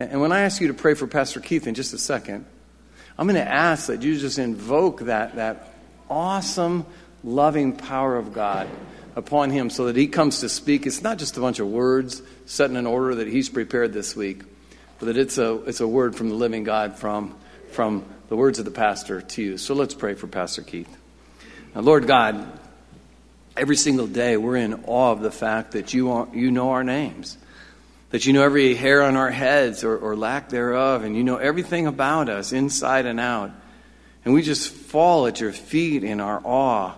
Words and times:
And 0.00 0.20
when 0.20 0.30
I 0.30 0.42
ask 0.42 0.60
you 0.60 0.68
to 0.68 0.74
pray 0.74 0.94
for 0.94 1.08
Pastor 1.08 1.40
Keith 1.40 1.66
in 1.66 1.74
just 1.74 1.92
a 1.92 1.98
second, 1.98 2.44
I'm 3.18 3.26
going 3.26 3.34
to 3.34 3.50
ask 3.50 3.88
that 3.88 4.00
you 4.02 4.16
just 4.16 4.38
invoke 4.38 5.00
that, 5.00 5.34
that 5.34 5.74
awesome, 6.08 6.86
loving 7.24 7.72
power 7.72 8.14
of 8.14 8.32
God 8.32 8.68
upon 9.16 9.50
him 9.50 9.70
so 9.70 9.86
that 9.86 9.96
he 9.96 10.06
comes 10.06 10.38
to 10.38 10.48
speak. 10.48 10.86
It's 10.86 11.02
not 11.02 11.18
just 11.18 11.36
a 11.36 11.40
bunch 11.40 11.58
of 11.58 11.66
words 11.66 12.22
set 12.46 12.70
in 12.70 12.76
an 12.76 12.86
order 12.86 13.16
that 13.16 13.26
he's 13.26 13.48
prepared 13.48 13.92
this 13.92 14.14
week, 14.14 14.44
but 15.00 15.06
that 15.06 15.16
it's 15.16 15.36
a, 15.36 15.54
it's 15.64 15.80
a 15.80 15.88
word 15.88 16.14
from 16.14 16.28
the 16.28 16.36
living 16.36 16.62
God 16.62 16.94
from, 16.94 17.34
from 17.72 18.04
the 18.28 18.36
words 18.36 18.60
of 18.60 18.66
the 18.66 18.70
pastor 18.70 19.20
to 19.20 19.42
you. 19.42 19.58
So 19.58 19.74
let's 19.74 19.94
pray 19.94 20.14
for 20.14 20.28
Pastor 20.28 20.62
Keith. 20.62 20.96
Now, 21.74 21.80
Lord 21.80 22.06
God, 22.06 22.46
every 23.56 23.74
single 23.74 24.06
day 24.06 24.36
we're 24.36 24.58
in 24.58 24.84
awe 24.84 25.10
of 25.10 25.22
the 25.22 25.32
fact 25.32 25.72
that 25.72 25.92
you, 25.92 26.12
are, 26.12 26.28
you 26.32 26.52
know 26.52 26.70
our 26.70 26.84
names 26.84 27.36
that 28.10 28.24
you 28.24 28.32
know 28.32 28.42
every 28.42 28.74
hair 28.74 29.02
on 29.02 29.16
our 29.16 29.30
heads 29.30 29.84
or, 29.84 29.96
or 29.96 30.16
lack 30.16 30.48
thereof, 30.48 31.04
and 31.04 31.14
you 31.16 31.22
know 31.22 31.36
everything 31.36 31.86
about 31.86 32.28
us 32.28 32.52
inside 32.52 33.06
and 33.06 33.20
out. 33.20 33.50
And 34.24 34.34
we 34.34 34.42
just 34.42 34.70
fall 34.70 35.26
at 35.26 35.40
your 35.40 35.52
feet 35.52 36.04
in 36.04 36.20
our 36.20 36.40
awe. 36.44 36.94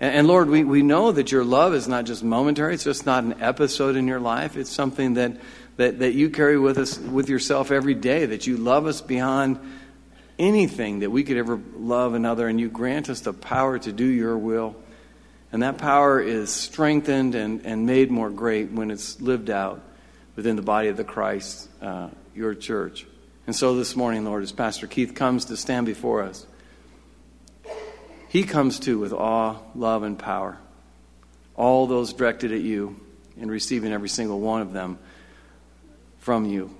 And, 0.00 0.14
and 0.14 0.28
Lord, 0.28 0.50
we, 0.50 0.64
we 0.64 0.82
know 0.82 1.12
that 1.12 1.30
your 1.30 1.44
love 1.44 1.74
is 1.74 1.86
not 1.86 2.06
just 2.06 2.24
momentary, 2.24 2.74
it's 2.74 2.84
just 2.84 3.06
not 3.06 3.24
an 3.24 3.40
episode 3.40 3.96
in 3.96 4.08
your 4.08 4.20
life. 4.20 4.56
It's 4.56 4.70
something 4.70 5.14
that, 5.14 5.36
that, 5.76 6.00
that 6.00 6.14
you 6.14 6.30
carry 6.30 6.58
with 6.58 6.78
us 6.78 6.98
with 6.98 7.28
yourself 7.28 7.70
every 7.70 7.94
day, 7.94 8.26
that 8.26 8.46
you 8.46 8.56
love 8.56 8.86
us 8.86 9.00
beyond 9.00 9.60
anything 10.40 11.00
that 11.00 11.10
we 11.10 11.22
could 11.22 11.36
ever 11.36 11.60
love 11.76 12.14
another, 12.14 12.48
and 12.48 12.60
you 12.60 12.68
grant 12.68 13.10
us 13.10 13.20
the 13.20 13.32
power 13.32 13.78
to 13.78 13.92
do 13.92 14.04
your 14.04 14.36
will. 14.36 14.76
And 15.50 15.62
that 15.62 15.78
power 15.78 16.20
is 16.20 16.50
strengthened 16.50 17.34
and, 17.34 17.64
and 17.64 17.86
made 17.86 18.10
more 18.10 18.28
great 18.28 18.70
when 18.70 18.90
it's 18.90 19.20
lived 19.20 19.50
out 19.50 19.82
within 20.38 20.54
the 20.54 20.62
body 20.62 20.86
of 20.86 20.96
the 20.96 21.02
Christ, 21.02 21.68
uh, 21.82 22.10
your 22.32 22.54
church. 22.54 23.04
And 23.48 23.56
so 23.56 23.74
this 23.74 23.96
morning, 23.96 24.24
Lord, 24.24 24.44
as 24.44 24.52
Pastor 24.52 24.86
Keith 24.86 25.16
comes 25.16 25.46
to 25.46 25.56
stand 25.56 25.84
before 25.84 26.22
us, 26.22 26.46
he 28.28 28.44
comes 28.44 28.78
too 28.78 29.00
with 29.00 29.12
awe, 29.12 29.56
love, 29.74 30.04
and 30.04 30.16
power. 30.16 30.56
All 31.56 31.88
those 31.88 32.12
directed 32.12 32.52
at 32.52 32.60
you 32.60 33.00
and 33.40 33.50
receiving 33.50 33.92
every 33.92 34.08
single 34.08 34.38
one 34.38 34.62
of 34.62 34.72
them 34.72 35.00
from 36.20 36.44
you. 36.44 36.72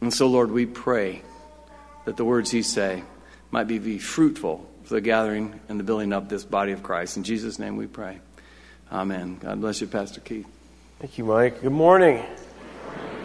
And 0.00 0.10
so, 0.10 0.26
Lord, 0.26 0.50
we 0.50 0.64
pray 0.64 1.20
that 2.06 2.16
the 2.16 2.24
words 2.24 2.50
he 2.50 2.62
say 2.62 3.02
might 3.50 3.64
be, 3.64 3.78
be 3.78 3.98
fruitful 3.98 4.66
for 4.84 4.94
the 4.94 5.02
gathering 5.02 5.60
and 5.68 5.78
the 5.78 5.84
building 5.84 6.14
up 6.14 6.30
this 6.30 6.44
body 6.44 6.72
of 6.72 6.82
Christ. 6.82 7.18
In 7.18 7.24
Jesus' 7.24 7.58
name 7.58 7.76
we 7.76 7.88
pray. 7.88 8.20
Amen. 8.90 9.36
God 9.38 9.60
bless 9.60 9.82
you, 9.82 9.86
Pastor 9.86 10.22
Keith. 10.22 10.46
Thank 10.98 11.18
you, 11.18 11.26
Mike. 11.26 11.60
Good 11.60 11.72
morning. 11.72 12.24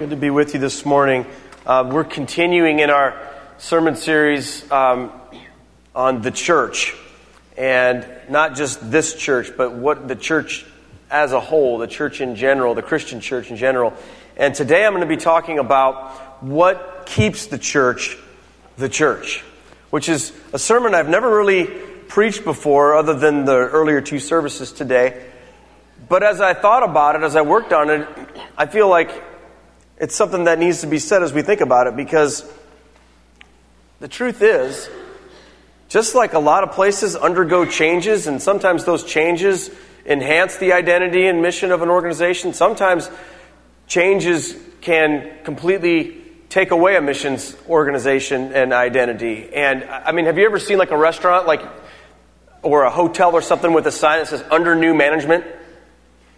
Good 0.01 0.09
to 0.09 0.15
be 0.15 0.31
with 0.31 0.55
you 0.55 0.59
this 0.59 0.83
morning. 0.83 1.27
Uh, 1.63 1.87
we're 1.93 2.03
continuing 2.03 2.79
in 2.79 2.89
our 2.89 3.15
sermon 3.59 3.95
series 3.95 4.65
um, 4.71 5.11
on 5.93 6.23
the 6.23 6.31
church, 6.31 6.95
and 7.55 8.07
not 8.27 8.55
just 8.55 8.89
this 8.89 9.13
church, 9.13 9.51
but 9.55 9.73
what 9.73 10.07
the 10.07 10.15
church 10.15 10.65
as 11.11 11.33
a 11.33 11.39
whole, 11.39 11.77
the 11.77 11.85
church 11.85 12.19
in 12.19 12.35
general, 12.35 12.73
the 12.73 12.81
Christian 12.81 13.21
church 13.21 13.51
in 13.51 13.57
general. 13.57 13.93
And 14.35 14.55
today 14.55 14.87
I'm 14.87 14.93
going 14.93 15.07
to 15.07 15.07
be 15.07 15.21
talking 15.21 15.59
about 15.59 16.41
what 16.43 17.03
keeps 17.05 17.45
the 17.45 17.59
church 17.59 18.17
the 18.77 18.89
church, 18.89 19.43
which 19.91 20.09
is 20.09 20.33
a 20.51 20.57
sermon 20.57 20.95
I've 20.95 21.09
never 21.09 21.29
really 21.29 21.65
preached 22.07 22.43
before, 22.43 22.95
other 22.95 23.13
than 23.13 23.45
the 23.45 23.55
earlier 23.55 24.01
two 24.01 24.17
services 24.17 24.71
today. 24.71 25.27
But 26.09 26.23
as 26.23 26.41
I 26.41 26.55
thought 26.55 26.81
about 26.81 27.17
it, 27.17 27.21
as 27.21 27.35
I 27.35 27.43
worked 27.43 27.71
on 27.71 27.91
it, 27.91 28.07
I 28.57 28.65
feel 28.65 28.89
like 28.89 29.29
it's 30.01 30.15
something 30.15 30.45
that 30.45 30.57
needs 30.57 30.81
to 30.81 30.87
be 30.87 30.97
said 30.97 31.21
as 31.21 31.31
we 31.31 31.43
think 31.43 31.61
about 31.61 31.85
it 31.85 31.95
because 31.95 32.43
the 33.99 34.07
truth 34.07 34.41
is, 34.41 34.89
just 35.89 36.15
like 36.15 36.33
a 36.33 36.39
lot 36.39 36.63
of 36.63 36.71
places 36.71 37.15
undergo 37.15 37.65
changes, 37.65 38.25
and 38.25 38.41
sometimes 38.41 38.83
those 38.83 39.03
changes 39.03 39.69
enhance 40.03 40.57
the 40.57 40.73
identity 40.73 41.27
and 41.27 41.43
mission 41.43 41.71
of 41.71 41.83
an 41.83 41.89
organization, 41.89 42.51
sometimes 42.51 43.11
changes 43.85 44.55
can 44.81 45.31
completely 45.43 46.19
take 46.49 46.71
away 46.71 46.95
a 46.95 47.01
missions 47.01 47.55
organization 47.69 48.53
and 48.53 48.73
identity. 48.73 49.53
And 49.53 49.83
I 49.83 50.13
mean, 50.13 50.25
have 50.25 50.39
you 50.39 50.45
ever 50.45 50.57
seen 50.57 50.79
like 50.79 50.89
a 50.89 50.97
restaurant, 50.97 51.45
like, 51.45 51.61
or 52.63 52.85
a 52.85 52.89
hotel 52.89 53.33
or 53.33 53.41
something 53.43 53.71
with 53.71 53.85
a 53.85 53.91
sign 53.91 54.17
that 54.17 54.29
says 54.29 54.43
under 54.49 54.75
new 54.75 54.95
management? 54.95 55.45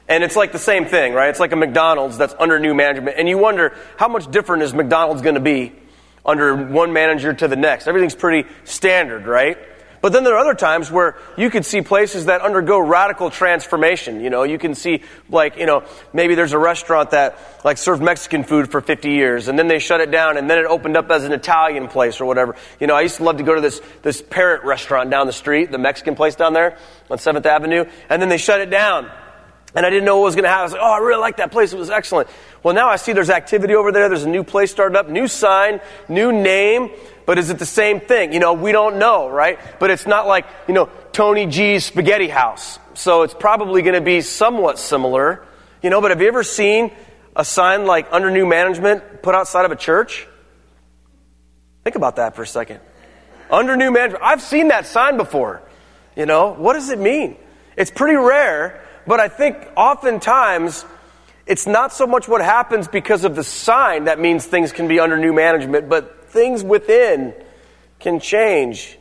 And 0.07 0.23
it's 0.23 0.35
like 0.35 0.51
the 0.51 0.59
same 0.59 0.85
thing, 0.85 1.13
right? 1.13 1.29
It's 1.29 1.39
like 1.39 1.53
a 1.53 1.55
McDonald's 1.55 2.17
that's 2.17 2.35
under 2.37 2.59
new 2.59 2.73
management. 2.73 3.17
And 3.17 3.29
you 3.29 3.37
wonder, 3.37 3.73
how 3.97 4.09
much 4.09 4.29
different 4.29 4.63
is 4.63 4.73
McDonald's 4.73 5.21
going 5.21 5.35
to 5.35 5.41
be 5.41 5.71
under 6.25 6.55
one 6.55 6.91
manager 6.91 7.33
to 7.33 7.47
the 7.47 7.55
next? 7.55 7.87
Everything's 7.87 8.15
pretty 8.15 8.47
standard, 8.65 9.25
right? 9.25 9.57
But 10.03 10.11
then 10.11 10.25
there 10.25 10.33
are 10.33 10.39
other 10.39 10.53
times 10.53 10.91
where 10.91 11.15
you 11.37 11.49
could 11.49 11.63
see 11.63 11.81
places 11.81 12.25
that 12.25 12.41
undergo 12.41 12.77
radical 12.77 13.29
transformation. 13.29 14.19
You 14.19 14.29
know, 14.29 14.43
you 14.43 14.57
can 14.57 14.75
see 14.75 15.01
like, 15.29 15.55
you 15.55 15.65
know, 15.65 15.85
maybe 16.11 16.35
there's 16.35 16.51
a 16.51 16.57
restaurant 16.57 17.11
that 17.11 17.39
like 17.63 17.77
served 17.77 18.03
Mexican 18.03 18.43
food 18.43 18.69
for 18.69 18.81
50 18.81 19.11
years 19.11 19.47
and 19.47 19.57
then 19.57 19.69
they 19.69 19.79
shut 19.79 20.01
it 20.01 20.11
down 20.11 20.35
and 20.35 20.49
then 20.49 20.57
it 20.57 20.65
opened 20.65 20.97
up 20.97 21.09
as 21.09 21.23
an 21.23 21.31
Italian 21.31 21.87
place 21.87 22.19
or 22.19 22.25
whatever. 22.25 22.57
You 22.81 22.87
know, 22.87 22.95
I 22.95 23.01
used 23.03 23.15
to 23.15 23.23
love 23.23 23.37
to 23.37 23.43
go 23.43 23.55
to 23.55 23.61
this, 23.61 23.79
this 24.01 24.21
parrot 24.21 24.65
restaurant 24.65 25.09
down 25.09 25.25
the 25.25 25.31
street, 25.31 25.71
the 25.71 25.77
Mexican 25.77 26.15
place 26.15 26.35
down 26.35 26.51
there 26.51 26.77
on 27.09 27.17
7th 27.17 27.45
Avenue, 27.45 27.85
and 28.09 28.21
then 28.21 28.27
they 28.27 28.35
shut 28.35 28.59
it 28.59 28.69
down. 28.69 29.09
And 29.75 29.85
I 29.85 29.89
didn't 29.89 30.05
know 30.05 30.17
what 30.17 30.25
was 30.25 30.35
going 30.35 30.43
to 30.43 30.49
happen. 30.49 30.61
I 30.61 30.63
was 30.63 30.73
like, 30.73 30.81
oh, 30.83 30.91
I 30.91 30.97
really 30.99 31.19
like 31.19 31.37
that 31.37 31.51
place. 31.51 31.73
It 31.73 31.79
was 31.79 31.89
excellent. 31.89 32.29
Well, 32.61 32.75
now 32.75 32.89
I 32.89 32.97
see 32.97 33.13
there's 33.13 33.31
activity 33.31 33.73
over 33.73 33.91
there. 33.91 34.07
There's 34.07 34.23
a 34.23 34.29
new 34.29 34.43
place 34.43 34.71
started 34.71 34.97
up, 34.97 35.09
new 35.09 35.27
sign, 35.27 35.81
new 36.07 36.31
name. 36.31 36.91
But 37.25 37.39
is 37.39 37.49
it 37.49 37.57
the 37.57 37.65
same 37.65 37.99
thing? 37.99 38.33
You 38.33 38.39
know, 38.39 38.53
we 38.53 38.71
don't 38.71 38.97
know, 38.99 39.29
right? 39.29 39.57
But 39.79 39.89
it's 39.89 40.05
not 40.05 40.27
like, 40.27 40.45
you 40.67 40.73
know, 40.73 40.89
Tony 41.11 41.47
G's 41.47 41.85
Spaghetti 41.85 42.27
House. 42.27 42.77
So 42.93 43.23
it's 43.23 43.33
probably 43.33 43.81
going 43.81 43.95
to 43.95 44.01
be 44.01 44.21
somewhat 44.21 44.77
similar. 44.77 45.43
You 45.81 45.89
know, 45.89 46.01
but 46.01 46.11
have 46.11 46.21
you 46.21 46.27
ever 46.27 46.43
seen 46.43 46.91
a 47.35 47.43
sign 47.43 47.85
like 47.85 48.07
under 48.11 48.29
new 48.29 48.45
management 48.45 49.23
put 49.23 49.33
outside 49.33 49.65
of 49.65 49.71
a 49.71 49.75
church? 49.75 50.27
Think 51.83 51.95
about 51.95 52.17
that 52.17 52.35
for 52.35 52.43
a 52.43 52.47
second. 52.47 52.79
Under 53.49 53.75
new 53.75 53.91
management. 53.91 54.23
I've 54.23 54.41
seen 54.41 54.67
that 54.67 54.85
sign 54.85 55.17
before. 55.17 55.63
You 56.15 56.27
know, 56.27 56.53
what 56.53 56.73
does 56.73 56.89
it 56.89 56.99
mean? 56.99 57.37
It's 57.75 57.89
pretty 57.89 58.15
rare 58.15 58.82
but 59.05 59.19
I 59.19 59.27
think 59.27 59.57
oftentimes 59.75 60.85
it's 61.45 61.67
not 61.67 61.93
so 61.93 62.07
much 62.07 62.27
what 62.27 62.41
happens 62.41 62.87
because 62.87 63.23
of 63.25 63.35
the 63.35 63.43
sign 63.43 64.05
that 64.05 64.19
means 64.19 64.45
things 64.45 64.71
can 64.71 64.87
be 64.87 64.99
under 64.99 65.17
new 65.17 65.33
management, 65.33 65.89
but 65.89 66.29
things 66.29 66.63
within 66.63 67.33
can 67.99 68.19
change. 68.19 68.97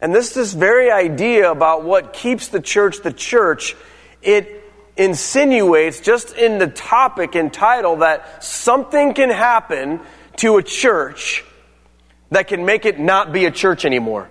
And 0.00 0.14
this 0.14 0.32
this 0.32 0.52
very 0.52 0.90
idea 0.90 1.50
about 1.50 1.84
what 1.84 2.12
keeps 2.12 2.48
the 2.48 2.60
church 2.60 3.02
the 3.02 3.12
church, 3.12 3.76
it 4.22 4.64
insinuates 4.96 6.00
just 6.00 6.34
in 6.34 6.58
the 6.58 6.66
topic 6.66 7.34
and 7.34 7.52
title 7.52 7.96
that 7.96 8.42
something 8.42 9.14
can 9.14 9.30
happen 9.30 10.00
to 10.36 10.56
a 10.56 10.62
church 10.62 11.44
that 12.30 12.48
can 12.48 12.64
make 12.64 12.86
it 12.86 12.98
not 12.98 13.32
be 13.32 13.44
a 13.44 13.50
church 13.50 13.84
anymore. 13.84 14.28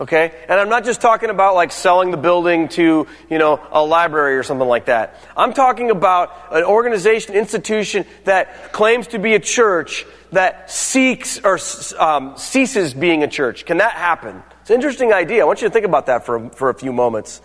Okay? 0.00 0.32
And 0.48 0.60
I'm 0.60 0.68
not 0.68 0.84
just 0.84 1.00
talking 1.00 1.30
about 1.30 1.54
like 1.54 1.72
selling 1.72 2.10
the 2.10 2.16
building 2.16 2.68
to, 2.68 3.06
you 3.28 3.38
know, 3.38 3.60
a 3.72 3.82
library 3.82 4.36
or 4.36 4.42
something 4.42 4.68
like 4.68 4.86
that. 4.86 5.16
I'm 5.36 5.52
talking 5.52 5.90
about 5.90 6.32
an 6.52 6.64
organization, 6.64 7.34
institution 7.34 8.06
that 8.24 8.72
claims 8.72 9.08
to 9.08 9.18
be 9.18 9.34
a 9.34 9.40
church 9.40 10.06
that 10.32 10.70
seeks 10.70 11.40
or 11.42 11.58
um, 11.98 12.36
ceases 12.36 12.94
being 12.94 13.22
a 13.24 13.28
church. 13.28 13.64
Can 13.64 13.78
that 13.78 13.92
happen? 13.92 14.42
It's 14.60 14.70
an 14.70 14.76
interesting 14.76 15.12
idea. 15.12 15.42
I 15.42 15.46
want 15.46 15.62
you 15.62 15.68
to 15.68 15.72
think 15.72 15.86
about 15.86 16.06
that 16.06 16.26
for, 16.26 16.50
for 16.50 16.70
a 16.70 16.74
few 16.74 16.92
moments. 16.92 17.40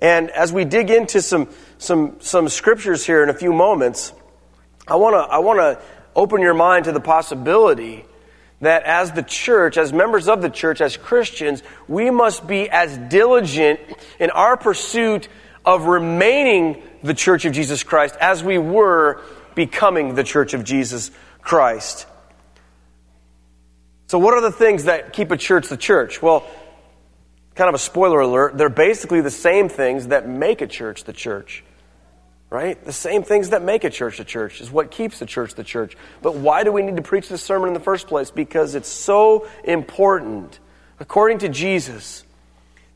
And 0.00 0.30
as 0.30 0.52
we 0.52 0.64
dig 0.64 0.90
into 0.90 1.20
some, 1.20 1.48
some, 1.78 2.16
some 2.20 2.48
scriptures 2.48 3.04
here 3.04 3.22
in 3.22 3.28
a 3.28 3.34
few 3.34 3.52
moments, 3.52 4.12
I 4.86 4.96
want 4.96 5.14
to 5.14 5.32
I 5.32 5.38
wanna 5.38 5.78
open 6.16 6.40
your 6.40 6.54
mind 6.54 6.86
to 6.86 6.92
the 6.92 7.00
possibility 7.00 8.04
that 8.62 8.84
as 8.84 9.12
the 9.12 9.22
church, 9.22 9.76
as 9.76 9.92
members 9.92 10.28
of 10.28 10.40
the 10.40 10.48
church, 10.48 10.80
as 10.80 10.96
Christians, 10.96 11.62
we 11.88 12.10
must 12.10 12.46
be 12.46 12.70
as 12.70 12.96
diligent 12.96 13.80
in 14.18 14.30
our 14.30 14.56
pursuit 14.56 15.28
of 15.64 15.84
remaining 15.84 16.82
the 17.02 17.12
church 17.12 17.44
of 17.44 17.52
Jesus 17.52 17.82
Christ 17.82 18.16
as 18.20 18.42
we 18.42 18.58
were 18.58 19.20
becoming 19.56 20.14
the 20.14 20.24
church 20.24 20.54
of 20.54 20.64
Jesus 20.64 21.10
Christ. 21.40 22.06
So, 24.06 24.18
what 24.18 24.34
are 24.34 24.40
the 24.40 24.52
things 24.52 24.84
that 24.84 25.12
keep 25.12 25.32
a 25.32 25.36
church 25.36 25.68
the 25.68 25.76
church? 25.76 26.22
Well, 26.22 26.46
kind 27.56 27.68
of 27.68 27.74
a 27.74 27.78
spoiler 27.78 28.20
alert, 28.20 28.56
they're 28.56 28.68
basically 28.68 29.22
the 29.22 29.30
same 29.30 29.68
things 29.68 30.08
that 30.08 30.28
make 30.28 30.60
a 30.60 30.68
church 30.68 31.02
the 31.04 31.12
church 31.12 31.64
right? 32.52 32.84
The 32.84 32.92
same 32.92 33.22
things 33.22 33.48
that 33.50 33.62
make 33.62 33.82
a 33.82 33.88
church 33.88 34.20
a 34.20 34.24
church 34.24 34.60
is 34.60 34.70
what 34.70 34.90
keeps 34.90 35.18
the 35.18 35.24
church 35.24 35.54
the 35.54 35.64
church. 35.64 35.96
But 36.20 36.34
why 36.34 36.64
do 36.64 36.70
we 36.70 36.82
need 36.82 36.96
to 36.96 37.02
preach 37.02 37.30
this 37.30 37.42
sermon 37.42 37.68
in 37.68 37.74
the 37.74 37.80
first 37.80 38.08
place? 38.08 38.30
Because 38.30 38.74
it's 38.74 38.90
so 38.90 39.48
important, 39.64 40.58
according 41.00 41.38
to 41.38 41.48
Jesus, 41.48 42.24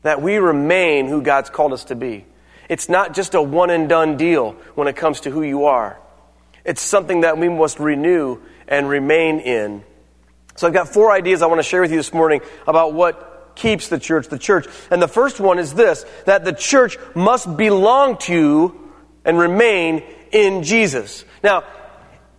that 0.03 0.21
we 0.21 0.37
remain 0.37 1.07
who 1.07 1.23
God's 1.23 1.49
called 1.49 1.73
us 1.73 1.85
to 1.85 1.95
be. 1.95 2.23
It's 2.69 2.87
not 2.87 3.15
just 3.15 3.33
a 3.33 3.41
one 3.41 3.71
and 3.71 3.89
done 3.89 4.15
deal 4.15 4.51
when 4.75 4.87
it 4.87 4.95
comes 4.95 5.21
to 5.21 5.31
who 5.31 5.41
you 5.41 5.65
are. 5.65 5.97
It's 6.63 6.81
something 6.81 7.21
that 7.21 7.39
we 7.39 7.49
must 7.49 7.79
renew 7.79 8.39
and 8.67 8.87
remain 8.87 9.39
in. 9.39 9.83
So 10.55 10.67
I've 10.67 10.73
got 10.73 10.89
four 10.89 11.11
ideas 11.11 11.41
I 11.41 11.47
want 11.47 11.59
to 11.59 11.63
share 11.63 11.81
with 11.81 11.89
you 11.89 11.97
this 11.97 12.13
morning 12.13 12.41
about 12.67 12.93
what 12.93 13.53
keeps 13.55 13.87
the 13.87 13.97
church 13.97 14.27
the 14.27 14.37
church. 14.37 14.67
And 14.91 15.01
the 15.01 15.07
first 15.07 15.39
one 15.39 15.57
is 15.57 15.73
this 15.73 16.05
that 16.25 16.45
the 16.45 16.53
church 16.53 16.99
must 17.15 17.57
belong 17.57 18.19
to 18.19 18.86
and 19.27 19.37
remain 19.37 20.01
in 20.31 20.63
Jesus. 20.63 21.23
Now, 21.43 21.63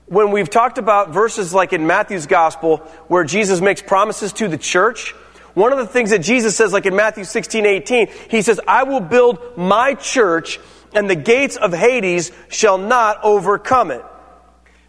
when 0.07 0.33
we've 0.33 0.49
talked 0.49 0.79
about 0.79 1.11
verses 1.11 1.55
like 1.55 1.73
in 1.73 1.87
Matthew's 1.87 2.27
gospel 2.27 2.79
where 3.07 3.25
Jesus 3.25 3.61
makes 3.61 3.83
promises 3.83 4.33
to 4.35 4.49
the 4.49 4.59
church, 4.59 5.13
one 5.55 5.71
of 5.71 5.79
the 5.79 5.87
things 5.87 6.11
that 6.11 6.21
Jesus 6.21 6.57
says, 6.57 6.73
like 6.73 6.87
in 6.87 6.97
Matthew 6.97 7.25
16, 7.25 7.67
18, 7.67 8.09
he 8.31 8.43
says, 8.43 8.61
I 8.67 8.85
will 8.85 9.01
build 9.01 9.59
my 9.59 9.95
church 9.95 10.59
and 10.95 11.11
the 11.11 11.17
gates 11.17 11.57
of 11.57 11.75
Hades 11.75 12.33
shall 12.49 12.79
not 12.79 13.23
overcome 13.23 13.91
it. 13.91 14.05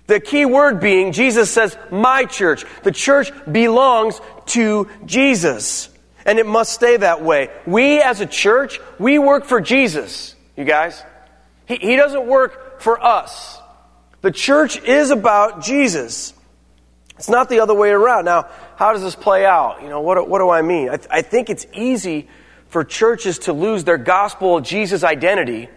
The 0.08 0.20
key 0.20 0.46
word 0.46 0.80
being, 0.80 1.12
Jesus 1.12 1.52
says, 1.52 1.78
my 1.92 2.26
church. 2.26 2.66
The 2.84 2.92
church 2.92 3.32
belongs 3.52 4.20
to 4.48 4.88
Jesus. 5.06 5.90
And 6.26 6.40
it 6.40 6.46
must 6.46 6.72
stay 6.72 6.98
that 6.98 7.22
way. 7.24 7.50
We 7.68 8.02
as 8.02 8.22
a 8.22 8.26
church, 8.26 8.80
we 8.98 9.20
work 9.20 9.46
for 9.46 9.60
Jesus, 9.62 10.36
you 10.56 10.64
guys. 10.64 11.04
He, 11.70 11.76
he 11.76 11.96
doesn't 11.96 12.26
work 12.26 12.82
for 12.82 13.02
us. 13.02 13.62
The 14.22 14.32
church 14.32 14.82
is 14.82 15.12
about 15.12 15.64
Jesus. 15.64 16.34
It's 17.16 17.30
not 17.30 17.48
the 17.48 17.62
other 17.62 17.74
way 17.74 17.92
around. 17.92 18.26
Now, 18.26 18.50
how 18.76 18.92
does 18.92 19.04
this 19.04 19.16
play 19.16 19.46
out? 19.46 19.82
You 19.82 19.88
know, 19.88 20.02
what, 20.02 20.28
what 20.28 20.40
do 20.40 20.50
I 20.50 20.62
mean? 20.62 20.90
I, 20.90 20.98
th- 20.98 21.08
I 21.10 21.22
think 21.22 21.50
it's 21.50 21.66
easy 21.74 22.28
for 22.68 22.84
churches 22.84 23.40
to 23.40 23.54
lose 23.54 23.84
their 23.84 23.98
gospel 23.98 24.60
Jesus 24.60 25.04
identity 25.04 25.70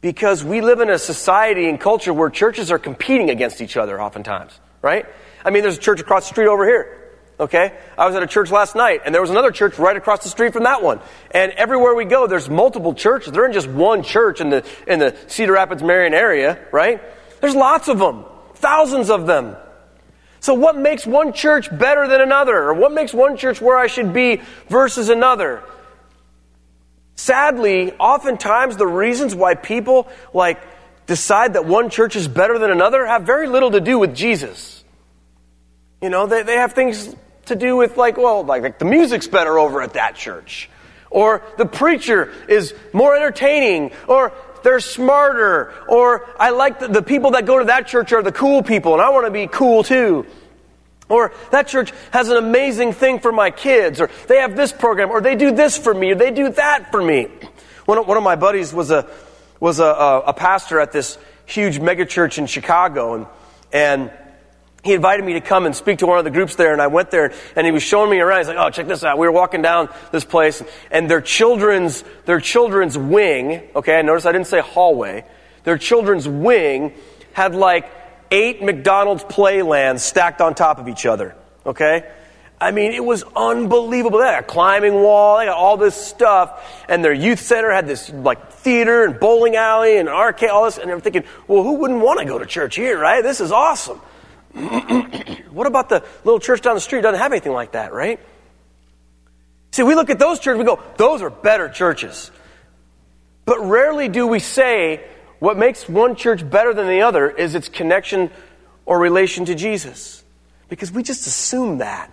because 0.00 0.44
we 0.44 0.60
live 0.60 0.80
in 0.80 0.90
a 0.90 0.98
society 0.98 1.68
and 1.68 1.80
culture 1.80 2.12
where 2.12 2.30
churches 2.30 2.70
are 2.70 2.78
competing 2.78 3.30
against 3.30 3.60
each 3.60 3.76
other 3.76 4.00
oftentimes, 4.00 4.60
right? 4.82 5.06
I 5.44 5.50
mean, 5.50 5.62
there's 5.62 5.78
a 5.78 5.80
church 5.80 6.00
across 6.00 6.28
the 6.28 6.34
street 6.34 6.48
over 6.48 6.64
here. 6.66 6.97
Okay? 7.40 7.72
I 7.96 8.06
was 8.06 8.16
at 8.16 8.22
a 8.22 8.26
church 8.26 8.50
last 8.50 8.74
night, 8.74 9.02
and 9.04 9.14
there 9.14 9.22
was 9.22 9.30
another 9.30 9.52
church 9.52 9.78
right 9.78 9.96
across 9.96 10.22
the 10.22 10.28
street 10.28 10.52
from 10.52 10.64
that 10.64 10.82
one. 10.82 11.00
And 11.30 11.52
everywhere 11.52 11.94
we 11.94 12.04
go, 12.04 12.26
there's 12.26 12.50
multiple 12.50 12.94
churches. 12.94 13.32
There 13.32 13.44
isn't 13.44 13.52
just 13.52 13.68
one 13.68 14.02
church 14.02 14.40
in 14.40 14.50
the, 14.50 14.66
in 14.86 14.98
the 14.98 15.16
Cedar 15.28 15.52
Rapids, 15.52 15.82
Marion 15.82 16.14
area, 16.14 16.58
right? 16.72 17.00
There's 17.40 17.54
lots 17.54 17.88
of 17.88 17.98
them. 17.98 18.24
Thousands 18.54 19.08
of 19.10 19.26
them. 19.26 19.56
So 20.40 20.54
what 20.54 20.76
makes 20.76 21.06
one 21.06 21.32
church 21.32 21.68
better 21.76 22.08
than 22.08 22.20
another? 22.20 22.56
Or 22.56 22.74
what 22.74 22.92
makes 22.92 23.12
one 23.12 23.36
church 23.36 23.60
where 23.60 23.78
I 23.78 23.86
should 23.86 24.12
be 24.12 24.40
versus 24.68 25.08
another? 25.08 25.62
Sadly, 27.14 27.92
oftentimes 27.94 28.76
the 28.76 28.86
reasons 28.86 29.34
why 29.34 29.54
people 29.54 30.08
like 30.32 30.60
decide 31.06 31.54
that 31.54 31.64
one 31.64 31.90
church 31.90 32.14
is 32.14 32.28
better 32.28 32.58
than 32.58 32.70
another 32.70 33.04
have 33.06 33.22
very 33.22 33.48
little 33.48 33.72
to 33.72 33.80
do 33.80 33.98
with 33.98 34.14
Jesus. 34.14 34.84
You 36.00 36.10
know, 36.10 36.26
they, 36.26 36.44
they 36.44 36.54
have 36.54 36.74
things 36.74 37.14
to 37.48 37.56
do 37.56 37.76
with 37.76 37.96
like, 37.96 38.16
well, 38.16 38.44
like, 38.44 38.62
like 38.62 38.78
the 38.78 38.84
music's 38.84 39.26
better 39.26 39.58
over 39.58 39.82
at 39.82 39.94
that 39.94 40.14
church. 40.14 40.70
Or 41.10 41.42
the 41.56 41.66
preacher 41.66 42.32
is 42.48 42.74
more 42.92 43.16
entertaining. 43.16 43.92
Or 44.06 44.32
they're 44.62 44.80
smarter. 44.80 45.72
Or 45.88 46.26
I 46.38 46.50
like 46.50 46.80
the, 46.80 46.88
the 46.88 47.02
people 47.02 47.32
that 47.32 47.46
go 47.46 47.58
to 47.58 47.66
that 47.66 47.86
church 47.86 48.12
are 48.12 48.22
the 48.22 48.32
cool 48.32 48.62
people 48.62 48.92
and 48.92 49.02
I 49.02 49.10
want 49.10 49.26
to 49.26 49.30
be 49.30 49.46
cool 49.46 49.82
too. 49.82 50.26
Or 51.08 51.32
that 51.52 51.68
church 51.68 51.92
has 52.10 52.28
an 52.28 52.36
amazing 52.36 52.92
thing 52.92 53.18
for 53.18 53.32
my 53.32 53.50
kids, 53.50 53.98
or 54.00 54.10
they 54.26 54.38
have 54.38 54.56
this 54.56 54.72
program, 54.72 55.10
or 55.10 55.22
they 55.22 55.36
do 55.36 55.52
this 55.52 55.78
for 55.78 55.94
me, 55.94 56.12
or 56.12 56.14
they 56.14 56.30
do 56.30 56.50
that 56.50 56.90
for 56.90 57.02
me. 57.02 57.28
One 57.86 57.96
of, 57.96 58.06
one 58.06 58.18
of 58.18 58.22
my 58.22 58.36
buddies 58.36 58.74
was 58.74 58.90
a 58.90 59.08
was 59.58 59.80
a, 59.80 59.86
a, 59.86 60.20
a 60.26 60.32
pastor 60.34 60.78
at 60.80 60.92
this 60.92 61.16
huge 61.46 61.78
megachurch 61.78 62.36
in 62.36 62.46
Chicago, 62.46 63.14
and 63.14 63.26
and 63.72 64.10
he 64.84 64.94
invited 64.94 65.24
me 65.24 65.34
to 65.34 65.40
come 65.40 65.66
and 65.66 65.74
speak 65.74 65.98
to 65.98 66.06
one 66.06 66.18
of 66.18 66.24
the 66.24 66.30
groups 66.30 66.54
there, 66.54 66.72
and 66.72 66.80
I 66.80 66.86
went 66.86 67.10
there, 67.10 67.32
and 67.56 67.66
he 67.66 67.72
was 67.72 67.82
showing 67.82 68.10
me 68.10 68.20
around. 68.20 68.38
He's 68.38 68.48
like, 68.48 68.56
"Oh, 68.58 68.70
check 68.70 68.86
this 68.86 69.04
out." 69.04 69.18
We 69.18 69.26
were 69.26 69.32
walking 69.32 69.60
down 69.60 69.88
this 70.12 70.24
place, 70.24 70.62
and 70.90 71.10
their 71.10 71.20
children's 71.20 72.04
their 72.26 72.40
children's 72.40 72.96
wing. 72.96 73.68
Okay, 73.74 73.98
I 73.98 74.02
noticed 74.02 74.26
I 74.26 74.32
didn't 74.32 74.46
say 74.46 74.60
hallway. 74.60 75.24
Their 75.64 75.78
children's 75.78 76.28
wing 76.28 76.94
had 77.32 77.54
like 77.54 77.90
eight 78.30 78.62
McDonald's 78.62 79.24
playlands 79.24 80.02
stacked 80.02 80.40
on 80.40 80.54
top 80.54 80.78
of 80.78 80.88
each 80.88 81.06
other. 81.06 81.34
Okay? 81.66 82.10
I 82.60 82.72
mean, 82.72 82.92
it 82.92 83.04
was 83.04 83.22
unbelievable. 83.36 84.18
They 84.18 84.26
had 84.26 84.42
a 84.42 84.46
climbing 84.46 84.94
wall, 84.94 85.38
they 85.38 85.46
got 85.46 85.56
all 85.56 85.76
this 85.76 85.94
stuff, 85.94 86.84
and 86.88 87.04
their 87.04 87.12
youth 87.12 87.38
center 87.38 87.70
had 87.70 87.86
this 87.86 88.10
like 88.10 88.50
theater 88.50 89.04
and 89.04 89.20
bowling 89.20 89.54
alley 89.54 89.96
and 89.96 90.08
arcade, 90.08 90.50
all 90.50 90.64
this, 90.64 90.78
and 90.78 90.90
I'm 90.90 91.00
thinking, 91.00 91.22
well, 91.46 91.62
who 91.62 91.74
wouldn't 91.74 92.00
want 92.00 92.18
to 92.18 92.24
go 92.24 92.38
to 92.38 92.46
church 92.46 92.74
here, 92.74 92.98
right? 92.98 93.22
This 93.22 93.40
is 93.40 93.52
awesome. 93.52 94.00
What 94.54 95.66
about 95.66 95.88
the 95.88 96.04
little 96.24 96.40
church 96.40 96.62
down 96.62 96.74
the 96.74 96.80
street? 96.80 97.02
Doesn't 97.02 97.20
have 97.20 97.32
anything 97.32 97.52
like 97.52 97.72
that, 97.72 97.92
right? 97.92 98.20
See, 99.72 99.82
we 99.82 99.94
look 99.94 100.10
at 100.10 100.18
those 100.18 100.40
churches, 100.40 100.58
we 100.58 100.64
go, 100.64 100.82
those 100.96 101.22
are 101.22 101.30
better 101.30 101.68
churches. 101.68 102.30
But 103.44 103.60
rarely 103.60 104.08
do 104.08 104.26
we 104.26 104.40
say, 104.40 105.04
what 105.38 105.56
makes 105.56 105.88
one 105.88 106.16
church 106.16 106.48
better 106.48 106.74
than 106.74 106.86
the 106.86 107.02
other 107.02 107.30
is 107.30 107.54
its 107.54 107.68
connection 107.68 108.30
or 108.86 108.98
relation 108.98 109.44
to 109.46 109.54
Jesus. 109.54 110.24
Because 110.68 110.90
we 110.90 111.02
just 111.02 111.26
assume 111.26 111.78
that. 111.78 112.10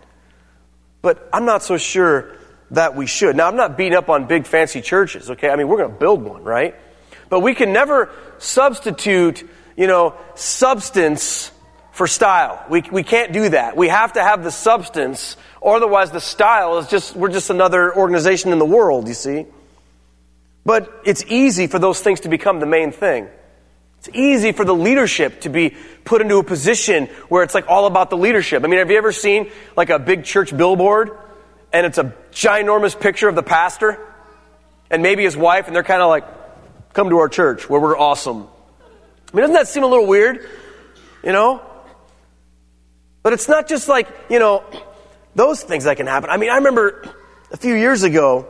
But 1.01 1.27
I'm 1.33 1.45
not 1.45 1.63
so 1.63 1.77
sure 1.77 2.35
that 2.71 2.95
we 2.95 3.05
should. 3.05 3.35
Now, 3.35 3.47
I'm 3.47 3.55
not 3.55 3.77
beating 3.77 3.97
up 3.97 4.09
on 4.09 4.25
big 4.27 4.45
fancy 4.45 4.81
churches, 4.81 5.29
okay? 5.31 5.49
I 5.49 5.55
mean, 5.55 5.67
we're 5.67 5.77
going 5.77 5.91
to 5.91 5.97
build 5.97 6.23
one, 6.23 6.43
right? 6.43 6.75
But 7.29 7.41
we 7.41 7.55
can 7.55 7.73
never 7.73 8.09
substitute, 8.37 9.47
you 9.75 9.87
know, 9.87 10.15
substance 10.35 11.51
for 11.95 12.07
style. 12.07 12.61
We, 12.69 12.81
we 12.91 13.03
can't 13.03 13.31
do 13.31 13.47
that. 13.47 13.77
We 13.77 13.87
have 13.87 14.13
to 14.13 14.21
have 14.21 14.43
the 14.43 14.51
substance, 14.51 15.37
otherwise 15.63 16.11
the 16.11 16.19
style 16.19 16.77
is 16.77 16.87
just, 16.89 17.15
we're 17.15 17.31
just 17.31 17.49
another 17.49 17.95
organization 17.95 18.51
in 18.51 18.59
the 18.59 18.65
world, 18.65 19.07
you 19.07 19.13
see? 19.13 19.45
But 20.65 20.91
it's 21.05 21.23
easy 21.29 21.67
for 21.67 21.79
those 21.79 22.01
things 22.01 22.19
to 22.21 22.29
become 22.29 22.59
the 22.59 22.65
main 22.65 22.91
thing. 22.91 23.29
It's 23.99 24.09
easy 24.13 24.51
for 24.51 24.65
the 24.65 24.75
leadership 24.75 25.39
to 25.41 25.49
be 25.49 25.73
put 26.03 26.21
into 26.21 26.35
a 26.35 26.43
position 26.43 27.05
where 27.29 27.43
it's 27.43 27.55
like 27.55 27.69
all 27.69 27.85
about 27.85 28.09
the 28.09 28.17
leadership. 28.17 28.65
I 28.65 28.67
mean, 28.67 28.79
have 28.79 28.91
you 28.91 28.97
ever 28.97 29.13
seen 29.13 29.49
like 29.77 29.89
a 29.89 29.97
big 29.97 30.25
church 30.25 30.55
billboard 30.55 31.11
and 31.71 31.85
it's 31.85 31.97
a 31.97 32.13
ginormous 32.33 32.99
picture 32.99 33.29
of 33.29 33.35
the 33.35 33.43
pastor 33.43 34.05
and 34.91 35.01
maybe 35.01 35.23
his 35.23 35.37
wife 35.37 35.67
and 35.67 35.75
they're 35.75 35.81
kind 35.81 36.01
of 36.01 36.09
like, 36.09 36.25
come 36.91 37.09
to 37.09 37.19
our 37.19 37.29
church 37.29 37.69
where 37.69 37.79
we're 37.79 37.97
awesome. 37.97 38.49
I 39.31 39.35
mean, 39.35 39.43
doesn't 39.43 39.53
that 39.53 39.69
seem 39.69 39.83
a 39.83 39.87
little 39.87 40.07
weird? 40.07 40.45
You 41.23 41.31
know? 41.31 41.61
But 43.25 43.33
it's 43.33 43.47
not 43.47 43.67
just 43.67 43.87
like, 43.87 44.07
you 44.29 44.37
know, 44.37 44.63
those 45.33 45.63
things 45.63 45.85
that 45.85 45.97
can 45.97 46.05
happen. 46.05 46.29
I 46.29 46.37
mean, 46.37 46.51
I 46.51 46.57
remember 46.57 47.11
a 47.49 47.57
few 47.57 47.73
years 47.73 48.03
ago, 48.03 48.47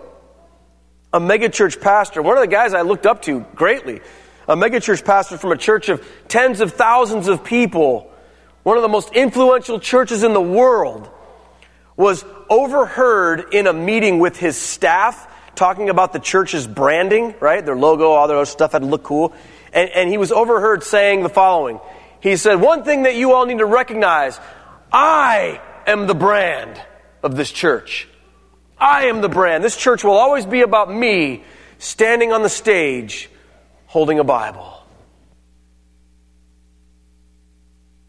a 1.13 1.20
megachurch 1.22 1.79
pastor, 1.79 2.22
one 2.22 2.36
of 2.36 2.41
the 2.41 2.50
guys 2.50 2.74
I 2.74 2.82
looked 2.82 3.05
up 3.05 3.22
to 3.22 3.46
greatly, 3.55 4.01
a 4.50 4.58
megachurch 4.58 5.05
pastor 5.05 5.38
from 5.38 5.53
a 5.53 5.58
church 5.58 5.88
of 5.88 6.05
tens 6.27 6.60
of 6.60 6.74
thousands 6.74 7.29
of 7.29 7.46
people, 7.46 8.12
one 8.63 8.75
of 8.75 8.84
the 8.84 8.89
most 8.89 9.13
influential 9.13 9.79
churches 9.79 10.24
in 10.24 10.34
the 10.34 10.41
world, 10.41 11.10
was 11.96 12.25
overheard 12.50 13.53
in 13.53 13.67
a 13.67 13.74
meeting 13.74 14.20
with 14.20 14.36
his 14.36 14.58
staff 14.58 15.25
talking 15.55 15.89
about 15.89 16.12
the 16.12 16.20
church's 16.20 16.67
branding, 16.67 17.34
right? 17.39 17.65
Their 17.65 17.77
logo, 17.77 18.10
all 18.10 18.27
their 18.27 18.36
other 18.36 18.46
stuff 18.46 18.74
had 18.74 18.82
to 18.82 18.88
look 18.89 19.03
cool. 19.03 19.34
And, 19.72 19.89
and 19.91 20.10
he 20.10 20.17
was 20.17 20.34
overheard 20.34 20.84
saying 20.84 21.24
the 21.24 21.29
following. 21.29 21.79
He 22.20 22.38
said, 22.38 22.55
One 22.55 22.84
thing 22.84 23.03
that 23.03 23.15
you 23.15 23.34
all 23.34 23.46
need 23.46 23.60
to 23.60 23.65
recognize 23.65 24.39
I 24.92 25.62
am 25.88 26.08
the 26.08 26.15
brand 26.15 26.82
of 27.24 27.36
this 27.36 27.51
church. 27.51 28.08
I 28.77 29.06
am 29.06 29.22
the 29.22 29.30
brand. 29.30 29.63
This 29.63 29.77
church 29.77 30.04
will 30.04 30.18
always 30.18 30.46
be 30.46 30.62
about 30.62 30.94
me 30.94 31.44
standing 31.77 32.32
on 32.32 32.44
the 32.44 32.50
stage 32.50 33.30
holding 33.88 34.20
a 34.20 34.24
Bible. 34.24 34.74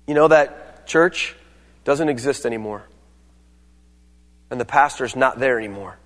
You 0.07 0.15
know, 0.15 0.29
that 0.29 0.87
church 0.87 1.35
doesn't 1.85 2.09
exist 2.09 2.47
anymore. 2.47 2.85
And 4.51 4.61
the 4.61 4.65
pastor's 4.65 5.17
not 5.17 5.39
there 5.39 5.59
anymore. 5.59 5.97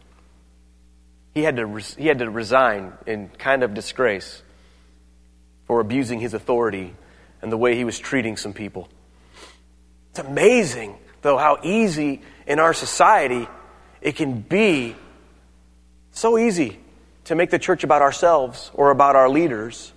He 1.34 1.42
had, 1.42 1.56
to, 1.56 1.78
he 1.96 2.06
had 2.06 2.18
to 2.18 2.30
resign 2.30 2.92
in 3.06 3.28
kind 3.28 3.62
of 3.62 3.74
disgrace 3.74 4.42
for 5.66 5.80
abusing 5.80 6.20
his 6.20 6.34
authority 6.34 6.94
and 7.42 7.52
the 7.52 7.56
way 7.56 7.76
he 7.76 7.84
was 7.84 7.98
treating 7.98 8.36
some 8.36 8.52
people. 8.52 8.88
Amazing, 10.20 10.96
though, 11.22 11.38
how 11.38 11.58
easy 11.62 12.20
in 12.46 12.58
our 12.58 12.74
society 12.74 13.48
it 14.02 14.16
can 14.16 14.40
be 14.40 14.94
so 16.12 16.36
easy 16.36 16.78
to 17.24 17.34
make 17.34 17.50
the 17.50 17.58
church 17.58 17.84
about 17.84 18.02
ourselves 18.02 18.70
or 18.74 18.90
about 18.90 19.16
our 19.16 19.28
leaders. 19.28 19.92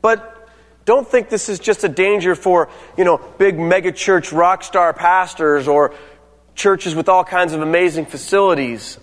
But 0.00 0.48
don't 0.84 1.06
think 1.06 1.28
this 1.28 1.48
is 1.48 1.58
just 1.58 1.84
a 1.84 1.88
danger 1.88 2.34
for, 2.34 2.70
you 2.96 3.04
know, 3.04 3.18
big 3.38 3.58
mega 3.58 3.92
church 3.92 4.32
rock 4.32 4.64
star 4.64 4.92
pastors 4.92 5.68
or 5.68 5.94
churches 6.54 6.94
with 6.94 7.08
all 7.08 7.24
kinds 7.24 7.52
of 7.52 7.62
amazing 7.62 8.06
facilities. 8.06 8.98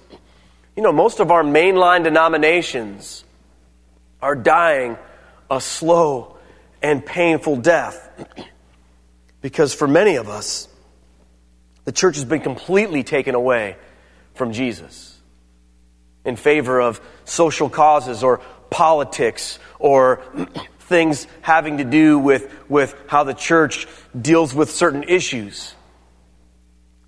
You 0.76 0.84
know, 0.84 0.92
most 0.92 1.20
of 1.20 1.32
our 1.32 1.44
mainline 1.44 2.04
denominations 2.04 3.24
are 4.22 4.36
dying 4.36 4.98
a 5.50 5.62
slow 5.62 6.38
and 6.82 7.06
painful 7.06 7.58
death. 7.58 8.10
because 9.46 9.76
for 9.76 9.88
many 9.88 10.16
of 10.16 10.28
us, 10.28 10.68
the 11.84 11.92
church 11.92 12.16
has 12.16 12.26
been 12.26 12.42
completely 12.42 13.04
taken 13.04 13.36
away 13.36 13.78
from 14.34 14.54
Jesus 14.54 15.16
in 16.26 16.36
favor 16.36 16.82
of 16.82 17.00
social 17.26 17.70
causes 17.70 18.24
or 18.24 18.42
politics 18.72 19.60
or 19.78 20.24
things 20.80 21.28
having 21.42 21.78
to 21.78 21.84
do 21.84 22.18
with, 22.18 22.52
with 22.68 22.96
how 23.06 23.24
the 23.24 23.36
church 23.36 23.88
deals 24.20 24.56
with 24.56 24.72
certain 24.72 25.04
issues. 25.04 25.76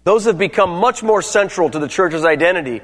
Those 0.03 0.25
have 0.25 0.37
become 0.37 0.69
much 0.69 1.01
more 1.01 1.23
central 1.23 1.71
to 1.71 1.79
the 1.79 1.87
church's 1.87 2.23
identity 2.23 2.81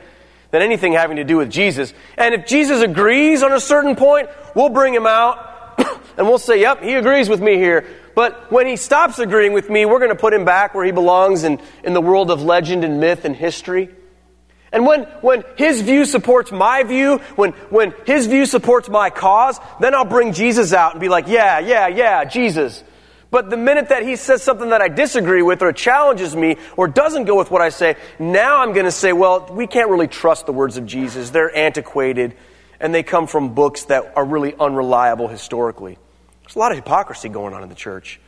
than 0.50 0.64
anything 0.64 0.94
having 0.94 1.18
to 1.18 1.24
do 1.24 1.38
with 1.38 1.52
Jesus. 1.52 1.94
And 2.18 2.34
if 2.34 2.48
Jesus 2.48 2.82
agrees 2.82 3.44
on 3.44 3.54
a 3.54 3.60
certain 3.60 3.96
point, 3.96 4.30
we'll 4.56 4.70
bring 4.70 4.96
him 4.96 5.06
out 5.06 5.78
and 6.18 6.26
we'll 6.26 6.40
say, 6.40 6.60
yep, 6.60 6.82
he 6.82 6.96
agrees 6.96 7.30
with 7.30 7.40
me 7.40 7.58
here. 7.58 7.86
But 8.16 8.52
when 8.52 8.68
he 8.68 8.76
stops 8.76 9.20
agreeing 9.20 9.54
with 9.54 9.70
me, 9.70 9.86
we're 9.86 10.00
going 10.00 10.12
to 10.12 10.16
put 10.16 10.34
him 10.34 10.46
back 10.46 10.76
where 10.76 10.86
he 10.86 10.92
belongs 10.92 11.44
in, 11.44 11.60
in 11.84 11.94
the 11.94 12.02
world 12.02 12.30
of 12.30 12.42
legend 12.44 12.84
and 12.84 13.00
myth 13.00 13.26
and 13.26 13.36
history. 13.36 13.90
And 14.72 14.88
when, 14.88 15.04
when 15.22 15.44
his 15.56 15.82
view 15.82 16.06
supports 16.06 16.52
my 16.52 16.84
view, 16.84 17.20
when, 17.36 17.52
when 17.70 17.94
his 18.06 18.26
view 18.26 18.46
supports 18.46 18.90
my 18.90 19.12
cause, 19.12 19.60
then 19.80 19.94
I'll 19.94 20.04
bring 20.04 20.34
Jesus 20.34 20.74
out 20.74 20.94
and 20.94 21.02
be 21.02 21.10
like, 21.10 21.28
yeah, 21.28 21.60
yeah, 21.60 21.88
yeah, 21.88 22.26
Jesus. 22.26 22.84
But 23.30 23.50
the 23.50 23.58
minute 23.58 23.90
that 23.90 24.04
he 24.04 24.16
says 24.16 24.44
something 24.44 24.70
that 24.70 24.82
I 24.82 24.90
disagree 24.90 25.42
with 25.42 25.62
or 25.62 25.74
challenges 25.74 26.36
me 26.36 26.58
or 26.78 26.88
doesn't 26.88 27.26
go 27.26 27.36
with 27.36 27.50
what 27.50 27.62
I 27.62 27.70
say, 27.70 27.96
now 28.20 28.62
I'm 28.62 28.74
going 28.74 28.86
to 28.86 28.92
say, 28.92 29.14
well, 29.14 29.48
we 29.52 29.66
can't 29.68 29.90
really 29.90 30.08
trust 30.08 30.46
the 30.46 30.54
words 30.54 30.78
of 30.78 30.86
Jesus. 30.86 31.32
They're 31.32 31.56
antiquated 31.56 32.36
and 32.80 32.94
they 32.94 33.02
come 33.02 33.28
from 33.28 33.54
books 33.54 33.86
that 33.86 34.14
are 34.16 34.26
really 34.26 34.54
unreliable 34.60 35.28
historically. 35.28 35.98
There's 36.54 36.58
a 36.58 36.60
lot 36.60 36.72
of 36.72 36.78
hypocrisy 36.78 37.30
going 37.30 37.56
on 37.56 37.64
in 37.64 37.70
the 37.70 37.74
church. 37.74 38.20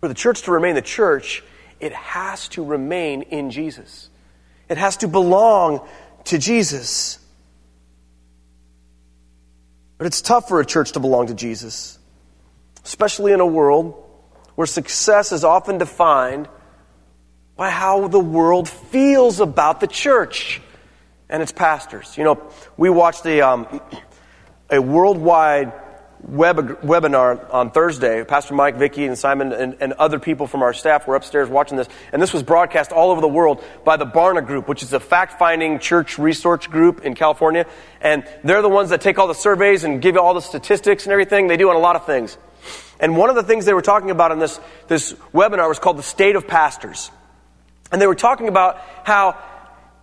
For 0.00 0.08
the 0.08 0.14
church 0.14 0.42
to 0.42 0.50
remain 0.50 0.74
the 0.74 0.82
church, 0.82 1.44
it 1.78 1.92
has 1.92 2.48
to 2.48 2.64
remain 2.64 3.22
in 3.22 3.52
Jesus. 3.52 4.10
It 4.68 4.78
has 4.78 4.96
to 4.96 5.06
belong 5.06 5.86
to 6.24 6.38
Jesus. 6.38 7.20
But 9.96 10.08
it's 10.08 10.20
tough 10.20 10.48
for 10.48 10.60
a 10.60 10.66
church 10.66 10.90
to 10.92 11.00
belong 11.00 11.28
to 11.28 11.34
Jesus, 11.34 12.00
especially 12.84 13.30
in 13.30 13.38
a 13.38 13.46
world 13.46 13.94
where 14.56 14.66
success 14.66 15.30
is 15.30 15.44
often 15.44 15.78
defined 15.78 16.48
by 17.54 17.70
how 17.70 18.08
the 18.08 18.18
world 18.18 18.68
feels 18.68 19.38
about 19.38 19.78
the 19.78 19.86
church 19.86 20.60
and 21.28 21.44
its 21.44 21.52
pastors. 21.52 22.18
You 22.18 22.24
know, 22.24 22.42
we 22.76 22.90
watched 22.90 23.24
a, 23.24 23.40
um, 23.40 23.80
a 24.68 24.82
worldwide 24.82 25.72
web, 26.22 26.80
webinar 26.82 27.52
on 27.52 27.70
Thursday. 27.70 28.24
Pastor 28.24 28.54
Mike, 28.54 28.76
Vicky, 28.76 29.06
and 29.06 29.18
Simon, 29.18 29.52
and, 29.52 29.76
and, 29.80 29.92
other 29.94 30.18
people 30.18 30.46
from 30.46 30.62
our 30.62 30.72
staff 30.72 31.06
were 31.06 31.14
upstairs 31.14 31.48
watching 31.48 31.76
this. 31.76 31.88
And 32.12 32.20
this 32.20 32.32
was 32.32 32.42
broadcast 32.42 32.92
all 32.92 33.10
over 33.10 33.20
the 33.20 33.28
world 33.28 33.62
by 33.84 33.96
the 33.96 34.06
Barna 34.06 34.44
Group, 34.44 34.68
which 34.68 34.82
is 34.82 34.92
a 34.92 35.00
fact 35.00 35.38
finding 35.38 35.78
church 35.78 36.18
research 36.18 36.70
group 36.70 37.04
in 37.04 37.14
California. 37.14 37.66
And 38.00 38.24
they're 38.44 38.62
the 38.62 38.68
ones 38.68 38.90
that 38.90 39.00
take 39.00 39.18
all 39.18 39.26
the 39.26 39.34
surveys 39.34 39.84
and 39.84 40.02
give 40.02 40.14
you 40.14 40.20
all 40.20 40.34
the 40.34 40.40
statistics 40.40 41.04
and 41.04 41.12
everything. 41.12 41.46
They 41.46 41.56
do 41.56 41.70
on 41.70 41.76
a 41.76 41.80
lot 41.80 41.96
of 41.96 42.06
things. 42.06 42.36
And 43.00 43.16
one 43.16 43.30
of 43.30 43.36
the 43.36 43.42
things 43.42 43.64
they 43.64 43.74
were 43.74 43.82
talking 43.82 44.10
about 44.10 44.32
in 44.32 44.38
this, 44.38 44.58
this 44.88 45.12
webinar 45.32 45.68
was 45.68 45.78
called 45.78 45.98
the 45.98 46.02
state 46.02 46.36
of 46.36 46.46
pastors. 46.48 47.10
And 47.92 48.00
they 48.02 48.06
were 48.06 48.16
talking 48.16 48.48
about 48.48 48.82
how 49.04 49.36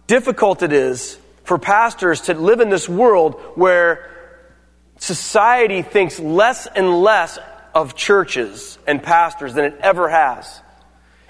difficult 0.07 0.63
it 0.63 0.71
is 0.71 1.17
for 1.43 1.59
pastors 1.59 2.21
to 2.21 2.33
live 2.33 2.59
in 2.59 2.69
this 2.69 2.89
world 2.89 3.35
where 3.55 4.14
society 4.97 5.81
thinks 5.81 6.19
less 6.19 6.67
and 6.67 7.01
less 7.01 7.39
of 7.73 7.95
churches 7.95 8.79
and 8.87 9.03
pastors 9.03 9.53
than 9.53 9.65
it 9.65 9.77
ever 9.81 10.09
has. 10.09 10.61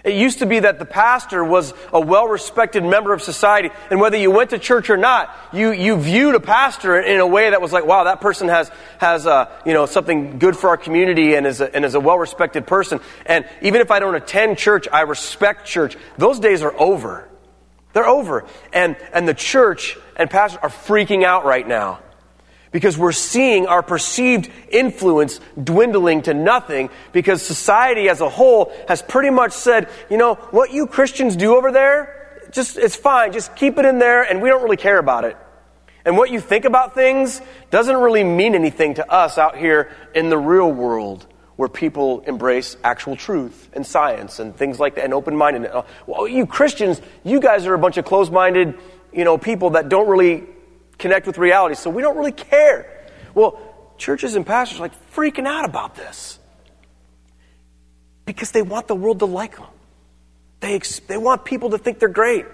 It 0.06 0.14
used 0.14 0.40
to 0.40 0.46
be 0.46 0.60
that 0.60 0.78
the 0.78 0.86
pastor 0.86 1.44
was 1.44 1.74
a 1.92 2.00
well 2.00 2.28
respected 2.28 2.84
member 2.84 3.12
of 3.12 3.24
society, 3.24 3.72
and 3.90 4.00
whether 4.00 4.18
you 4.18 4.30
went 4.30 4.52
to 4.52 4.60
church 4.60 4.92
or 4.92 4.98
not, 4.98 5.36
you, 5.52 5.72
you 5.72 5.98
viewed 5.98 6.36
a 6.36 6.40
pastor 6.40 7.02
in 7.02 7.20
a 7.20 7.26
way 7.26 7.50
that 7.50 7.60
was 7.60 7.74
like, 7.74 7.88
wow, 7.88 8.04
that 8.04 8.22
person 8.22 8.48
has, 8.48 8.70
has 9.00 9.26
uh, 9.26 9.50
you 9.66 9.74
know, 9.74 9.88
something 9.88 10.38
good 10.38 10.56
for 10.56 10.70
our 10.70 10.78
community 10.78 11.34
and 11.34 11.48
is 11.48 11.60
a, 11.60 11.76
and 11.76 11.84
is 11.84 11.96
a 11.96 12.00
well 12.00 12.20
respected 12.20 12.68
person. 12.68 13.00
And 13.26 13.50
even 13.64 13.82
if 13.82 13.90
I 13.90 13.98
don't 13.98 14.14
attend 14.14 14.60
church, 14.60 14.88
I 14.94 15.02
respect 15.02 15.66
church. 15.66 15.98
Those 16.20 16.40
days 16.40 16.62
are 16.62 16.80
over. 16.80 17.28
They're 17.94 18.08
over. 18.08 18.46
And, 18.74 18.96
and 19.12 19.28
the 19.28 19.34
church 19.34 19.98
and 20.18 20.30
pastors 20.30 20.60
are 20.62 20.70
freaking 20.70 21.24
out 21.24 21.46
right 21.46 21.68
now 21.68 22.02
because 22.76 22.98
we're 22.98 23.14
seeing 23.14 23.68
our 23.68 23.82
perceived 23.82 24.52
influence 24.70 25.40
dwindling 25.64 26.22
to 26.22 26.34
nothing 26.34 26.90
because 27.14 27.42
society 27.42 28.10
as 28.10 28.20
a 28.20 28.28
whole 28.28 28.70
has 28.90 29.02
pretty 29.02 29.30
much 29.30 29.54
said, 29.54 29.88
you 30.10 30.18
know, 30.18 30.36
what 30.52 30.74
you 30.74 30.86
Christians 30.86 31.38
do 31.38 31.56
over 31.56 31.72
there, 31.72 32.50
just, 32.52 32.76
it's 32.76 32.98
fine. 32.98 33.32
Just 33.32 33.56
keep 33.56 33.78
it 33.78 33.86
in 33.86 33.98
there 33.98 34.24
and 34.24 34.42
we 34.42 34.50
don't 34.50 34.62
really 34.62 34.76
care 34.76 34.98
about 34.98 35.24
it. 35.24 35.38
And 36.04 36.18
what 36.18 36.32
you 36.32 36.42
think 36.42 36.66
about 36.66 36.94
things 36.94 37.40
doesn't 37.72 37.96
really 37.96 38.26
mean 38.26 38.56
anything 38.56 38.96
to 38.96 39.10
us 39.10 39.38
out 39.38 39.56
here 39.56 39.90
in 40.14 40.28
the 40.28 40.38
real 40.38 40.70
world 40.70 41.26
where 41.56 41.70
people 41.70 42.26
embrace 42.28 42.76
actual 42.84 43.16
truth 43.16 43.70
and 43.72 43.88
science 43.88 44.40
and 44.40 44.54
things 44.54 44.82
like 44.82 44.96
that 44.96 45.06
and 45.06 45.14
open 45.14 45.38
mindedness. 45.38 45.86
Well, 46.08 46.28
you 46.28 46.46
Christians, 46.46 47.02
you 47.24 47.40
guys 47.40 47.68
are 47.68 47.74
a 47.74 47.80
bunch 47.80 47.96
of 47.96 48.04
closed 48.04 48.34
minded, 48.34 48.78
you 49.14 49.24
know, 49.24 49.38
people 49.38 49.70
that 49.70 49.88
don't 49.88 50.10
really 50.10 50.44
connect 50.98 51.28
with 51.28 51.38
reality, 51.38 51.76
so 51.76 51.90
we 51.90 52.02
don't 52.02 52.18
really 52.18 52.32
care. 52.32 53.06
Well, 53.34 53.60
churches 53.98 54.36
and 54.36 54.46
pastors 54.46 54.80
are 54.80 54.84
like 54.84 55.14
freaking 55.14 55.48
out 55.48 55.66
about 55.66 55.96
this 55.96 56.40
because 58.26 58.52
they 58.52 58.62
want 58.62 58.88
the 58.88 58.96
world 58.96 59.20
to 59.20 59.26
like 59.26 59.58
them. 59.58 59.68
They, 60.60 60.80
they 61.08 61.18
want 61.18 61.46
people 61.46 61.72
to 61.72 61.78
think 61.78 62.00
they're 62.00 62.10
great, 62.10 62.46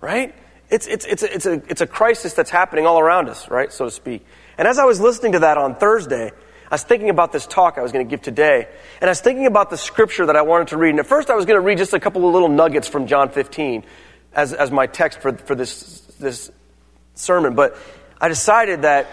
right? 0.00 0.34
It's, 0.68 0.86
it's, 0.86 1.04
it's, 1.04 1.22
a, 1.22 1.34
it's, 1.34 1.46
a, 1.46 1.52
it's 1.68 1.80
a 1.80 1.86
crisis 1.86 2.32
that's 2.32 2.50
happening 2.50 2.86
all 2.86 2.98
around 2.98 3.28
us, 3.28 3.48
right, 3.50 3.72
so 3.72 3.84
to 3.84 3.90
speak. 3.90 4.24
And 4.58 4.66
as 4.66 4.78
I 4.78 4.84
was 4.84 5.00
listening 5.00 5.32
to 5.32 5.40
that 5.40 5.58
on 5.58 5.74
Thursday, 5.74 6.30
I 6.70 6.74
was 6.74 6.82
thinking 6.82 7.10
about 7.10 7.32
this 7.32 7.46
talk 7.46 7.76
I 7.76 7.82
was 7.82 7.92
going 7.92 8.06
to 8.06 8.10
give 8.10 8.22
today, 8.22 8.66
and 9.00 9.08
I 9.08 9.10
was 9.10 9.20
thinking 9.20 9.46
about 9.46 9.68
the 9.68 9.76
scripture 9.76 10.26
that 10.26 10.36
I 10.36 10.42
wanted 10.42 10.68
to 10.68 10.78
read. 10.78 10.90
And 10.90 11.00
at 11.00 11.06
first, 11.06 11.28
I 11.28 11.34
was 11.34 11.44
going 11.44 11.58
to 11.58 11.60
read 11.60 11.78
just 11.78 11.92
a 11.92 12.00
couple 12.00 12.26
of 12.26 12.32
little 12.32 12.48
nuggets 12.48 12.88
from 12.88 13.06
John 13.06 13.28
15 13.28 13.84
as, 14.32 14.54
as 14.54 14.70
my 14.70 14.86
text 14.86 15.20
for, 15.20 15.36
for 15.36 15.54
this, 15.54 16.00
this 16.18 16.50
sermon, 17.14 17.54
but 17.54 17.76
I 18.20 18.28
decided 18.28 18.82
that 18.82 19.08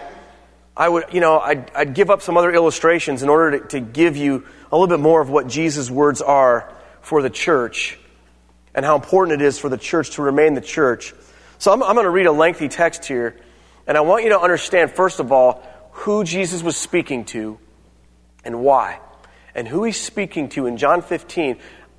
I 0.76 0.88
would, 0.88 1.06
you 1.12 1.20
know, 1.20 1.38
I'd, 1.38 1.70
I'd 1.74 1.94
give 1.94 2.10
up 2.10 2.22
some 2.22 2.36
other 2.36 2.52
illustrations 2.52 3.22
in 3.22 3.28
order 3.28 3.58
to, 3.58 3.68
to 3.68 3.80
give 3.80 4.16
you 4.16 4.46
a 4.70 4.76
little 4.76 4.86
bit 4.86 5.00
more 5.00 5.20
of 5.20 5.28
what 5.28 5.46
Jesus' 5.46 5.90
words 5.90 6.22
are 6.22 6.72
for 7.00 7.22
the 7.22 7.30
church 7.30 7.98
and 8.74 8.84
how 8.84 8.94
important 8.94 9.42
it 9.42 9.44
is 9.44 9.58
for 9.58 9.68
the 9.68 9.76
church 9.76 10.10
to 10.10 10.22
remain 10.22 10.54
the 10.54 10.60
church. 10.60 11.12
So 11.58 11.72
I'm, 11.72 11.82
I'm 11.82 11.94
going 11.94 12.04
to 12.04 12.10
read 12.10 12.26
a 12.26 12.32
lengthy 12.32 12.68
text 12.68 13.04
here, 13.04 13.36
and 13.86 13.98
I 13.98 14.00
want 14.02 14.24
you 14.24 14.30
to 14.30 14.40
understand, 14.40 14.92
first 14.92 15.20
of 15.20 15.32
all, 15.32 15.62
who 15.90 16.24
Jesus 16.24 16.62
was 16.62 16.76
speaking 16.76 17.24
to 17.26 17.58
and 18.44 18.60
why. 18.60 19.00
And 19.54 19.66
who 19.66 19.84
he's 19.84 20.00
speaking 20.00 20.48
to 20.50 20.66
in 20.66 20.76
John 20.76 21.02
15 21.02 21.58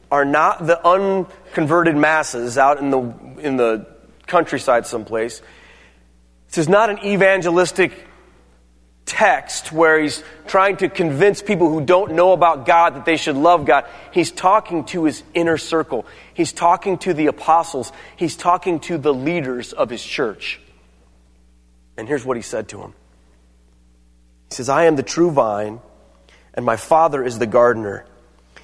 are 0.09 0.25
not 0.25 0.65
the 0.65 0.83
unconverted 0.85 1.95
masses 1.95 2.57
out 2.57 2.79
in 2.79 2.89
the, 2.89 2.99
in 3.39 3.57
the 3.57 3.87
countryside 4.27 4.87
someplace. 4.87 5.41
This 6.51 6.59
is 6.59 6.69
not 6.69 6.89
an 6.89 6.99
evangelistic 7.05 8.07
text 9.05 9.71
where 9.71 10.01
he's 10.01 10.21
trying 10.47 10.77
to 10.77 10.89
convince 10.89 11.41
people 11.41 11.69
who 11.69 11.79
don't 11.81 12.11
know 12.11 12.33
about 12.33 12.65
God 12.65 12.95
that 12.95 13.05
they 13.05 13.15
should 13.15 13.37
love 13.37 13.65
God. 13.65 13.85
He's 14.11 14.31
talking 14.31 14.83
to 14.85 15.05
his 15.05 15.23
inner 15.33 15.57
circle. 15.57 16.05
He's 16.33 16.51
talking 16.51 16.97
to 16.99 17.13
the 17.13 17.27
apostles. 17.27 17.93
He's 18.17 18.35
talking 18.35 18.81
to 18.81 18.97
the 18.97 19.13
leaders 19.13 19.71
of 19.71 19.89
his 19.89 20.03
church. 20.03 20.59
And 21.95 22.05
here's 22.05 22.25
what 22.25 22.35
he 22.35 22.43
said 22.43 22.67
to 22.69 22.77
them 22.79 22.93
He 24.49 24.55
says, 24.55 24.67
I 24.67 24.85
am 24.85 24.97
the 24.97 25.03
true 25.03 25.31
vine, 25.31 25.79
and 26.53 26.65
my 26.65 26.75
Father 26.75 27.23
is 27.23 27.39
the 27.39 27.47
gardener. 27.47 28.05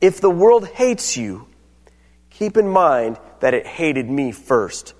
If 0.00 0.20
the 0.20 0.30
world 0.30 0.66
hates 0.66 1.16
you, 1.16 1.46
keep 2.30 2.56
in 2.56 2.68
mind 2.68 3.18
that 3.40 3.54
it 3.54 3.66
hated 3.66 4.08
me 4.08 4.32
first. 4.32 4.94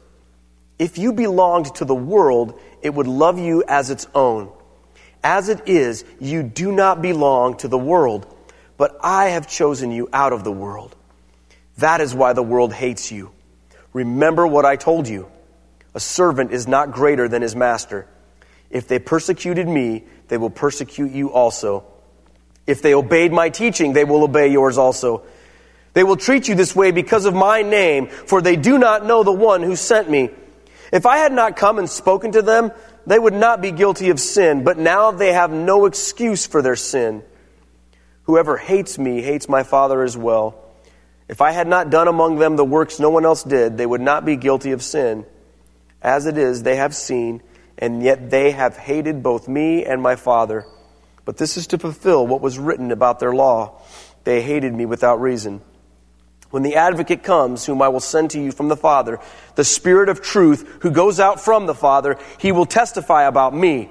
If 0.79 0.99
you 0.99 1.13
belonged 1.13 1.75
to 1.77 1.85
the 1.85 1.95
world, 1.95 2.59
it 2.83 2.95
would 2.95 3.07
love 3.07 3.39
you 3.39 3.65
as 3.67 3.91
its 3.91 4.07
own. 4.15 4.51
As 5.23 5.49
it 5.49 5.69
is, 5.69 6.05
you 6.19 6.43
do 6.43 6.73
not 6.73 7.03
belong 7.03 7.59
to 7.59 7.69
the 7.69 7.79
world, 7.79 8.35
but 8.77 8.99
I 9.03 9.29
have 9.29 9.47
chosen 9.47 9.91
you 9.91 10.09
out 10.13 10.33
of 10.33 10.45
the 10.45 10.53
world. 10.53 10.97
That 11.79 12.01
is 12.01 12.15
why 12.15 12.33
the 12.33 12.43
world 12.43 12.73
hates 12.73 13.13
you. 13.13 13.31
Remember 13.93 14.47
what 14.47 14.65
I 14.65 14.77
told 14.77 15.09
you. 15.09 15.31
A 15.95 16.01
servant 16.01 16.53
is 16.53 16.69
not 16.69 16.93
greater 16.93 17.29
than 17.29 17.43
his 17.43 17.57
master. 17.57 18.07
If 18.71 18.87
they 18.87 18.99
persecuted 18.99 19.67
me, 19.67 20.05
they 20.29 20.39
will 20.39 20.51
persecute 20.51 21.11
you 21.11 21.33
also. 21.33 21.85
If 22.67 22.83
they 22.83 22.95
obeyed 22.95 23.33
my 23.33 23.49
teaching, 23.49 23.93
they 23.93 24.05
will 24.05 24.23
obey 24.25 24.49
yours 24.49 24.79
also. 24.79 25.23
They 25.93 26.05
will 26.05 26.17
treat 26.17 26.49
you 26.49 26.55
this 26.55 26.77
way 26.77 26.93
because 26.93 27.25
of 27.25 27.35
my 27.35 27.63
name, 27.63 28.07
for 28.09 28.41
they 28.41 28.57
do 28.57 28.79
not 28.79 29.05
know 29.05 29.25
the 29.25 29.33
one 29.33 29.63
who 29.63 29.75
sent 29.77 30.09
me. 30.09 30.31
If 30.93 31.07
I 31.07 31.19
had 31.19 31.33
not 31.33 31.57
come 31.57 31.79
and 31.79 31.89
spoken 31.89 32.33
to 32.33 32.43
them, 32.43 32.73
they 33.07 33.19
would 33.19 33.35
not 33.35 33.61
be 33.61 33.71
guilty 33.71 34.11
of 34.11 34.21
sin, 34.21 34.63
but 34.63 34.79
now 34.79 35.11
they 35.11 35.33
have 35.33 35.51
no 35.51 35.87
excuse 35.87 36.47
for 36.47 36.63
their 36.63 36.77
sin. 36.77 37.23
Whoever 38.25 38.57
hates 38.57 38.99
me 38.99 39.23
hates 39.23 39.49
my 39.49 39.63
Father 39.63 40.03
as 40.03 40.17
well. 40.17 40.63
If 41.29 41.41
I 41.41 41.53
had 41.53 41.67
not 41.67 41.91
done 41.91 42.09
among 42.09 42.39
them 42.39 42.57
the 42.57 42.65
works 42.65 43.01
no 43.01 43.11
one 43.11 43.25
else 43.25 43.43
did, 43.43 43.79
they 43.79 43.87
would 43.87 44.01
not 44.01 44.25
be 44.25 44.37
guilty 44.37 44.73
of 44.73 44.83
sin. 44.83 45.25
As 46.03 46.27
it 46.27 46.39
is, 46.39 46.63
they 46.63 46.77
have 46.77 46.95
seen, 46.95 47.43
and 47.79 48.03
yet 48.03 48.31
they 48.31 48.51
have 48.51 48.77
hated 48.77 49.23
both 49.23 49.49
me 49.49 49.85
and 49.85 50.03
my 50.03 50.17
Father. 50.17 50.67
But 51.31 51.37
this 51.37 51.57
is 51.57 51.69
to 51.69 51.79
fulfill 51.79 52.27
what 52.27 52.41
was 52.41 52.59
written 52.59 52.91
about 52.91 53.21
their 53.21 53.33
law. 53.33 53.81
They 54.25 54.43
hated 54.43 54.75
me 54.75 54.85
without 54.85 55.21
reason. 55.21 55.61
When 56.51 56.65
the 56.65 56.75
advocate 56.75 57.23
comes, 57.23 57.65
whom 57.65 57.81
I 57.83 57.87
will 57.87 58.01
send 58.01 58.31
to 58.31 58.43
you 58.43 58.51
from 58.51 58.67
the 58.67 58.77
Father, 58.77 59.21
the 59.55 59.63
Spirit 59.63 60.09
of 60.09 60.23
truth, 60.23 60.79
who 60.83 60.91
goes 60.91 61.21
out 61.21 61.41
from 61.41 61.67
the 61.67 61.75
Father, 61.77 62.19
he 62.41 62.51
will 62.51 62.67
testify 62.67 63.29
about 63.29 63.55
me. 63.55 63.91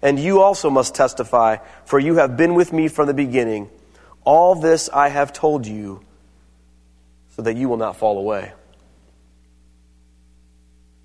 And 0.00 0.16
you 0.16 0.42
also 0.42 0.70
must 0.70 0.94
testify, 0.94 1.56
for 1.86 1.98
you 1.98 2.18
have 2.18 2.36
been 2.36 2.54
with 2.54 2.72
me 2.72 2.86
from 2.86 3.08
the 3.08 3.14
beginning. 3.14 3.68
All 4.22 4.54
this 4.54 4.88
I 4.90 5.08
have 5.08 5.32
told 5.32 5.66
you, 5.66 6.04
so 7.34 7.42
that 7.42 7.56
you 7.56 7.68
will 7.68 7.78
not 7.78 7.96
fall 7.96 8.16
away. 8.16 8.52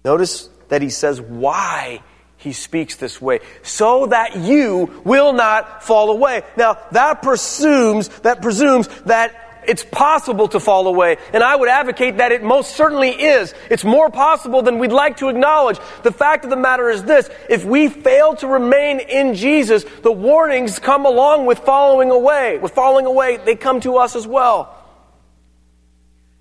Notice 0.04 0.48
that 0.70 0.84
he 0.84 0.92
says 0.92 1.20
why 1.20 2.04
he 2.46 2.54
speaks 2.54 2.96
this 2.96 3.20
way, 3.20 3.40
so 3.64 4.06
that 4.06 4.38
you 4.38 5.02
will 5.04 5.34
not 5.34 5.84
fall 5.84 6.12
away. 6.12 6.44
Now, 6.56 6.78
that 6.92 7.22
presumes, 7.24 8.08
that 8.20 8.42
presumes 8.42 8.88
that 9.06 9.42
it's 9.68 9.84
possible 9.84 10.48
to 10.50 10.60
fall 10.60 10.88
away. 10.88 11.18
And 11.34 11.44
I 11.44 11.56
would 11.56 11.70
advocate 11.70 12.18
that 12.18 12.32
it 12.32 12.44
most 12.44 12.76
certainly 12.76 13.10
is. 13.10 13.56
It's 13.72 13.84
more 13.84 14.12
possible 14.12 14.62
than 14.62 14.78
we'd 14.78 14.92
like 14.92 15.18
to 15.18 15.30
acknowledge. 15.30 15.80
The 16.04 16.12
fact 16.12 16.44
of 16.44 16.52
the 16.52 16.56
matter 16.56 16.88
is 16.90 17.04
this. 17.04 17.30
If 17.50 17.66
we 17.66 17.90
fail 17.90 18.36
to 18.36 18.48
remain 18.48 19.00
in 19.00 19.34
Jesus, 19.34 19.84
the 20.04 20.12
warnings 20.12 20.78
come 20.78 21.08
along 21.08 21.48
with 21.48 21.58
following 21.60 22.12
away. 22.12 22.60
With 22.60 22.74
falling 22.74 23.08
away, 23.08 23.38
they 23.38 23.56
come 23.56 23.82
to 23.82 23.98
us 23.98 24.16
as 24.16 24.28
well. 24.28 24.75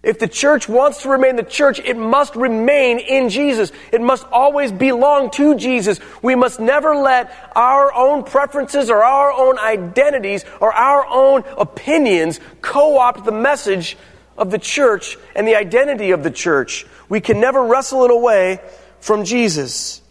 If 0.04 0.18
the 0.18 0.28
church 0.28 0.68
wants 0.68 1.02
to 1.02 1.08
remain 1.08 1.36
the 1.36 1.42
church, 1.42 1.80
it 1.80 1.96
must 1.96 2.36
remain 2.36 2.98
in 2.98 3.30
Jesus. 3.30 3.72
It 3.90 4.02
must 4.02 4.26
always 4.30 4.70
belong 4.70 5.30
to 5.32 5.56
Jesus. 5.56 5.98
We 6.20 6.34
must 6.34 6.60
never 6.60 6.94
let 6.94 7.32
our 7.56 7.92
own 7.92 8.22
preferences 8.22 8.90
or 8.90 9.02
our 9.02 9.32
own 9.32 9.58
identities 9.58 10.44
or 10.60 10.74
our 10.74 11.06
own 11.06 11.42
opinions 11.56 12.38
co-opt 12.60 13.24
the 13.24 13.32
message 13.32 13.96
of 14.36 14.50
the 14.50 14.58
church 14.58 15.16
and 15.34 15.48
the 15.48 15.56
identity 15.56 16.10
of 16.10 16.22
the 16.22 16.30
church. 16.30 16.84
We 17.08 17.22
can 17.22 17.40
never 17.40 17.64
wrestle 17.64 18.04
it 18.04 18.10
away 18.10 18.60
from 19.00 19.24
Jesus. 19.24 20.02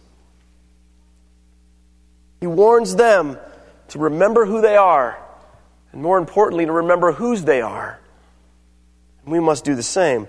He 2.40 2.48
warns 2.48 2.96
them 2.96 3.38
to 3.88 3.98
remember 4.00 4.44
who 4.44 4.60
they 4.60 4.76
are, 4.76 5.16
and 5.92 6.02
more 6.02 6.18
importantly, 6.18 6.66
to 6.66 6.72
remember 6.72 7.12
whose 7.12 7.44
they 7.44 7.60
are. 7.60 8.00
We 9.26 9.40
must 9.40 9.64
do 9.64 9.74
the 9.74 9.82
same. 9.82 10.28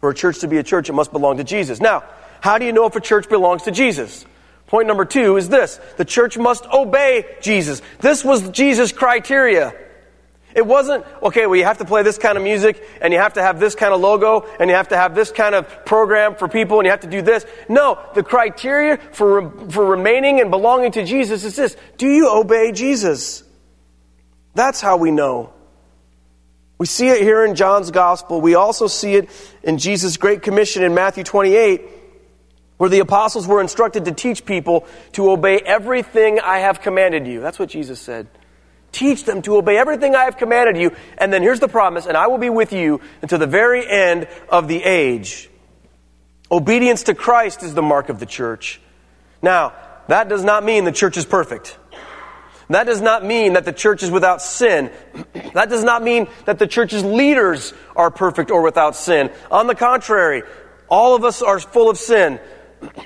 For 0.00 0.10
a 0.10 0.14
church 0.14 0.40
to 0.40 0.48
be 0.48 0.58
a 0.58 0.62
church, 0.62 0.88
it 0.88 0.92
must 0.92 1.12
belong 1.12 1.38
to 1.38 1.44
Jesus. 1.44 1.80
Now, 1.80 2.04
how 2.40 2.58
do 2.58 2.64
you 2.64 2.72
know 2.72 2.86
if 2.86 2.96
a 2.96 3.00
church 3.00 3.28
belongs 3.28 3.64
to 3.64 3.70
Jesus? 3.70 4.24
Point 4.68 4.86
number 4.86 5.04
two 5.04 5.36
is 5.36 5.48
this 5.48 5.80
the 5.96 6.04
church 6.04 6.38
must 6.38 6.66
obey 6.66 7.24
Jesus. 7.40 7.82
This 8.00 8.24
was 8.24 8.48
Jesus' 8.50 8.92
criteria. 8.92 9.74
It 10.54 10.66
wasn't, 10.66 11.04
okay, 11.22 11.46
well, 11.46 11.56
you 11.56 11.64
have 11.64 11.78
to 11.78 11.84
play 11.84 12.02
this 12.02 12.18
kind 12.18 12.36
of 12.36 12.42
music, 12.42 12.82
and 13.00 13.12
you 13.12 13.18
have 13.18 13.34
to 13.34 13.42
have 13.42 13.60
this 13.60 13.74
kind 13.74 13.92
of 13.92 14.00
logo, 14.00 14.46
and 14.58 14.70
you 14.70 14.76
have 14.76 14.88
to 14.88 14.96
have 14.96 15.14
this 15.14 15.30
kind 15.30 15.54
of 15.54 15.84
program 15.84 16.34
for 16.34 16.48
people, 16.48 16.80
and 16.80 16.86
you 16.86 16.90
have 16.90 17.00
to 17.00 17.06
do 17.06 17.22
this. 17.22 17.44
No, 17.68 17.98
the 18.14 18.22
criteria 18.22 18.96
for, 18.96 19.50
for 19.70 19.84
remaining 19.84 20.40
and 20.40 20.50
belonging 20.50 20.92
to 20.92 21.04
Jesus 21.04 21.44
is 21.44 21.54
this 21.54 21.76
Do 21.96 22.08
you 22.08 22.30
obey 22.30 22.72
Jesus? 22.72 23.44
That's 24.54 24.80
how 24.80 24.96
we 24.96 25.10
know. 25.10 25.52
We 26.78 26.86
see 26.86 27.08
it 27.08 27.20
here 27.22 27.44
in 27.44 27.56
John's 27.56 27.90
gospel. 27.90 28.40
We 28.40 28.54
also 28.54 28.86
see 28.86 29.16
it 29.16 29.28
in 29.64 29.78
Jesus' 29.78 30.16
Great 30.16 30.42
Commission 30.42 30.84
in 30.84 30.94
Matthew 30.94 31.24
28, 31.24 31.82
where 32.76 32.88
the 32.88 33.00
apostles 33.00 33.48
were 33.48 33.60
instructed 33.60 34.04
to 34.04 34.12
teach 34.12 34.46
people 34.46 34.86
to 35.12 35.30
obey 35.30 35.58
everything 35.58 36.38
I 36.38 36.58
have 36.58 36.80
commanded 36.80 37.26
you. 37.26 37.40
That's 37.40 37.58
what 37.58 37.68
Jesus 37.68 38.00
said. 38.00 38.28
Teach 38.92 39.24
them 39.24 39.42
to 39.42 39.56
obey 39.56 39.76
everything 39.76 40.14
I 40.14 40.24
have 40.24 40.36
commanded 40.36 40.80
you. 40.80 40.94
And 41.18 41.32
then 41.32 41.42
here's 41.42 41.60
the 41.60 41.68
promise, 41.68 42.06
and 42.06 42.16
I 42.16 42.28
will 42.28 42.38
be 42.38 42.48
with 42.48 42.72
you 42.72 43.00
until 43.22 43.38
the 43.38 43.46
very 43.46 43.86
end 43.86 44.28
of 44.48 44.68
the 44.68 44.82
age. 44.82 45.50
Obedience 46.50 47.02
to 47.04 47.14
Christ 47.14 47.62
is 47.62 47.74
the 47.74 47.82
mark 47.82 48.08
of 48.08 48.20
the 48.20 48.26
church. 48.26 48.80
Now, 49.42 49.74
that 50.06 50.28
does 50.28 50.44
not 50.44 50.64
mean 50.64 50.84
the 50.84 50.92
church 50.92 51.16
is 51.16 51.26
perfect. 51.26 51.76
That 52.70 52.84
does 52.84 53.00
not 53.00 53.24
mean 53.24 53.54
that 53.54 53.64
the 53.64 53.72
church 53.72 54.02
is 54.02 54.10
without 54.10 54.42
sin. 54.42 54.90
That 55.54 55.70
does 55.70 55.84
not 55.84 56.02
mean 56.02 56.28
that 56.44 56.58
the 56.58 56.66
church's 56.66 57.02
leaders 57.02 57.72
are 57.96 58.10
perfect 58.10 58.50
or 58.50 58.62
without 58.62 58.94
sin. 58.94 59.30
On 59.50 59.66
the 59.66 59.74
contrary, 59.74 60.42
all 60.88 61.14
of 61.14 61.24
us 61.24 61.40
are 61.40 61.58
full 61.58 61.88
of 61.88 61.96
sin. 61.96 62.40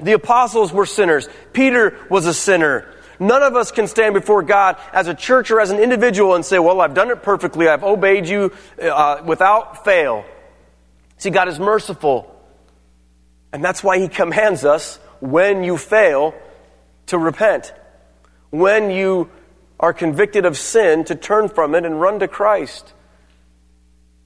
The 0.00 0.12
apostles 0.12 0.72
were 0.72 0.86
sinners. 0.86 1.28
Peter 1.52 1.96
was 2.10 2.26
a 2.26 2.34
sinner. 2.34 2.92
None 3.20 3.42
of 3.42 3.54
us 3.54 3.70
can 3.70 3.86
stand 3.86 4.14
before 4.14 4.42
God 4.42 4.76
as 4.92 5.06
a 5.06 5.14
church 5.14 5.52
or 5.52 5.60
as 5.60 5.70
an 5.70 5.78
individual 5.78 6.34
and 6.34 6.44
say, 6.44 6.58
Well, 6.58 6.80
I've 6.80 6.94
done 6.94 7.10
it 7.10 7.22
perfectly. 7.22 7.68
I've 7.68 7.84
obeyed 7.84 8.26
you 8.26 8.52
uh, 8.82 9.22
without 9.24 9.84
fail. 9.84 10.24
See, 11.18 11.30
God 11.30 11.46
is 11.46 11.60
merciful. 11.60 12.28
And 13.52 13.62
that's 13.64 13.84
why 13.84 14.00
He 14.00 14.08
commands 14.08 14.64
us 14.64 14.98
when 15.20 15.62
you 15.62 15.76
fail 15.76 16.34
to 17.06 17.18
repent. 17.18 17.72
When 18.50 18.90
you 18.90 19.30
are 19.82 19.92
convicted 19.92 20.46
of 20.46 20.56
sin, 20.56 21.04
to 21.04 21.16
turn 21.16 21.48
from 21.48 21.74
it 21.74 21.84
and 21.84 22.00
run 22.00 22.20
to 22.20 22.28
Christ. 22.28 22.94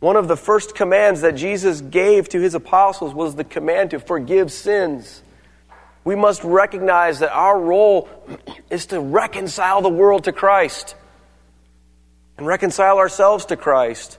One 0.00 0.16
of 0.16 0.28
the 0.28 0.36
first 0.36 0.74
commands 0.74 1.22
that 1.22 1.34
Jesus 1.34 1.80
gave 1.80 2.28
to 2.28 2.40
his 2.40 2.54
apostles 2.54 3.14
was 3.14 3.34
the 3.34 3.44
command 3.44 3.90
to 3.90 3.98
forgive 3.98 4.52
sins. 4.52 5.22
We 6.04 6.14
must 6.14 6.44
recognize 6.44 7.20
that 7.20 7.32
our 7.32 7.58
role 7.58 8.08
is 8.70 8.86
to 8.86 9.00
reconcile 9.00 9.80
the 9.80 9.88
world 9.88 10.24
to 10.24 10.32
Christ 10.32 10.94
and 12.36 12.46
reconcile 12.46 12.98
ourselves 12.98 13.46
to 13.46 13.56
Christ. 13.56 14.18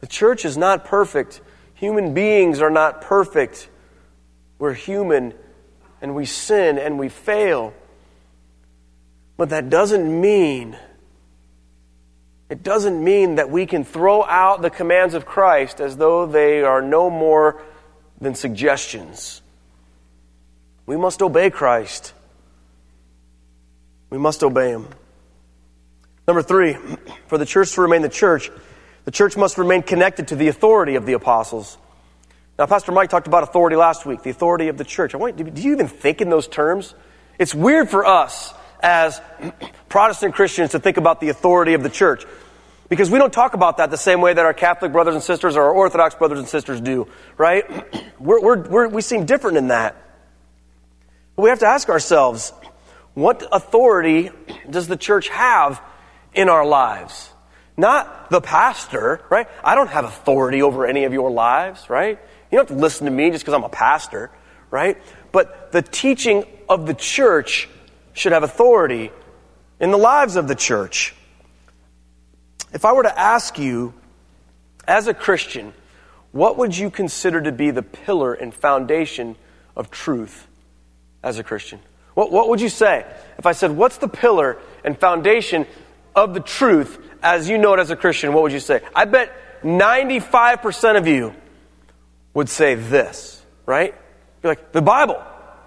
The 0.00 0.06
church 0.06 0.44
is 0.44 0.56
not 0.56 0.84
perfect. 0.84 1.40
Human 1.74 2.14
beings 2.14 2.60
are 2.60 2.70
not 2.70 3.00
perfect. 3.00 3.68
We're 4.60 4.74
human 4.74 5.34
and 6.00 6.14
we 6.14 6.26
sin 6.26 6.78
and 6.78 6.98
we 6.98 7.08
fail. 7.08 7.74
But 9.36 9.50
that 9.50 9.70
doesn't 9.70 10.20
mean 10.20 10.76
it 12.50 12.62
doesn't 12.62 13.02
mean 13.02 13.36
that 13.36 13.50
we 13.50 13.66
can 13.66 13.84
throw 13.84 14.22
out 14.22 14.60
the 14.60 14.70
commands 14.70 15.14
of 15.14 15.24
Christ 15.24 15.80
as 15.80 15.96
though 15.96 16.26
they 16.26 16.62
are 16.62 16.82
no 16.82 17.08
more 17.08 17.62
than 18.20 18.34
suggestions. 18.34 19.42
We 20.86 20.96
must 20.96 21.22
obey 21.22 21.50
Christ. 21.50 22.12
We 24.10 24.18
must 24.18 24.44
obey 24.44 24.70
Him. 24.70 24.88
Number 26.28 26.42
three, 26.42 26.76
for 27.26 27.38
the 27.38 27.46
church 27.46 27.72
to 27.72 27.80
remain 27.80 28.02
the 28.02 28.08
church, 28.08 28.50
the 29.04 29.10
church 29.10 29.36
must 29.36 29.56
remain 29.58 29.82
connected 29.82 30.28
to 30.28 30.36
the 30.36 30.48
authority 30.48 30.96
of 30.96 31.06
the 31.06 31.14
apostles. 31.14 31.78
Now, 32.58 32.66
Pastor 32.66 32.92
Mike 32.92 33.10
talked 33.10 33.26
about 33.26 33.42
authority 33.42 33.74
last 33.74 34.06
week, 34.06 34.22
the 34.22 34.30
authority 34.30 34.68
of 34.68 34.76
the 34.76 34.84
church. 34.84 35.14
I 35.14 35.16
want, 35.16 35.36
do 35.36 35.62
you 35.62 35.72
even 35.72 35.88
think 35.88 36.20
in 36.20 36.28
those 36.30 36.46
terms? 36.46 36.94
It's 37.38 37.54
weird 37.54 37.90
for 37.90 38.06
us 38.06 38.54
as 38.84 39.18
Protestant 39.88 40.34
Christians 40.34 40.72
to 40.72 40.78
think 40.78 40.98
about 40.98 41.18
the 41.18 41.30
authority 41.30 41.72
of 41.72 41.82
the 41.82 41.88
church. 41.88 42.24
Because 42.90 43.10
we 43.10 43.18
don't 43.18 43.32
talk 43.32 43.54
about 43.54 43.78
that 43.78 43.90
the 43.90 43.96
same 43.96 44.20
way 44.20 44.34
that 44.34 44.44
our 44.44 44.52
Catholic 44.52 44.92
brothers 44.92 45.14
and 45.14 45.24
sisters 45.24 45.56
or 45.56 45.62
our 45.62 45.72
Orthodox 45.72 46.14
brothers 46.14 46.38
and 46.38 46.46
sisters 46.46 46.82
do, 46.82 47.08
right? 47.38 47.64
We're, 48.20 48.40
we're, 48.40 48.68
we're, 48.68 48.88
we 48.88 49.02
seem 49.02 49.26
different 49.26 49.58
in 49.58 49.68
that. 49.68 49.96
But 51.34 51.42
we 51.42 51.48
have 51.50 51.58
to 51.58 51.66
ask 51.66 51.88
ourselves 51.88 52.52
what 53.12 53.46
authority 53.52 54.30
does 54.70 54.86
the 54.86 54.96
church 54.96 55.28
have 55.28 55.82
in 56.32 56.48
our 56.48 56.64
lives? 56.64 57.30
Not 57.76 58.30
the 58.30 58.40
pastor, 58.40 59.20
right? 59.30 59.48
I 59.62 59.74
don't 59.74 59.88
have 59.88 60.04
authority 60.04 60.62
over 60.62 60.86
any 60.86 61.04
of 61.04 61.12
your 61.12 61.30
lives, 61.30 61.90
right? 61.90 62.18
You 62.50 62.58
don't 62.58 62.68
have 62.68 62.76
to 62.76 62.80
listen 62.80 63.06
to 63.06 63.10
me 63.10 63.30
just 63.30 63.44
because 63.44 63.54
I'm 63.54 63.64
a 63.64 63.68
pastor, 63.68 64.30
right? 64.70 64.96
But 65.32 65.72
the 65.72 65.82
teaching 65.82 66.44
of 66.68 66.86
the 66.86 66.94
church 66.94 67.68
should 68.14 68.32
have 68.32 68.42
authority 68.42 69.12
in 69.78 69.90
the 69.90 69.98
lives 69.98 70.36
of 70.36 70.48
the 70.48 70.54
church. 70.54 71.14
If 72.72 72.84
I 72.84 72.92
were 72.92 73.02
to 73.02 73.18
ask 73.18 73.58
you, 73.58 73.92
as 74.86 75.06
a 75.06 75.14
Christian, 75.14 75.74
what 76.32 76.56
would 76.58 76.76
you 76.76 76.90
consider 76.90 77.40
to 77.42 77.52
be 77.52 77.70
the 77.70 77.82
pillar 77.82 78.34
and 78.34 78.52
foundation 78.52 79.36
of 79.76 79.90
truth 79.90 80.46
as 81.22 81.38
a 81.38 81.44
Christian? 81.44 81.80
What, 82.14 82.30
what 82.32 82.48
would 82.48 82.60
you 82.60 82.68
say? 82.68 83.06
If 83.38 83.46
I 83.46 83.52
said, 83.52 83.72
What's 83.72 83.98
the 83.98 84.08
pillar 84.08 84.58
and 84.84 84.98
foundation 84.98 85.66
of 86.14 86.34
the 86.34 86.40
truth 86.40 86.98
as 87.22 87.48
you 87.48 87.58
know 87.58 87.74
it 87.74 87.80
as 87.80 87.90
a 87.90 87.96
Christian? 87.96 88.32
What 88.32 88.42
would 88.44 88.52
you 88.52 88.60
say? 88.60 88.80
I 88.94 89.04
bet 89.04 89.62
95% 89.62 90.96
of 90.96 91.06
you 91.06 91.34
would 92.34 92.48
say 92.48 92.74
this, 92.74 93.42
right? 93.66 93.94
You're 94.42 94.52
like, 94.52 94.72
The 94.72 94.82
Bible. 94.82 95.22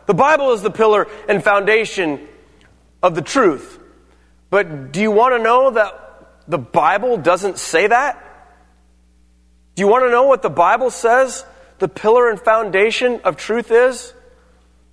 The 0.05 0.13
Bible 0.13 0.53
is 0.53 0.61
the 0.61 0.71
pillar 0.71 1.07
and 1.27 1.43
foundation 1.43 2.29
of 3.01 3.15
the 3.15 3.21
truth. 3.21 3.79
But 4.49 4.91
do 4.91 5.01
you 5.01 5.11
want 5.11 5.35
to 5.35 5.43
know 5.43 5.71
that 5.71 5.93
the 6.47 6.57
Bible 6.57 7.17
doesn't 7.17 7.57
say 7.57 7.87
that? 7.87 8.23
Do 9.75 9.81
you 9.81 9.87
want 9.87 10.05
to 10.05 10.09
know 10.09 10.23
what 10.23 10.41
the 10.41 10.49
Bible 10.49 10.89
says 10.89 11.45
the 11.79 11.87
pillar 11.87 12.29
and 12.29 12.39
foundation 12.39 13.21
of 13.23 13.37
truth 13.37 13.71
is? 13.71 14.13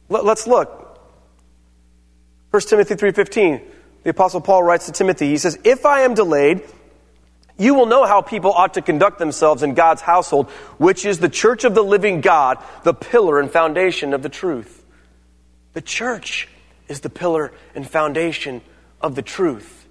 Let's 0.08 0.46
look. 0.46 1.00
1 2.50 2.68
Timothy 2.68 2.94
3:15. 2.94 3.62
The 4.02 4.10
apostle 4.10 4.40
Paul 4.40 4.62
writes 4.62 4.86
to 4.86 4.92
Timothy. 4.92 5.28
He 5.28 5.38
says, 5.38 5.58
"If 5.64 5.86
I 5.86 6.00
am 6.00 6.14
delayed, 6.14 6.62
you 7.56 7.74
will 7.74 7.86
know 7.86 8.04
how 8.04 8.20
people 8.20 8.52
ought 8.52 8.74
to 8.74 8.82
conduct 8.82 9.18
themselves 9.18 9.62
in 9.62 9.74
God's 9.74 10.02
household, 10.02 10.50
which 10.76 11.06
is 11.06 11.20
the 11.20 11.28
church 11.28 11.64
of 11.64 11.74
the 11.74 11.82
living 11.82 12.20
God, 12.20 12.58
the 12.82 12.92
pillar 12.92 13.40
and 13.40 13.50
foundation 13.50 14.12
of 14.12 14.22
the 14.22 14.28
truth." 14.28 14.84
The 15.72 15.80
church 15.80 16.48
is 16.88 17.00
the 17.00 17.10
pillar 17.10 17.52
and 17.74 17.88
foundation 17.88 18.60
of 19.00 19.14
the 19.14 19.22
truth. 19.22 19.86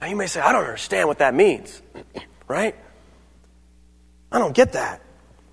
Now 0.00 0.08
you 0.08 0.16
may 0.16 0.26
say, 0.26 0.40
I 0.40 0.52
don't 0.52 0.64
understand 0.64 1.08
what 1.08 1.18
that 1.18 1.34
means, 1.34 1.80
right? 2.48 2.74
I 4.30 4.38
don't 4.38 4.54
get 4.54 4.72
that. 4.72 5.00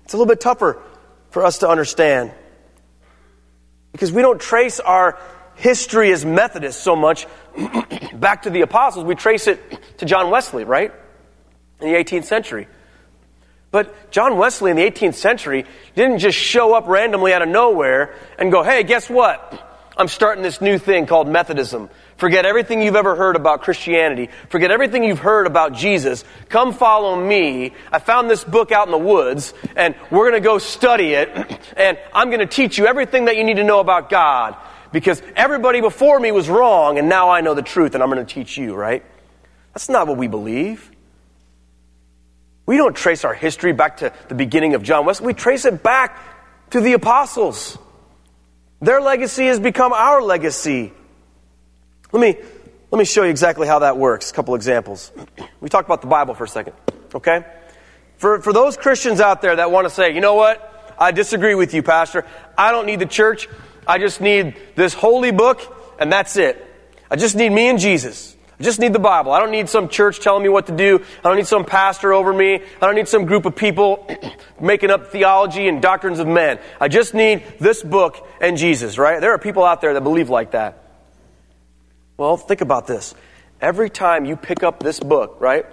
It's 0.04 0.14
a 0.14 0.16
little 0.16 0.28
bit 0.28 0.40
tougher 0.40 0.82
for 1.30 1.44
us 1.44 1.58
to 1.58 1.68
understand 1.68 2.32
because 3.92 4.12
we 4.12 4.22
don't 4.22 4.40
trace 4.40 4.80
our 4.80 5.18
history 5.56 6.10
as 6.12 6.24
Methodists 6.24 6.82
so 6.82 6.96
much 6.96 7.26
back 8.14 8.42
to 8.42 8.50
the 8.50 8.62
apostles. 8.62 9.04
We 9.04 9.14
trace 9.14 9.46
it 9.46 9.60
to 9.98 10.06
John 10.06 10.30
Wesley, 10.30 10.64
right? 10.64 10.92
In 11.80 11.92
the 11.92 11.98
18th 11.98 12.24
century. 12.24 12.66
But 13.70 14.10
John 14.10 14.36
Wesley 14.36 14.70
in 14.72 14.76
the 14.76 14.90
18th 14.90 15.14
century 15.14 15.64
didn't 15.94 16.18
just 16.18 16.36
show 16.36 16.74
up 16.74 16.88
randomly 16.88 17.32
out 17.32 17.42
of 17.42 17.48
nowhere 17.48 18.14
and 18.38 18.50
go, 18.50 18.62
hey, 18.62 18.82
guess 18.82 19.08
what? 19.08 19.69
I'm 19.96 20.08
starting 20.08 20.42
this 20.42 20.60
new 20.60 20.78
thing 20.78 21.06
called 21.06 21.28
Methodism. 21.28 21.90
Forget 22.16 22.46
everything 22.46 22.80
you've 22.80 22.96
ever 22.96 23.16
heard 23.16 23.34
about 23.34 23.62
Christianity. 23.62 24.28
Forget 24.48 24.70
everything 24.70 25.04
you've 25.04 25.18
heard 25.18 25.46
about 25.46 25.72
Jesus. 25.72 26.24
Come 26.48 26.72
follow 26.72 27.16
me. 27.16 27.74
I 27.90 27.98
found 27.98 28.30
this 28.30 28.44
book 28.44 28.72
out 28.72 28.86
in 28.86 28.92
the 28.92 28.98
woods, 28.98 29.52
and 29.76 29.94
we're 30.10 30.30
going 30.30 30.40
to 30.40 30.46
go 30.46 30.58
study 30.58 31.14
it, 31.14 31.28
and 31.76 31.98
I'm 32.14 32.28
going 32.28 32.40
to 32.40 32.46
teach 32.46 32.78
you 32.78 32.86
everything 32.86 33.24
that 33.24 33.36
you 33.36 33.44
need 33.44 33.56
to 33.56 33.64
know 33.64 33.80
about 33.80 34.10
God. 34.10 34.56
Because 34.92 35.22
everybody 35.36 35.80
before 35.80 36.18
me 36.18 36.32
was 36.32 36.48
wrong, 36.48 36.98
and 36.98 37.08
now 37.08 37.30
I 37.30 37.40
know 37.40 37.54
the 37.54 37.62
truth, 37.62 37.94
and 37.94 38.02
I'm 38.02 38.10
going 38.10 38.24
to 38.24 38.34
teach 38.34 38.56
you, 38.56 38.74
right? 38.74 39.04
That's 39.74 39.88
not 39.88 40.06
what 40.06 40.16
we 40.16 40.26
believe. 40.26 40.90
We 42.66 42.76
don't 42.76 42.94
trace 42.94 43.24
our 43.24 43.34
history 43.34 43.72
back 43.72 43.98
to 43.98 44.12
the 44.28 44.34
beginning 44.34 44.74
of 44.74 44.82
John 44.82 45.04
Wesley. 45.04 45.26
We 45.26 45.34
trace 45.34 45.64
it 45.64 45.82
back 45.82 46.16
to 46.70 46.80
the 46.80 46.92
apostles. 46.92 47.78
Their 48.80 49.00
legacy 49.00 49.46
has 49.46 49.60
become 49.60 49.92
our 49.92 50.22
legacy. 50.22 50.92
Let 52.12 52.20
me, 52.20 52.42
let 52.90 52.98
me 52.98 53.04
show 53.04 53.24
you 53.24 53.30
exactly 53.30 53.66
how 53.66 53.80
that 53.80 53.96
works. 53.96 54.30
A 54.30 54.34
couple 54.34 54.54
examples. 54.54 55.12
We 55.60 55.68
talked 55.68 55.86
about 55.86 56.00
the 56.00 56.06
Bible 56.06 56.34
for 56.34 56.44
a 56.44 56.48
second, 56.48 56.72
okay? 57.14 57.44
For, 58.16 58.40
for 58.40 58.52
those 58.52 58.76
Christians 58.76 59.20
out 59.20 59.42
there 59.42 59.56
that 59.56 59.70
want 59.70 59.86
to 59.86 59.94
say, 59.94 60.14
you 60.14 60.20
know 60.20 60.34
what? 60.34 60.94
I 60.98 61.12
disagree 61.12 61.54
with 61.54 61.72
you, 61.72 61.82
Pastor. 61.82 62.26
I 62.56 62.72
don't 62.72 62.86
need 62.86 62.98
the 62.98 63.06
church. 63.06 63.48
I 63.86 63.98
just 63.98 64.20
need 64.20 64.56
this 64.76 64.92
holy 64.92 65.30
book, 65.30 65.60
and 65.98 66.12
that's 66.12 66.36
it. 66.36 66.66
I 67.10 67.16
just 67.16 67.36
need 67.36 67.50
me 67.50 67.68
and 67.68 67.78
Jesus. 67.78 68.36
I 68.60 68.62
just 68.62 68.78
need 68.78 68.92
the 68.92 68.98
Bible. 68.98 69.32
I 69.32 69.40
don't 69.40 69.52
need 69.52 69.70
some 69.70 69.88
church 69.88 70.20
telling 70.20 70.42
me 70.42 70.50
what 70.50 70.66
to 70.66 70.76
do. 70.76 71.02
I 71.24 71.28
don't 71.28 71.38
need 71.38 71.46
some 71.46 71.64
pastor 71.64 72.12
over 72.12 72.30
me. 72.30 72.56
I 72.56 72.86
don't 72.86 72.94
need 72.94 73.08
some 73.08 73.24
group 73.24 73.46
of 73.46 73.56
people 73.56 74.06
making 74.60 74.90
up 74.90 75.06
theology 75.06 75.66
and 75.66 75.80
doctrines 75.80 76.18
of 76.18 76.26
men. 76.26 76.60
I 76.78 76.88
just 76.88 77.14
need 77.14 77.42
this 77.58 77.82
book 77.82 78.28
and 78.38 78.58
Jesus, 78.58 78.98
right? 78.98 79.18
There 79.18 79.32
are 79.32 79.38
people 79.38 79.64
out 79.64 79.80
there 79.80 79.94
that 79.94 80.02
believe 80.02 80.28
like 80.28 80.50
that. 80.50 80.84
Well, 82.18 82.36
think 82.36 82.60
about 82.60 82.86
this. 82.86 83.14
Every 83.62 83.88
time 83.88 84.26
you 84.26 84.36
pick 84.36 84.62
up 84.62 84.82
this 84.82 85.00
book, 85.00 85.38
right? 85.40 85.64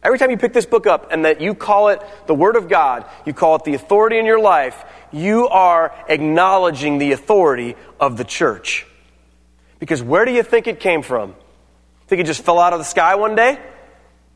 Every 0.00 0.16
time 0.20 0.30
you 0.30 0.36
pick 0.36 0.52
this 0.52 0.66
book 0.66 0.86
up 0.86 1.10
and 1.10 1.24
that 1.24 1.40
you 1.40 1.56
call 1.56 1.88
it 1.88 2.00
the 2.28 2.34
Word 2.34 2.54
of 2.54 2.68
God, 2.68 3.06
you 3.26 3.32
call 3.32 3.56
it 3.56 3.64
the 3.64 3.74
authority 3.74 4.20
in 4.20 4.24
your 4.24 4.40
life, 4.40 4.84
you 5.10 5.48
are 5.48 5.92
acknowledging 6.08 6.98
the 6.98 7.10
authority 7.10 7.74
of 7.98 8.16
the 8.16 8.24
church. 8.24 8.86
Because 9.80 10.00
where 10.00 10.24
do 10.24 10.30
you 10.30 10.44
think 10.44 10.68
it 10.68 10.78
came 10.78 11.02
from? 11.02 11.34
Think 12.10 12.22
it 12.22 12.26
just 12.26 12.42
fell 12.42 12.58
out 12.58 12.72
of 12.72 12.80
the 12.80 12.84
sky 12.84 13.14
one 13.14 13.36
day? 13.36 13.56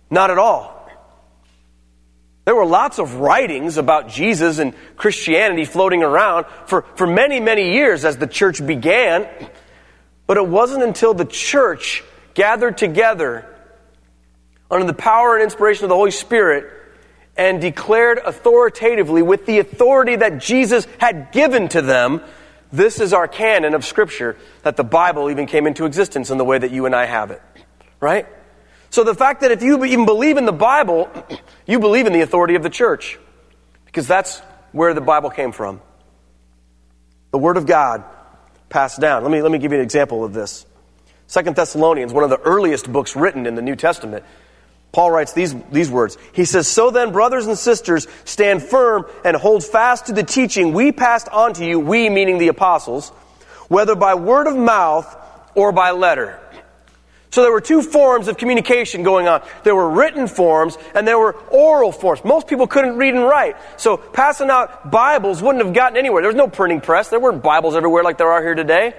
Not 0.09 0.31
at 0.31 0.39
all. 0.39 0.89
There 2.45 2.55
were 2.55 2.65
lots 2.65 3.01
of 3.01 3.17
writings 3.17 3.79
about 3.79 4.09
Jesus 4.09 4.61
and 4.61 4.75
Christianity 4.97 5.65
floating 5.65 6.05
around 6.05 6.47
for, 6.67 6.83
for 6.95 7.09
many, 7.09 7.41
many 7.41 7.73
years 7.73 8.05
as 8.05 8.17
the 8.17 8.29
church 8.29 8.65
began. 8.65 9.27
But 10.29 10.37
it 10.37 10.47
wasn't 10.47 10.85
until 10.85 11.15
the 11.15 11.25
church 11.25 12.05
gathered 12.35 12.79
together 12.79 13.45
under 14.71 14.87
the 14.87 14.95
power 14.95 15.35
and 15.35 15.43
inspiration 15.43 15.83
of 15.83 15.89
the 15.89 15.97
Holy 15.97 16.13
Spirit 16.13 16.71
and 17.37 17.61
declared 17.61 18.19
authoritatively 18.19 19.23
with 19.23 19.47
the 19.47 19.59
authority 19.59 20.15
that 20.15 20.39
Jesus 20.39 20.87
had 20.99 21.33
given 21.33 21.67
to 21.71 21.83
them, 21.83 22.23
this 22.75 23.01
is 23.01 23.13
our 23.13 23.29
canon 23.29 23.75
of 23.75 23.85
Scripture, 23.85 24.37
that 24.63 24.77
the 24.77 24.85
Bible 24.85 25.31
even 25.31 25.47
came 25.47 25.67
into 25.67 25.85
existence 25.85 26.31
in 26.31 26.39
the 26.39 26.45
way 26.45 26.59
that 26.59 26.73
you 26.73 26.87
and 26.87 26.95
I 26.95 27.07
have 27.07 27.31
it. 27.31 27.41
Right? 28.01 28.27
So 28.91 29.05
the 29.05 29.15
fact 29.15 29.43
that 29.43 29.53
if 29.53 29.63
you 29.63 29.85
even 29.85 30.07
believe 30.07 30.37
in 30.37 30.45
the 30.45 30.53
Bible, 30.53 31.09
you 31.67 31.79
believe 31.79 32.07
in 32.07 32.13
the 32.13 32.21
authority 32.21 32.57
of 32.57 32.63
the 32.63 32.71
church. 32.71 33.19
Because 33.87 34.09
that's 34.09 34.41
where 34.73 34.93
the 34.93 35.01
Bible 35.01 35.31
came 35.31 35.53
from. 35.53 35.81
The 37.31 37.39
Word 37.39 37.57
of 37.57 37.67
God, 37.67 38.05
passed 38.69 39.01
down. 39.01 39.23
Let 39.23 39.31
me, 39.31 39.41
let 39.41 39.53
me 39.53 39.59
give 39.59 39.71
you 39.71 39.79
an 39.79 39.85
example 39.85 40.25
of 40.25 40.33
this. 40.33 40.67
Second 41.29 41.55
Thessalonians, 41.55 42.13
one 42.13 42.25
of 42.25 42.31
the 42.31 42.41
earliest 42.41 42.93
books 42.93 43.15
written 43.15 43.47
in 43.47 43.55
the 43.55 43.63
New 43.63 43.77
Testament, 43.77 44.25
Paul 44.95 45.11
writes 45.11 45.33
these, 45.33 45.53
these 45.73 45.91
words. 45.91 46.17
He 46.33 46.45
says, 46.45 46.69
So 46.69 46.93
then, 46.93 47.11
brothers 47.11 47.49
and 47.49 47.59
sisters, 47.59 48.07
stand 48.25 48.63
firm 48.63 49.07
and 49.25 49.37
hold 49.37 49.65
fast 49.65 50.07
to 50.07 50.13
the 50.13 50.23
teaching 50.23 50.73
we 50.73 50.93
passed 50.93 51.29
on 51.29 51.53
to 51.55 51.67
you, 51.67 51.81
we 51.81 52.09
meaning 52.09 52.39
the 52.39 52.47
apostles, 52.47 53.09
whether 53.67 53.97
by 53.97 54.15
word 54.15 54.47
of 54.47 54.57
mouth 54.57 55.05
or 55.57 55.73
by 55.73 55.91
letter. 55.91 56.39
So 57.33 57.43
there 57.43 57.51
were 57.51 57.61
two 57.61 57.83
forms 57.83 58.29
of 58.29 58.37
communication 58.37 59.03
going 59.03 59.27
on. 59.27 59.43
There 59.65 59.75
were 59.75 59.91
written 59.91 60.29
forms 60.29 60.79
and 60.95 61.09
there 61.09 61.19
were 61.19 61.33
oral 61.51 61.91
forms. 61.91 62.25
Most 62.25 62.47
people 62.47 62.69
couldn't 62.69 62.97
read 62.97 63.15
and 63.15 63.25
write. 63.25 63.57
So 63.77 63.97
passing 63.97 64.51
out 64.51 64.93
Bibles 64.93 65.43
wouldn't 65.43 65.65
have 65.65 65.75
gotten 65.75 65.99
anywhere. 65.99 66.23
There 66.23 66.29
was 66.29 66.37
no 66.37 66.47
printing 66.47 66.81
press. 66.81 67.09
There 67.09 67.19
weren't 67.19 67.43
Bibles 67.43 67.75
everywhere 67.75 68.05
like 68.05 68.19
there 68.19 68.31
are 68.31 68.41
here 68.41 68.55
today. 68.55 68.95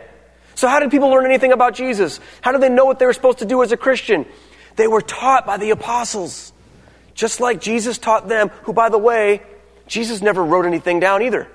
So 0.56 0.68
how 0.68 0.80
did 0.80 0.92
people 0.92 1.10
learn 1.10 1.26
anything 1.26 1.54
about 1.54 1.76
Jesus? 1.76 2.20
How 2.42 2.52
did 2.52 2.60
they 2.60 2.68
know 2.68 2.84
what 2.84 3.00
they 3.00 3.06
were 3.06 3.14
supposed 3.14 3.40
to 3.40 3.46
do 3.46 3.64
as 3.64 3.72
a 3.72 3.78
Christian? 3.78 4.26
They 4.76 4.88
were 4.88 5.02
taught 5.02 5.46
by 5.46 5.58
the 5.58 5.72
apostles. 5.72 6.52
Just 7.14 7.40
like 7.40 7.62
Jesus 7.62 7.98
taught 7.98 8.28
them, 8.28 8.50
who 8.64 8.74
by 8.74 8.90
the 8.90 8.98
way, 8.98 9.42
Jesus 9.88 10.22
never 10.22 10.44
wrote 10.44 10.66
anything 10.66 11.00
down 11.00 11.22
either. 11.22 11.48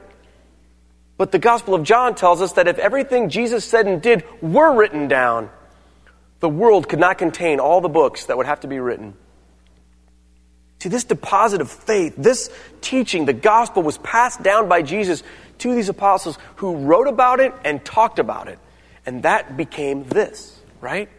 But 1.16 1.32
the 1.32 1.38
Gospel 1.38 1.74
of 1.74 1.82
John 1.82 2.14
tells 2.14 2.40
us 2.40 2.54
that 2.54 2.66
if 2.66 2.78
everything 2.78 3.28
Jesus 3.28 3.64
said 3.64 3.86
and 3.86 4.00
did 4.00 4.24
were 4.40 4.74
written 4.74 5.06
down, 5.06 5.50
the 6.40 6.48
world 6.48 6.88
could 6.88 6.98
not 6.98 7.18
contain 7.18 7.60
all 7.60 7.82
the 7.82 7.90
books 7.90 8.26
that 8.26 8.38
would 8.38 8.46
have 8.46 8.60
to 8.60 8.68
be 8.68 8.78
written. 8.78 9.14
See, 10.78 10.88
this 10.88 11.04
deposit 11.04 11.60
of 11.60 11.70
faith, 11.70 12.14
this 12.16 12.50
teaching, 12.80 13.26
the 13.26 13.34
gospel 13.34 13.82
was 13.82 13.98
passed 13.98 14.42
down 14.42 14.66
by 14.66 14.80
Jesus 14.80 15.22
to 15.58 15.74
these 15.74 15.90
apostles 15.90 16.38
who 16.56 16.76
wrote 16.76 17.06
about 17.06 17.38
it 17.40 17.52
and 17.66 17.84
talked 17.84 18.18
about 18.18 18.48
it. 18.48 18.58
And 19.04 19.24
that 19.24 19.58
became 19.58 20.04
this, 20.04 20.58
right? 20.80 21.10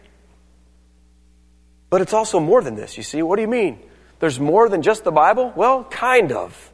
But 1.92 2.00
it's 2.00 2.14
also 2.14 2.40
more 2.40 2.62
than 2.62 2.74
this, 2.74 2.96
you 2.96 3.02
see. 3.02 3.20
What 3.20 3.36
do 3.36 3.42
you 3.42 3.48
mean? 3.48 3.78
There's 4.18 4.40
more 4.40 4.66
than 4.70 4.80
just 4.80 5.04
the 5.04 5.12
Bible? 5.12 5.52
Well, 5.54 5.84
kind 5.84 6.32
of, 6.32 6.72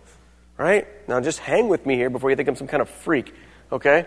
right? 0.57 0.87
Now 1.09 1.21
just 1.21 1.41
hang 1.41 1.67
with 1.67 1.85
me 1.85 1.97
here 1.97 2.09
before 2.09 2.31
you 2.31 2.37
think 2.37 2.49
I'm 2.49 2.55
some 2.55 2.69
kind 2.69 2.81
of 2.81 2.89
freak, 2.89 3.35
okay? 3.73 4.07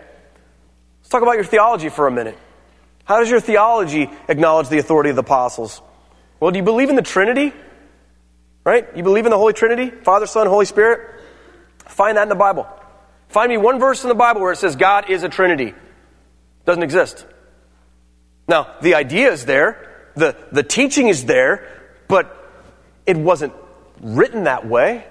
Let's 1.00 1.08
talk 1.10 1.20
about 1.20 1.34
your 1.34 1.44
theology 1.44 1.90
for 1.90 2.06
a 2.06 2.10
minute. 2.10 2.38
How 3.04 3.18
does 3.18 3.28
your 3.28 3.40
theology 3.40 4.08
acknowledge 4.26 4.70
the 4.70 4.78
authority 4.78 5.10
of 5.10 5.16
the 5.16 5.20
apostles? 5.20 5.82
Well, 6.40 6.50
do 6.50 6.58
you 6.58 6.64
believe 6.64 6.88
in 6.88 6.96
the 6.96 7.02
Trinity? 7.02 7.52
Right? 8.64 8.88
You 8.96 9.02
believe 9.02 9.26
in 9.26 9.32
the 9.32 9.36
Holy 9.36 9.52
Trinity? 9.52 9.90
Father, 9.90 10.24
Son, 10.24 10.46
Holy 10.46 10.64
Spirit? 10.64 11.20
Find 11.88 12.16
that 12.16 12.22
in 12.22 12.30
the 12.30 12.36
Bible. 12.36 12.66
Find 13.28 13.50
me 13.50 13.58
one 13.58 13.78
verse 13.78 14.02
in 14.02 14.08
the 14.08 14.14
Bible 14.14 14.40
where 14.40 14.52
it 14.52 14.56
says 14.56 14.76
God 14.76 15.10
is 15.10 15.24
a 15.24 15.28
Trinity. 15.28 15.74
Doesn't 16.64 16.82
exist. 16.82 17.26
Now, 18.48 18.76
the 18.80 18.94
idea 18.94 19.30
is 19.30 19.44
there, 19.44 19.90
the, 20.14 20.36
the 20.50 20.62
teaching 20.62 21.08
is 21.08 21.24
there, 21.24 21.68
but 22.08 22.36
it 23.06 23.16
wasn't 23.16 23.52
written 24.00 24.44
that 24.44 24.66
way. 24.66 25.04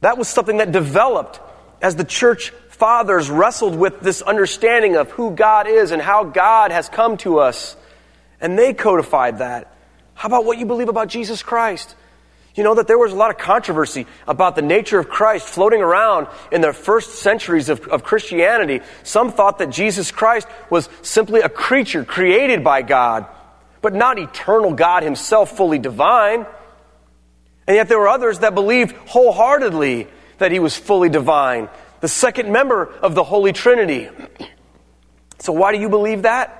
That 0.00 0.18
was 0.18 0.28
something 0.28 0.58
that 0.58 0.72
developed 0.72 1.40
as 1.80 1.96
the 1.96 2.04
church 2.04 2.50
fathers 2.68 3.30
wrestled 3.30 3.76
with 3.76 4.00
this 4.00 4.22
understanding 4.22 4.96
of 4.96 5.10
who 5.12 5.30
God 5.32 5.66
is 5.68 5.90
and 5.90 6.02
how 6.02 6.24
God 6.24 6.72
has 6.72 6.88
come 6.88 7.16
to 7.18 7.38
us. 7.38 7.76
And 8.40 8.58
they 8.58 8.74
codified 8.74 9.38
that. 9.38 9.72
How 10.14 10.28
about 10.28 10.44
what 10.44 10.58
you 10.58 10.66
believe 10.66 10.88
about 10.88 11.08
Jesus 11.08 11.42
Christ? 11.42 11.94
You 12.54 12.64
know 12.64 12.74
that 12.74 12.86
there 12.86 12.98
was 12.98 13.12
a 13.12 13.16
lot 13.16 13.30
of 13.30 13.38
controversy 13.38 14.06
about 14.26 14.56
the 14.56 14.62
nature 14.62 14.98
of 14.98 15.08
Christ 15.08 15.46
floating 15.46 15.80
around 15.80 16.26
in 16.50 16.60
the 16.60 16.72
first 16.72 17.20
centuries 17.20 17.70
of, 17.70 17.86
of, 17.88 18.04
Christianity. 18.04 18.80
Some 19.04 19.32
thought 19.32 19.58
that 19.58 19.70
Jesus 19.70 20.10
Christ 20.10 20.46
was 20.68 20.88
simply 21.00 21.40
a 21.40 21.48
creature 21.48 22.04
created 22.04 22.62
by 22.62 22.82
God, 22.82 23.26
but 23.82 23.92
not 23.92 24.18
eternal 24.18 24.72
God 24.72 25.02
himself, 25.02 25.56
fully 25.56 25.78
divine. 25.78 26.46
And 27.66 27.76
yet 27.76 27.88
there 27.88 27.98
were 27.98 28.08
others 28.08 28.38
that 28.38 28.54
believed 28.54 28.96
wholeheartedly 29.08 30.06
that 30.38 30.52
he 30.52 30.58
was 30.58 30.76
fully 30.76 31.08
divine, 31.08 31.68
the 32.00 32.08
second 32.08 32.50
member 32.50 32.86
of 32.86 33.14
the 33.14 33.22
Holy 33.22 33.52
Trinity. 33.52 34.08
So, 35.38 35.52
why 35.52 35.72
do 35.72 35.78
you 35.78 35.88
believe 35.88 36.22
that? 36.22 36.58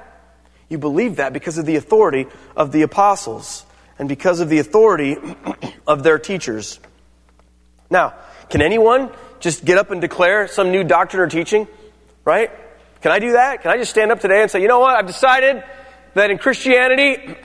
You 0.68 0.78
believe 0.78 1.16
that 1.16 1.32
because 1.32 1.58
of 1.58 1.66
the 1.66 1.76
authority 1.76 2.26
of 2.56 2.72
the 2.72 2.82
apostles 2.82 3.64
and 3.98 4.08
because 4.08 4.40
of 4.40 4.48
the 4.48 4.58
authority 4.58 5.16
of 5.86 6.02
their 6.02 6.18
teachers. 6.18 6.80
Now, 7.90 8.14
can 8.50 8.62
anyone 8.62 9.10
just 9.40 9.64
get 9.64 9.78
up 9.78 9.90
and 9.90 10.00
declare 10.00 10.48
some 10.48 10.70
new 10.70 10.82
doctrine 10.82 11.22
or 11.22 11.28
teaching? 11.28 11.68
Right? 12.24 12.50
Can 13.00 13.10
I 13.10 13.18
do 13.18 13.32
that? 13.32 13.62
Can 13.62 13.70
I 13.70 13.76
just 13.76 13.90
stand 13.90 14.12
up 14.12 14.20
today 14.20 14.42
and 14.42 14.50
say, 14.50 14.62
you 14.62 14.68
know 14.68 14.78
what? 14.78 14.96
I've 14.96 15.06
decided 15.06 15.62
that 16.14 16.30
in 16.30 16.38
Christianity, 16.38 17.36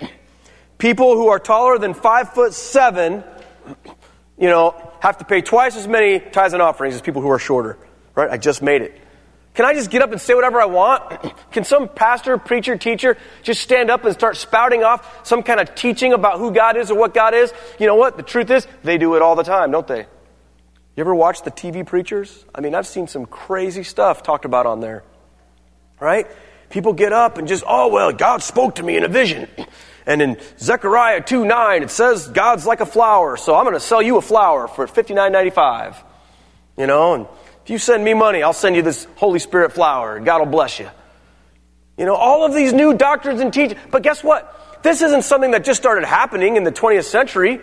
people 0.77 1.15
who 1.15 1.27
are 1.27 1.39
taller 1.39 1.77
than 1.77 1.93
five 1.93 2.33
foot 2.33 2.53
seven, 2.53 3.23
you 4.37 4.47
know, 4.47 4.75
have 4.99 5.17
to 5.19 5.25
pay 5.25 5.41
twice 5.41 5.75
as 5.75 5.87
many 5.87 6.19
tithes 6.19 6.53
and 6.53 6.61
offerings 6.61 6.95
as 6.95 7.01
people 7.01 7.21
who 7.21 7.29
are 7.29 7.39
shorter. 7.39 7.77
Right? 8.15 8.29
I 8.29 8.37
just 8.37 8.61
made 8.61 8.81
it. 8.81 8.99
Can 9.53 9.65
I 9.65 9.73
just 9.73 9.89
get 9.89 10.03
up 10.03 10.11
and 10.11 10.21
say 10.21 10.35
whatever 10.35 10.61
I 10.61 10.65
want? 10.65 11.33
Can 11.51 11.63
some 11.63 11.89
pastor, 11.89 12.37
preacher, 12.37 12.77
teacher 12.77 13.17
just 13.41 13.61
stand 13.61 13.89
up 13.89 14.05
and 14.05 14.13
start 14.13 14.37
spouting 14.37 14.83
off 14.83 15.25
some 15.25 15.41
kind 15.41 15.59
of 15.59 15.73
teaching 15.73 16.13
about 16.13 16.37
who 16.37 16.51
God 16.51 16.77
is 16.77 16.91
or 16.91 16.97
what 16.97 17.13
God 17.13 17.33
is? 17.33 17.51
You 17.79 17.87
know 17.87 17.95
what? 17.95 18.17
The 18.17 18.23
truth 18.23 18.51
is, 18.51 18.67
they 18.83 18.99
do 18.99 19.15
it 19.15 19.23
all 19.23 19.35
the 19.35 19.43
time, 19.43 19.71
don't 19.71 19.87
they? 19.87 20.05
You 20.95 21.01
ever 21.01 21.15
watch 21.15 21.41
the 21.41 21.51
TV 21.51 21.85
preachers? 21.85 22.45
I 22.53 22.61
mean, 22.61 22.75
I've 22.75 22.87
seen 22.87 23.07
some 23.07 23.25
crazy 23.25 23.83
stuff 23.83 24.21
talked 24.21 24.45
about 24.45 24.67
on 24.67 24.79
there. 24.79 25.03
Right? 25.99 26.27
People 26.77 26.93
get 26.93 27.11
up 27.11 27.39
and 27.39 27.47
just, 27.47 27.63
oh, 27.67 27.87
well, 27.87 28.13
God 28.13 28.43
spoke 28.43 28.75
to 28.75 28.83
me 28.83 28.97
in 28.97 29.03
a 29.03 29.07
vision. 29.07 29.47
And 30.05 30.21
in 30.21 30.37
Zechariah 30.59 31.23
2 31.23 31.43
9, 31.43 31.81
it 31.81 31.89
says 31.89 32.27
God's 32.27 32.67
like 32.67 32.81
a 32.81 32.85
flower, 32.85 33.35
so 33.35 33.55
I'm 33.55 33.63
going 33.63 33.73
to 33.73 33.79
sell 33.79 33.99
you 33.99 34.17
a 34.17 34.21
flower 34.21 34.67
for 34.67 34.85
$59.95. 34.85 35.95
You 36.77 36.85
know, 36.85 37.15
and 37.15 37.27
if 37.63 37.71
you 37.71 37.79
send 37.79 38.03
me 38.03 38.13
money, 38.13 38.43
I'll 38.43 38.53
send 38.53 38.75
you 38.75 38.83
this 38.83 39.07
Holy 39.15 39.39
Spirit 39.39 39.73
flower, 39.73 40.17
and 40.17 40.23
God 40.23 40.37
will 40.37 40.51
bless 40.51 40.77
you. 40.77 40.87
You 41.97 42.05
know, 42.05 42.13
all 42.13 42.45
of 42.45 42.53
these 42.53 42.73
new 42.73 42.93
doctrines 42.93 43.41
and 43.41 43.51
teachings. 43.51 43.81
But 43.89 44.03
guess 44.03 44.23
what? 44.23 44.83
This 44.83 45.01
isn't 45.01 45.23
something 45.23 45.49
that 45.53 45.65
just 45.65 45.81
started 45.81 46.05
happening 46.05 46.57
in 46.57 46.63
the 46.63 46.71
20th 46.71 47.05
century. 47.05 47.59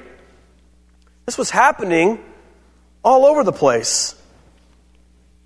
This 1.25 1.39
was 1.39 1.51
happening 1.51 2.19
all 3.05 3.27
over 3.27 3.45
the 3.45 3.53
place. 3.53 4.21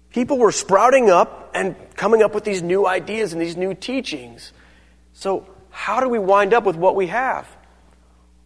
People 0.08 0.38
were 0.38 0.52
sprouting 0.52 1.10
up 1.10 1.47
and 1.58 1.76
coming 1.96 2.22
up 2.22 2.34
with 2.34 2.44
these 2.44 2.62
new 2.62 2.86
ideas 2.86 3.32
and 3.32 3.42
these 3.42 3.56
new 3.56 3.74
teachings. 3.74 4.52
So, 5.12 5.46
how 5.70 6.00
do 6.00 6.08
we 6.08 6.18
wind 6.18 6.54
up 6.54 6.64
with 6.64 6.76
what 6.76 6.96
we 6.96 7.08
have? 7.08 7.48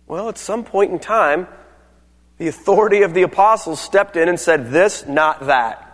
Well, 0.06 0.28
at 0.28 0.38
some 0.38 0.64
point 0.64 0.92
in 0.92 0.98
time, 0.98 1.46
the 2.38 2.48
authority 2.48 3.02
of 3.02 3.14
the 3.14 3.22
apostles 3.22 3.80
stepped 3.80 4.16
in 4.16 4.28
and 4.28 4.38
said, 4.38 4.70
This, 4.70 5.06
not 5.06 5.46
that 5.46 5.92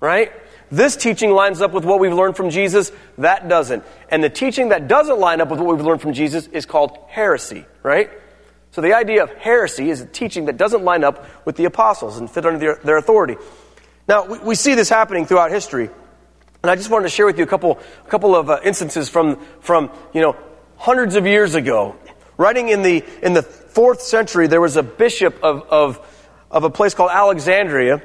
right? 0.00 0.32
This 0.70 0.96
teaching 0.96 1.30
lines 1.30 1.60
up 1.60 1.72
with 1.72 1.84
what 1.84 2.00
we've 2.00 2.12
learned 2.12 2.36
from 2.36 2.50
Jesus. 2.50 2.92
That 3.18 3.48
doesn't. 3.48 3.84
And 4.10 4.22
the 4.22 4.30
teaching 4.30 4.70
that 4.70 4.88
doesn't 4.88 5.18
line 5.18 5.40
up 5.40 5.50
with 5.50 5.60
what 5.60 5.76
we've 5.76 5.84
learned 5.84 6.00
from 6.00 6.12
Jesus 6.12 6.46
is 6.48 6.66
called 6.66 6.96
heresy, 7.08 7.64
right? 7.82 8.10
So 8.72 8.80
the 8.80 8.94
idea 8.94 9.22
of 9.22 9.32
heresy 9.34 9.90
is 9.90 10.00
a 10.00 10.06
teaching 10.06 10.46
that 10.46 10.56
doesn't 10.56 10.82
line 10.82 11.04
up 11.04 11.26
with 11.46 11.56
the 11.56 11.64
apostles 11.64 12.18
and 12.18 12.30
fit 12.30 12.44
under 12.44 12.58
their, 12.58 12.80
their 12.82 12.96
authority. 12.96 13.36
Now, 14.08 14.26
we, 14.26 14.38
we, 14.38 14.54
see 14.54 14.74
this 14.74 14.88
happening 14.88 15.24
throughout 15.24 15.50
history. 15.50 15.88
And 16.62 16.70
I 16.70 16.74
just 16.74 16.90
wanted 16.90 17.04
to 17.04 17.10
share 17.10 17.26
with 17.26 17.38
you 17.38 17.44
a 17.44 17.48
couple, 17.48 17.78
a 18.04 18.08
couple 18.08 18.34
of 18.34 18.50
uh, 18.50 18.60
instances 18.64 19.08
from, 19.08 19.40
from, 19.60 19.90
you 20.12 20.20
know, 20.20 20.36
hundreds 20.76 21.14
of 21.14 21.26
years 21.26 21.54
ago. 21.54 21.96
Writing 22.36 22.68
in 22.68 22.82
the, 22.82 23.04
in 23.22 23.32
the 23.32 23.42
fourth 23.42 24.02
century, 24.02 24.46
there 24.46 24.60
was 24.60 24.76
a 24.76 24.82
bishop 24.82 25.42
of, 25.42 25.62
of, 25.70 26.06
of 26.50 26.64
a 26.64 26.70
place 26.70 26.94
called 26.94 27.10
Alexandria 27.10 28.02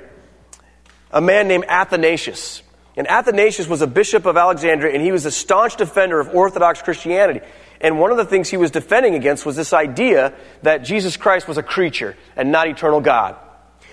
a 1.11 1.21
man 1.21 1.47
named 1.47 1.65
Athanasius. 1.67 2.63
And 2.95 3.09
Athanasius 3.09 3.67
was 3.67 3.81
a 3.81 3.87
bishop 3.87 4.25
of 4.25 4.37
Alexandria, 4.37 4.93
and 4.93 5.01
he 5.01 5.11
was 5.11 5.25
a 5.25 5.31
staunch 5.31 5.77
defender 5.77 6.19
of 6.19 6.29
Orthodox 6.29 6.81
Christianity. 6.81 7.41
And 7.79 7.99
one 7.99 8.11
of 8.11 8.17
the 8.17 8.25
things 8.25 8.49
he 8.49 8.57
was 8.57 8.71
defending 8.71 9.15
against 9.15 9.45
was 9.45 9.55
this 9.55 9.73
idea 9.73 10.33
that 10.63 10.79
Jesus 10.79 11.17
Christ 11.17 11.47
was 11.47 11.57
a 11.57 11.63
creature 11.63 12.15
and 12.35 12.51
not 12.51 12.67
eternal 12.67 13.01
God. 13.01 13.35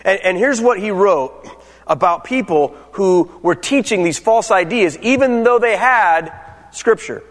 And, 0.04 0.20
and 0.20 0.36
here's 0.36 0.60
what 0.60 0.78
he 0.78 0.90
wrote 0.90 1.46
about 1.88 2.24
people 2.24 2.76
who 2.92 3.30
were 3.42 3.54
teaching 3.54 4.02
these 4.02 4.18
false 4.18 4.50
ideas, 4.50 4.96
even 4.98 5.42
though 5.42 5.58
they 5.58 5.76
had 5.76 6.32
Scripture. 6.72 7.22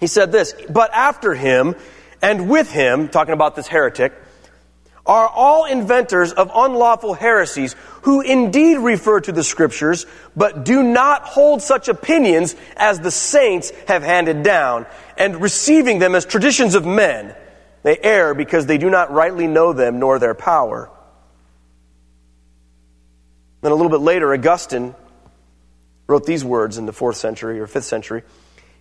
He 0.00 0.06
said 0.06 0.32
this, 0.32 0.54
but 0.68 0.92
after 0.92 1.34
him 1.34 1.74
and 2.22 2.48
with 2.48 2.70
him, 2.70 3.08
talking 3.08 3.34
about 3.34 3.56
this 3.56 3.66
heretic, 3.66 4.12
are 5.06 5.26
all 5.26 5.64
inventors 5.64 6.32
of 6.32 6.50
unlawful 6.54 7.14
heresies 7.14 7.74
who 8.02 8.20
indeed 8.20 8.76
refer 8.76 9.20
to 9.20 9.32
the 9.32 9.42
scriptures, 9.42 10.04
but 10.36 10.64
do 10.64 10.82
not 10.82 11.22
hold 11.22 11.62
such 11.62 11.88
opinions 11.88 12.54
as 12.76 13.00
the 13.00 13.10
saints 13.10 13.72
have 13.88 14.02
handed 14.02 14.42
down, 14.42 14.86
and 15.16 15.40
receiving 15.40 15.98
them 15.98 16.14
as 16.14 16.26
traditions 16.26 16.74
of 16.74 16.84
men. 16.84 17.34
They 17.82 17.98
err 17.98 18.34
because 18.34 18.66
they 18.66 18.76
do 18.76 18.90
not 18.90 19.10
rightly 19.10 19.46
know 19.46 19.72
them 19.72 19.98
nor 19.98 20.18
their 20.18 20.34
power. 20.34 20.90
Then 23.60 23.72
a 23.72 23.74
little 23.74 23.90
bit 23.90 24.00
later, 24.00 24.32
Augustine 24.32 24.94
wrote 26.06 26.24
these 26.24 26.44
words 26.44 26.78
in 26.78 26.86
the 26.86 26.92
fourth 26.92 27.16
century 27.16 27.60
or 27.60 27.66
fifth 27.66 27.84
century. 27.84 28.22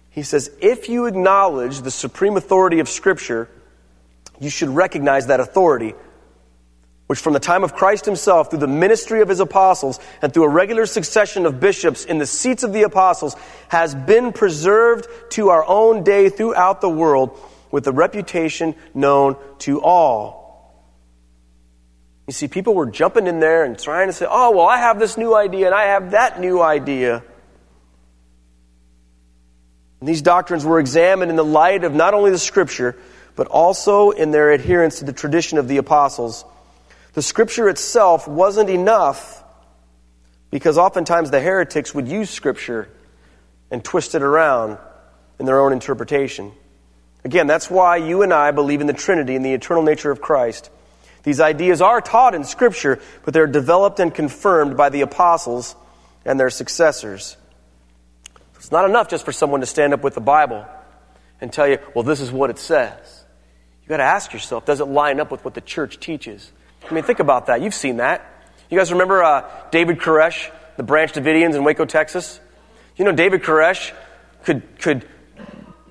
He 0.09 0.23
says, 0.23 0.49
If 0.61 0.89
you 0.89 1.05
acknowledge 1.05 1.81
the 1.81 1.91
supreme 1.91 2.37
authority 2.37 2.79
of 2.79 2.89
Scripture, 2.89 3.49
you 4.39 4.49
should 4.49 4.69
recognize 4.69 5.27
that 5.27 5.39
authority, 5.39 5.93
which 7.07 7.19
from 7.19 7.33
the 7.33 7.39
time 7.39 7.63
of 7.63 7.73
Christ 7.73 8.05
himself, 8.05 8.49
through 8.49 8.59
the 8.59 8.67
ministry 8.67 9.21
of 9.21 9.29
his 9.29 9.39
apostles, 9.39 9.99
and 10.21 10.33
through 10.33 10.43
a 10.43 10.49
regular 10.49 10.85
succession 10.85 11.45
of 11.45 11.59
bishops 11.59 12.05
in 12.05 12.17
the 12.17 12.25
seats 12.25 12.63
of 12.63 12.73
the 12.73 12.83
apostles, 12.83 13.35
has 13.67 13.95
been 13.95 14.31
preserved 14.31 15.07
to 15.31 15.49
our 15.49 15.65
own 15.67 16.03
day 16.03 16.29
throughout 16.29 16.81
the 16.81 16.89
world 16.89 17.39
with 17.71 17.87
a 17.87 17.91
reputation 17.91 18.75
known 18.93 19.35
to 19.59 19.81
all. 19.81 20.46
You 22.27 22.33
see, 22.33 22.49
people 22.49 22.75
were 22.75 22.85
jumping 22.85 23.25
in 23.25 23.39
there 23.39 23.63
and 23.63 23.79
trying 23.79 24.07
to 24.07 24.13
say, 24.13 24.25
oh, 24.29 24.51
well, 24.51 24.67
I 24.67 24.77
have 24.77 24.99
this 24.99 25.17
new 25.17 25.33
idea 25.33 25.67
and 25.67 25.75
I 25.75 25.85
have 25.85 26.11
that 26.11 26.41
new 26.41 26.61
idea. 26.61 27.23
And 30.01 30.09
these 30.09 30.21
doctrines 30.21 30.65
were 30.65 30.79
examined 30.79 31.31
in 31.31 31.37
the 31.37 31.45
light 31.45 31.85
of 31.85 31.93
not 31.93 32.13
only 32.13 32.31
the 32.31 32.37
Scripture, 32.37 32.97
but 33.35 33.47
also 33.47 34.11
in 34.11 34.31
their 34.31 34.51
adherence 34.51 34.99
to 34.99 35.05
the 35.05 35.13
tradition 35.13 35.57
of 35.57 35.69
the 35.69 35.77
apostles. 35.77 36.43
The 37.13 37.21
Scripture 37.21 37.69
itself 37.69 38.27
wasn't 38.27 38.69
enough 38.69 39.43
because 40.51 40.77
oftentimes 40.77 41.31
the 41.31 41.39
heretics 41.39 41.95
would 41.95 42.09
use 42.09 42.29
Scripture 42.29 42.89
and 43.71 43.83
twist 43.83 44.15
it 44.15 44.21
around 44.21 44.77
in 45.39 45.45
their 45.45 45.59
own 45.59 45.71
interpretation. 45.71 46.51
Again, 47.23 47.47
that's 47.47 47.69
why 47.69 47.97
you 47.97 48.21
and 48.21 48.33
I 48.33 48.51
believe 48.51 48.81
in 48.81 48.87
the 48.87 48.93
Trinity 48.93 49.35
and 49.35 49.45
the 49.45 49.53
eternal 49.53 49.83
nature 49.83 50.11
of 50.11 50.21
Christ. 50.21 50.69
These 51.27 51.41
ideas 51.41 51.81
are 51.81 51.99
taught 51.99 52.35
in 52.35 52.45
Scripture, 52.45 53.01
but 53.25 53.33
they're 53.33 53.47
developed 53.47 53.99
and 53.99 54.15
confirmed 54.15 54.77
by 54.77 54.87
the 54.87 55.01
apostles 55.01 55.75
and 56.23 56.39
their 56.39 56.49
successors. 56.49 57.35
It's 58.55 58.71
not 58.71 58.89
enough 58.89 59.09
just 59.09 59.25
for 59.25 59.33
someone 59.33 59.59
to 59.59 59.65
stand 59.65 59.93
up 59.93 60.05
with 60.05 60.13
the 60.13 60.21
Bible 60.21 60.65
and 61.41 61.51
tell 61.51 61.67
you, 61.67 61.79
well, 61.93 62.05
this 62.05 62.21
is 62.21 62.31
what 62.31 62.49
it 62.49 62.57
says. 62.57 63.25
You've 63.81 63.89
got 63.89 63.97
to 63.97 64.03
ask 64.03 64.31
yourself, 64.31 64.63
does 64.63 64.79
it 64.79 64.85
line 64.85 65.19
up 65.19 65.29
with 65.29 65.43
what 65.43 65.53
the 65.53 65.59
church 65.59 65.99
teaches? 65.99 66.49
I 66.89 66.93
mean, 66.93 67.03
think 67.03 67.19
about 67.19 67.47
that. 67.47 67.59
You've 67.59 67.75
seen 67.75 67.97
that. 67.97 68.25
You 68.69 68.77
guys 68.77 68.93
remember 68.93 69.21
uh, 69.21 69.51
David 69.69 69.99
Koresh, 69.99 70.49
the 70.77 70.83
Branch 70.83 71.11
Davidians 71.11 71.55
in 71.55 71.65
Waco, 71.65 71.83
Texas? 71.83 72.39
You 72.95 73.03
know, 73.03 73.11
David 73.11 73.43
Koresh 73.43 73.91
could, 74.45 74.79
could 74.79 75.05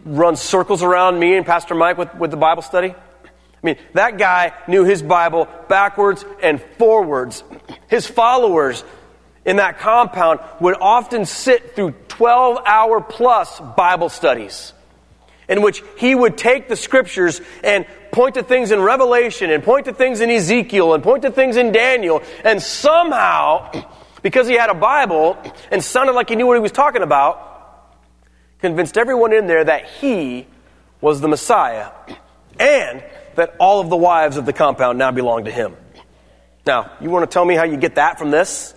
run 0.02 0.36
circles 0.36 0.82
around 0.82 1.18
me 1.18 1.36
and 1.36 1.44
Pastor 1.44 1.74
Mike 1.74 1.98
with, 1.98 2.14
with 2.14 2.30
the 2.30 2.38
Bible 2.38 2.62
study. 2.62 2.94
I 3.66 3.74
mean, 3.74 3.78
that 3.94 4.16
guy 4.16 4.52
knew 4.68 4.84
his 4.84 5.02
Bible 5.02 5.48
backwards 5.68 6.24
and 6.40 6.62
forwards. 6.78 7.42
His 7.88 8.06
followers 8.06 8.84
in 9.44 9.56
that 9.56 9.80
compound 9.80 10.38
would 10.60 10.76
often 10.80 11.24
sit 11.24 11.74
through 11.74 11.96
12 12.06 12.58
hour 12.64 13.00
plus 13.00 13.58
Bible 13.76 14.08
studies 14.08 14.72
in 15.48 15.62
which 15.62 15.82
he 15.98 16.14
would 16.14 16.38
take 16.38 16.68
the 16.68 16.76
scriptures 16.76 17.40
and 17.64 17.86
point 18.12 18.36
to 18.36 18.44
things 18.44 18.70
in 18.70 18.80
Revelation 18.80 19.50
and 19.50 19.64
point 19.64 19.86
to 19.86 19.92
things 19.92 20.20
in 20.20 20.30
Ezekiel 20.30 20.94
and 20.94 21.02
point 21.02 21.22
to 21.22 21.32
things 21.32 21.56
in 21.56 21.72
Daniel 21.72 22.22
and 22.44 22.62
somehow, 22.62 23.72
because 24.22 24.46
he 24.46 24.54
had 24.54 24.70
a 24.70 24.74
Bible 24.74 25.36
and 25.72 25.82
sounded 25.82 26.12
like 26.12 26.28
he 26.28 26.36
knew 26.36 26.46
what 26.46 26.54
he 26.54 26.60
was 26.60 26.70
talking 26.70 27.02
about, 27.02 27.90
convinced 28.60 28.96
everyone 28.96 29.32
in 29.32 29.48
there 29.48 29.64
that 29.64 29.86
he 29.86 30.46
was 31.00 31.20
the 31.20 31.26
Messiah 31.26 31.90
and 32.58 33.02
that 33.36 33.56
all 33.58 33.80
of 33.80 33.88
the 33.88 33.96
wives 33.96 34.36
of 34.36 34.46
the 34.46 34.52
compound 34.52 34.98
now 34.98 35.10
belonged 35.10 35.46
to 35.46 35.50
him. 35.50 35.76
Now, 36.66 36.92
you 37.00 37.10
want 37.10 37.28
to 37.28 37.32
tell 37.32 37.44
me 37.44 37.54
how 37.54 37.64
you 37.64 37.76
get 37.76 37.94
that 37.94 38.18
from 38.18 38.30
this? 38.30 38.74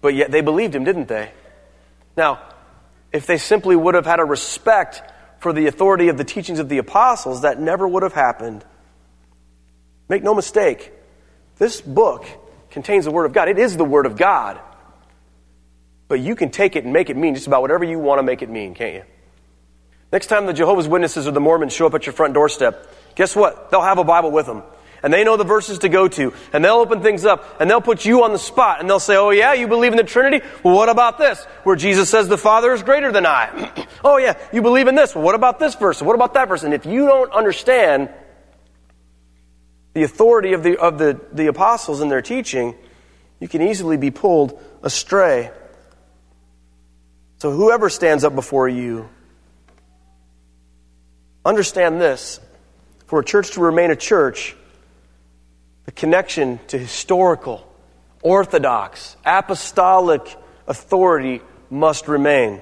But 0.00 0.14
yet 0.14 0.30
they 0.30 0.40
believed 0.40 0.74
him, 0.74 0.84
didn't 0.84 1.08
they? 1.08 1.30
Now, 2.16 2.40
if 3.12 3.26
they 3.26 3.38
simply 3.38 3.74
would 3.74 3.94
have 3.94 4.06
had 4.06 4.20
a 4.20 4.24
respect 4.24 5.02
for 5.40 5.52
the 5.52 5.66
authority 5.66 6.08
of 6.08 6.16
the 6.16 6.24
teachings 6.24 6.58
of 6.58 6.68
the 6.68 6.78
apostles, 6.78 7.42
that 7.42 7.60
never 7.60 7.86
would 7.86 8.02
have 8.02 8.12
happened. 8.12 8.64
Make 10.08 10.22
no 10.22 10.34
mistake, 10.34 10.92
this 11.58 11.80
book 11.80 12.26
contains 12.70 13.06
the 13.06 13.10
Word 13.10 13.24
of 13.24 13.32
God. 13.32 13.48
It 13.48 13.58
is 13.58 13.76
the 13.76 13.84
Word 13.84 14.06
of 14.06 14.16
God. 14.16 14.60
But 16.08 16.20
you 16.20 16.36
can 16.36 16.50
take 16.50 16.76
it 16.76 16.84
and 16.84 16.92
make 16.92 17.10
it 17.10 17.16
mean 17.16 17.34
just 17.34 17.46
about 17.46 17.62
whatever 17.62 17.84
you 17.84 17.98
want 17.98 18.18
to 18.18 18.22
make 18.22 18.42
it 18.42 18.50
mean, 18.50 18.74
can't 18.74 18.94
you? 18.94 19.02
Next 20.12 20.28
time 20.28 20.46
the 20.46 20.52
Jehovah's 20.52 20.86
Witnesses 20.86 21.26
or 21.26 21.32
the 21.32 21.40
Mormons 21.40 21.72
show 21.72 21.86
up 21.86 21.94
at 21.94 22.06
your 22.06 22.12
front 22.12 22.34
doorstep, 22.34 22.88
guess 23.16 23.34
what? 23.34 23.70
They'll 23.70 23.82
have 23.82 23.98
a 23.98 24.04
Bible 24.04 24.30
with 24.30 24.46
them. 24.46 24.62
And 25.02 25.12
they 25.12 25.24
know 25.24 25.36
the 25.36 25.44
verses 25.44 25.80
to 25.80 25.88
go 25.88 26.08
to. 26.08 26.32
And 26.52 26.64
they'll 26.64 26.74
open 26.74 27.02
things 27.02 27.24
up. 27.24 27.60
And 27.60 27.68
they'll 27.68 27.80
put 27.80 28.04
you 28.04 28.24
on 28.24 28.32
the 28.32 28.38
spot. 28.38 28.80
And 28.80 28.88
they'll 28.88 29.00
say, 29.00 29.16
Oh, 29.16 29.30
yeah, 29.30 29.52
you 29.52 29.68
believe 29.68 29.92
in 29.92 29.96
the 29.96 30.04
Trinity? 30.04 30.44
Well, 30.62 30.74
what 30.74 30.88
about 30.88 31.18
this? 31.18 31.44
Where 31.64 31.76
Jesus 31.76 32.08
says 32.08 32.28
the 32.28 32.38
Father 32.38 32.72
is 32.72 32.82
greater 32.82 33.12
than 33.12 33.26
I. 33.26 33.86
oh, 34.04 34.16
yeah, 34.16 34.36
you 34.52 34.62
believe 34.62 34.88
in 34.88 34.94
this? 34.94 35.14
Well, 35.14 35.24
what 35.24 35.34
about 35.34 35.58
this 35.58 35.74
verse? 35.74 36.00
What 36.00 36.14
about 36.14 36.34
that 36.34 36.48
verse? 36.48 36.62
And 36.62 36.74
if 36.74 36.86
you 36.86 37.06
don't 37.06 37.32
understand 37.32 38.10
the 39.94 40.02
authority 40.02 40.52
of 40.52 40.62
the, 40.62 40.76
of 40.78 40.98
the, 40.98 41.20
the 41.32 41.46
apostles 41.46 42.00
and 42.00 42.10
their 42.10 42.22
teaching, 42.22 42.74
you 43.40 43.48
can 43.48 43.62
easily 43.62 43.96
be 43.96 44.10
pulled 44.10 44.60
astray. 44.82 45.50
So, 47.38 47.50
whoever 47.50 47.88
stands 47.90 48.24
up 48.24 48.34
before 48.34 48.68
you, 48.68 49.08
understand 51.44 52.00
this 52.00 52.40
for 53.06 53.20
a 53.20 53.24
church 53.24 53.52
to 53.52 53.60
remain 53.60 53.90
a 53.90 53.96
church, 53.96 54.56
the 55.84 55.92
connection 55.92 56.58
to 56.68 56.78
historical, 56.78 57.66
orthodox, 58.22 59.16
apostolic 59.24 60.36
authority 60.66 61.40
must 61.70 62.08
remain. 62.08 62.60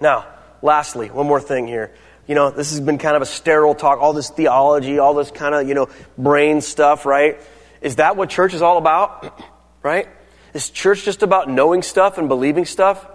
Now, 0.00 0.26
lastly, 0.62 1.08
one 1.08 1.26
more 1.26 1.40
thing 1.40 1.66
here. 1.66 1.94
You 2.26 2.34
know, 2.34 2.50
this 2.50 2.70
has 2.70 2.80
been 2.80 2.98
kind 2.98 3.16
of 3.16 3.22
a 3.22 3.26
sterile 3.26 3.74
talk, 3.74 3.98
all 3.98 4.12
this 4.12 4.30
theology, 4.30 4.98
all 4.98 5.14
this 5.14 5.30
kind 5.30 5.54
of, 5.54 5.66
you 5.66 5.74
know, 5.74 5.88
brain 6.16 6.60
stuff, 6.60 7.06
right? 7.06 7.40
Is 7.80 7.96
that 7.96 8.16
what 8.16 8.30
church 8.30 8.54
is 8.54 8.62
all 8.62 8.78
about? 8.78 9.40
Right? 9.82 10.08
Is 10.52 10.68
church 10.68 11.06
just 11.06 11.22
about 11.22 11.48
knowing 11.48 11.80
stuff 11.80 12.18
and 12.18 12.28
believing 12.28 12.66
stuff? 12.66 13.06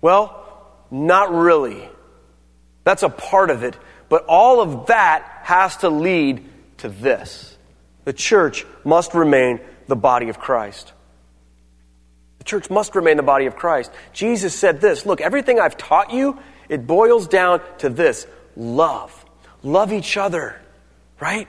Well, 0.00 0.40
not 0.88 1.34
really. 1.34 1.88
That's 2.84 3.02
a 3.02 3.08
part 3.08 3.50
of 3.50 3.64
it. 3.64 3.76
But 4.08 4.24
all 4.26 4.60
of 4.60 4.86
that 4.86 5.35
has 5.46 5.76
to 5.76 5.88
lead 5.88 6.44
to 6.78 6.88
this. 6.88 7.56
The 8.04 8.12
church 8.12 8.66
must 8.82 9.14
remain 9.14 9.60
the 9.86 9.94
body 9.94 10.28
of 10.28 10.40
Christ. 10.40 10.92
The 12.38 12.44
church 12.44 12.68
must 12.68 12.96
remain 12.96 13.16
the 13.16 13.22
body 13.22 13.46
of 13.46 13.54
Christ. 13.54 13.92
Jesus 14.12 14.58
said 14.58 14.80
this 14.80 15.06
Look, 15.06 15.20
everything 15.20 15.60
I've 15.60 15.76
taught 15.76 16.12
you, 16.12 16.36
it 16.68 16.84
boils 16.84 17.28
down 17.28 17.60
to 17.78 17.88
this 17.88 18.26
love. 18.56 19.24
Love 19.62 19.92
each 19.92 20.16
other, 20.16 20.60
right? 21.20 21.46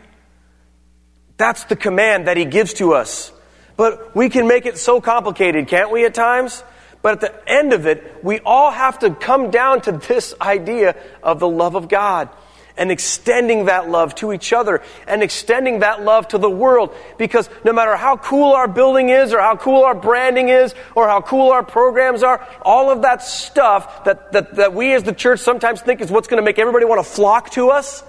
That's 1.38 1.64
the 1.64 1.76
command 1.76 2.28
that 2.28 2.38
he 2.38 2.46
gives 2.46 2.76
to 2.76 2.94
us. 2.94 3.32
But 3.78 4.16
we 4.16 4.30
can 4.30 4.48
make 4.48 4.68
it 4.68 4.78
so 4.78 5.02
complicated, 5.02 5.70
can't 5.70 5.92
we, 5.92 6.06
at 6.06 6.14
times? 6.14 6.64
But 7.02 7.14
at 7.14 7.22
the 7.22 7.50
end 7.50 7.74
of 7.74 7.88
it, 7.88 8.24
we 8.24 8.42
all 8.42 8.70
have 8.70 9.00
to 9.00 9.10
come 9.10 9.50
down 9.50 9.82
to 9.82 9.92
this 9.92 10.36
idea 10.40 10.96
of 11.24 11.40
the 11.40 11.50
love 11.50 11.74
of 11.74 11.90
God 11.90 12.30
and 12.78 12.92
extending 12.92 13.66
that 13.66 13.90
love 13.90 14.16
to 14.16 14.32
each 14.34 14.54
other 14.54 14.82
and 15.08 15.24
extending 15.24 15.80
that 15.80 16.04
love 16.04 16.28
to 16.30 16.38
the 16.38 16.50
world. 16.50 16.96
Because 17.18 17.50
no 17.64 17.74
matter 17.74 17.96
how 17.96 18.18
cool 18.18 18.54
our 18.54 18.68
building 18.68 19.10
is 19.10 19.34
or 19.34 19.40
how 19.40 19.56
cool 19.56 19.84
our 19.84 19.96
branding 19.96 20.50
is 20.50 20.76
or 20.96 21.08
how 21.08 21.22
cool 21.22 21.52
our 21.52 21.64
programs 21.64 22.24
are, 22.24 22.48
all 22.62 22.90
of 22.90 23.02
that 23.02 23.24
stuff 23.24 24.06
that, 24.06 24.32
that, 24.32 24.56
that 24.56 24.74
we 24.74 24.94
as 24.94 25.04
the 25.04 25.14
church 25.14 25.40
sometimes 25.40 25.82
think 25.82 26.02
is 26.02 26.12
what's 26.12 26.28
going 26.28 26.42
to 26.42 26.46
make 26.46 26.60
everybody 26.60 26.86
want 26.86 27.04
to 27.04 27.10
flock 27.10 27.50
to 27.52 27.70
us, 27.70 28.04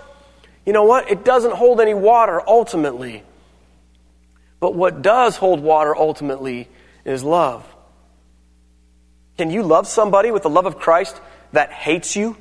you 0.66 0.72
know 0.72 0.84
what? 0.84 1.10
It 1.10 1.24
doesn't 1.24 1.54
hold 1.54 1.80
any 1.80 1.94
water 1.94 2.42
ultimately. 2.46 3.22
But 4.60 4.74
what 4.74 5.02
does 5.02 5.36
hold 5.36 5.60
water 5.60 5.96
ultimately 5.96 6.68
is 7.04 7.24
love. 7.24 7.66
Can 9.38 9.50
you 9.50 9.62
love 9.62 9.86
somebody 9.86 10.30
with 10.30 10.42
the 10.42 10.50
love 10.50 10.66
of 10.66 10.78
Christ 10.78 11.18
that 11.52 11.72
hates 11.72 12.16
you? 12.16 12.36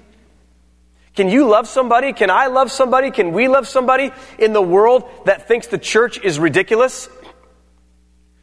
Can 1.17 1.29
you 1.29 1.49
love 1.49 1.67
somebody? 1.67 2.13
Can 2.13 2.29
I 2.29 2.45
love 2.45 2.71
somebody? 2.71 3.09
Can 3.09 3.31
we 3.31 3.47
love 3.47 3.67
somebody 3.67 4.11
in 4.37 4.53
the 4.53 4.61
world 4.61 5.09
that 5.25 5.47
thinks 5.47 5.65
the 5.65 5.79
church 5.79 6.23
is 6.23 6.37
ridiculous? 6.37 7.09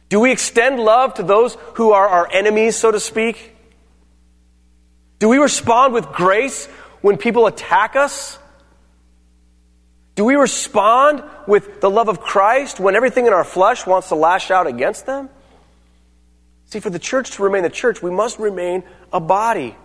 Do 0.09 0.19
we 0.19 0.33
extend 0.33 0.81
love 0.81 1.13
to 1.13 1.23
those 1.23 1.55
who 1.75 1.93
are 1.93 2.05
our 2.05 2.29
enemies, 2.29 2.75
so 2.75 2.91
to 2.91 2.99
speak? 2.99 3.55
Do 5.19 5.29
we 5.29 5.37
respond 5.37 5.93
with 5.93 6.07
grace 6.07 6.65
when 6.99 7.15
people 7.15 7.47
attack 7.47 7.95
us? 7.95 8.37
Do 10.15 10.25
we 10.25 10.35
respond 10.35 11.23
with 11.47 11.79
the 11.79 11.89
love 11.89 12.09
of 12.09 12.19
Christ 12.19 12.77
when 12.77 12.97
everything 12.97 13.25
in 13.25 13.31
our 13.31 13.45
flesh 13.45 13.87
wants 13.87 14.09
to 14.09 14.15
lash 14.15 14.51
out 14.51 14.67
against 14.67 15.05
them? 15.05 15.29
See, 16.65 16.81
for 16.81 16.89
the 16.89 16.99
church 16.99 17.31
to 17.37 17.43
remain 17.43 17.63
the 17.63 17.69
church, 17.69 18.03
we 18.03 18.11
must 18.11 18.37
remain 18.37 18.83
a 19.13 19.21
body. 19.21 19.77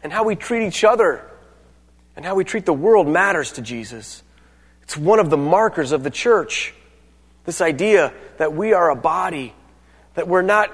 And 0.00 0.12
how 0.12 0.22
we 0.22 0.36
treat 0.36 0.64
each 0.64 0.84
other 0.84 1.28
and 2.16 2.24
how 2.24 2.34
we 2.34 2.44
treat 2.44 2.64
the 2.64 2.72
world 2.72 3.06
matters 3.06 3.52
to 3.52 3.62
Jesus. 3.62 4.22
It's 4.82 4.96
one 4.96 5.20
of 5.20 5.30
the 5.30 5.36
markers 5.36 5.92
of 5.92 6.02
the 6.02 6.10
church. 6.10 6.74
This 7.44 7.60
idea 7.60 8.12
that 8.38 8.54
we 8.54 8.72
are 8.72 8.90
a 8.90 8.96
body, 8.96 9.54
that 10.14 10.26
we're 10.26 10.42
not 10.42 10.70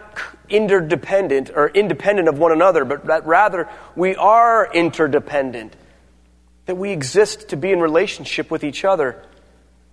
interdependent 0.48 1.50
or 1.54 1.68
independent 1.68 2.28
of 2.28 2.38
one 2.38 2.52
another, 2.52 2.84
but 2.84 3.06
that 3.06 3.26
rather 3.26 3.68
we 3.96 4.14
are 4.14 4.70
interdependent. 4.72 5.74
That 6.66 6.76
we 6.76 6.92
exist 6.92 7.48
to 7.48 7.56
be 7.56 7.72
in 7.72 7.80
relationship 7.80 8.50
with 8.50 8.62
each 8.62 8.84
other. 8.84 9.22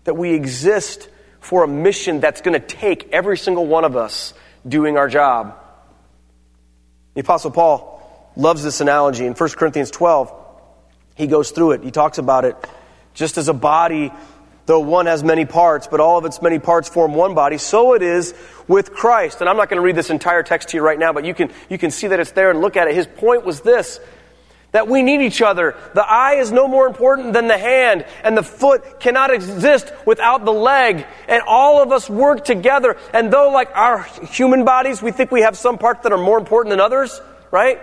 That 0.04 0.16
we 0.16 0.34
exist 0.34 1.10
for 1.40 1.64
a 1.64 1.68
mission 1.68 2.20
that's 2.20 2.42
going 2.42 2.60
to 2.60 2.66
take 2.66 3.10
every 3.12 3.38
single 3.38 3.66
one 3.66 3.86
of 3.86 3.96
us 3.96 4.34
doing 4.68 4.98
our 4.98 5.08
job. 5.08 5.58
The 7.16 7.22
Apostle 7.22 7.52
Paul 7.52 8.32
loves 8.36 8.64
this 8.64 8.82
analogy. 8.82 9.26
In 9.26 9.34
1 9.34 9.50
Corinthians 9.52 9.90
12, 9.90 10.39
he 11.20 11.28
goes 11.28 11.52
through 11.52 11.74
it. 11.74 11.84
He 11.84 11.92
talks 11.92 12.18
about 12.18 12.46
it 12.46 12.56
just 13.14 13.38
as 13.38 13.50
a 13.50 13.54
body, 13.54 14.12
though 14.66 14.80
one 14.80 15.06
has 15.06 15.22
many 15.22 15.44
parts, 15.44 15.86
but 15.86 16.00
all 16.00 16.18
of 16.18 16.24
its 16.24 16.42
many 16.42 16.60
parts 16.60 16.88
form 16.88 17.14
one 17.14 17.36
body, 17.36 17.58
so 17.58 17.94
it 17.94 18.02
is 18.02 18.34
with 18.70 18.94
Christ. 18.94 19.42
And 19.42 19.50
I'm 19.50 19.58
not 19.58 19.70
going 19.70 19.82
to 19.82 19.86
read 19.86 19.98
this 19.98 20.10
entire 20.10 20.44
text 20.44 20.70
to 20.70 20.78
you 20.78 20.84
right 20.84 20.98
now, 20.98 21.12
but 21.12 21.26
you 21.26 21.34
can, 21.34 21.52
you 21.70 21.78
can 21.78 21.92
see 21.92 22.08
that 22.08 22.20
it's 22.22 22.32
there 22.32 22.50
and 22.50 22.62
look 22.62 22.78
at 22.78 22.88
it. 22.88 22.96
His 22.96 23.06
point 23.06 23.46
was 23.46 23.62
this 23.62 24.00
that 24.72 24.88
we 24.88 25.02
need 25.02 25.20
each 25.20 25.42
other. 25.42 25.76
The 25.96 26.08
eye 26.08 26.36
is 26.36 26.52
no 26.52 26.68
more 26.68 26.86
important 26.86 27.34
than 27.34 27.48
the 27.48 27.58
hand, 27.58 28.06
and 28.24 28.38
the 28.38 28.44
foot 28.44 29.00
cannot 29.00 29.34
exist 29.34 29.92
without 30.06 30.46
the 30.46 30.54
leg. 30.54 31.08
And 31.28 31.42
all 31.48 31.82
of 31.82 31.92
us 31.92 32.08
work 32.08 32.46
together. 32.46 32.96
And 33.12 33.34
though, 33.34 33.50
like 33.50 33.76
our 33.76 34.04
human 34.04 34.66
bodies, 34.66 35.02
we 35.02 35.12
think 35.12 35.32
we 35.32 35.42
have 35.42 35.58
some 35.58 35.80
parts 35.80 36.04
that 36.04 36.12
are 36.12 36.20
more 36.20 36.38
important 36.38 36.70
than 36.70 36.80
others, 36.80 37.20
right? 37.50 37.82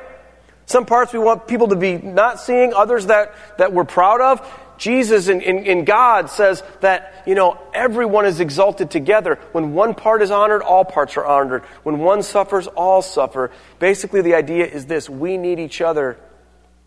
Some 0.66 0.84
parts 0.84 1.12
we 1.12 1.20
want 1.20 1.46
people 1.46 1.68
to 1.68 1.76
be 1.76 1.96
not 1.96 2.40
seeing, 2.40 2.74
others 2.74 3.06
that, 3.06 3.34
that 3.58 3.72
we're 3.72 3.84
proud 3.84 4.20
of. 4.20 4.62
Jesus 4.78 5.28
in, 5.28 5.40
in, 5.40 5.84
God 5.84 6.28
says 6.28 6.62
that, 6.80 7.22
you 7.26 7.34
know, 7.34 7.58
everyone 7.72 8.26
is 8.26 8.40
exalted 8.40 8.90
together. 8.90 9.36
When 9.52 9.72
one 9.72 9.94
part 9.94 10.20
is 10.20 10.30
honored, 10.30 10.60
all 10.60 10.84
parts 10.84 11.16
are 11.16 11.24
honored. 11.24 11.62
When 11.82 12.00
one 12.00 12.22
suffers, 12.22 12.66
all 12.66 13.00
suffer. 13.00 13.52
Basically, 13.78 14.20
the 14.20 14.34
idea 14.34 14.66
is 14.66 14.84
this 14.84 15.08
we 15.08 15.38
need 15.38 15.60
each 15.60 15.80
other 15.80 16.18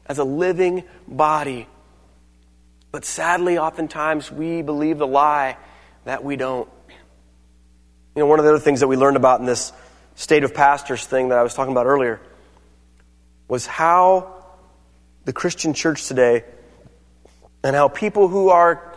as 0.05 0.19
a 0.19 0.23
living 0.23 0.83
body. 1.07 1.67
But 2.91 3.05
sadly, 3.05 3.57
oftentimes 3.57 4.31
we 4.31 4.61
believe 4.61 4.97
the 4.97 5.07
lie 5.07 5.57
that 6.03 6.23
we 6.23 6.35
don't. 6.35 6.69
You 8.15 8.23
know, 8.23 8.25
one 8.25 8.39
of 8.39 8.45
the 8.45 8.51
other 8.51 8.59
things 8.59 8.81
that 8.81 8.87
we 8.87 8.97
learned 8.97 9.17
about 9.17 9.39
in 9.39 9.45
this 9.45 9.71
state 10.15 10.43
of 10.43 10.53
pastors 10.53 11.05
thing 11.05 11.29
that 11.29 11.39
I 11.39 11.43
was 11.43 11.53
talking 11.53 11.71
about 11.71 11.85
earlier 11.85 12.19
was 13.49 13.65
how 13.65 14.33
the 15.25 15.33
Christian 15.33 15.73
church 15.73 16.07
today 16.07 16.45
and 17.61 17.75
how 17.75 17.89
people 17.89 18.29
who 18.29 18.49
are 18.49 18.95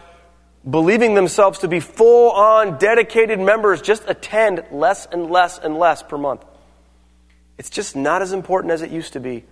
believing 0.69 1.15
themselves 1.15 1.61
to 1.61 1.69
be 1.69 1.81
full 1.81 2.31
on 2.31 2.79
dedicated 2.79 3.41
members 3.41 3.83
just 3.83 4.05
attend 4.07 4.63
less 4.71 5.07
and 5.07 5.29
less 5.29 5.59
and 5.59 5.77
less 5.77 6.05
per 6.05 6.17
month. 6.17 6.45
It's 7.59 7.71
just 7.71 7.97
not 7.97 8.23
as 8.23 8.33
important 8.33 8.73
as 8.73 8.83
it 8.83 8.91
used 8.91 9.15
to 9.15 9.21
be. 9.21 9.45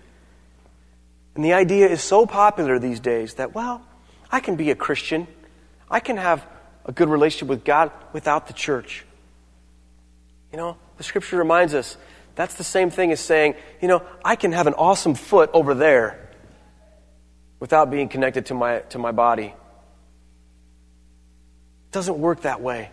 And 1.34 1.44
the 1.44 1.54
idea 1.54 1.88
is 1.88 2.02
so 2.02 2.26
popular 2.26 2.78
these 2.78 3.00
days 3.00 3.34
that, 3.34 3.54
well, 3.54 3.82
I 4.30 4.40
can 4.40 4.56
be 4.56 4.70
a 4.70 4.74
Christian. 4.74 5.26
I 5.90 6.00
can 6.00 6.16
have 6.16 6.46
a 6.84 6.92
good 6.92 7.08
relationship 7.08 7.48
with 7.48 7.64
God 7.64 7.90
without 8.12 8.46
the 8.46 8.52
church. 8.52 9.04
You 10.52 10.58
know, 10.58 10.76
the 10.96 11.02
scripture 11.02 11.36
reminds 11.36 11.74
us 11.74 11.96
that's 12.40 12.54
the 12.54 12.64
same 12.64 12.90
thing 12.90 13.12
as 13.12 13.20
saying, 13.20 13.54
you 13.82 13.88
know, 13.88 14.02
I 14.24 14.34
can 14.34 14.52
have 14.52 14.66
an 14.66 14.72
awesome 14.74 15.14
foot 15.14 15.50
over 15.52 15.74
there 15.74 16.30
without 17.58 17.90
being 17.90 18.08
connected 18.08 18.46
to 18.46 18.54
my, 18.54 18.78
to 18.90 18.98
my 18.98 19.12
body. 19.12 19.46
It 19.46 19.54
doesn't 21.92 22.18
work 22.18 22.42
that 22.42 22.62
way. 22.62 22.90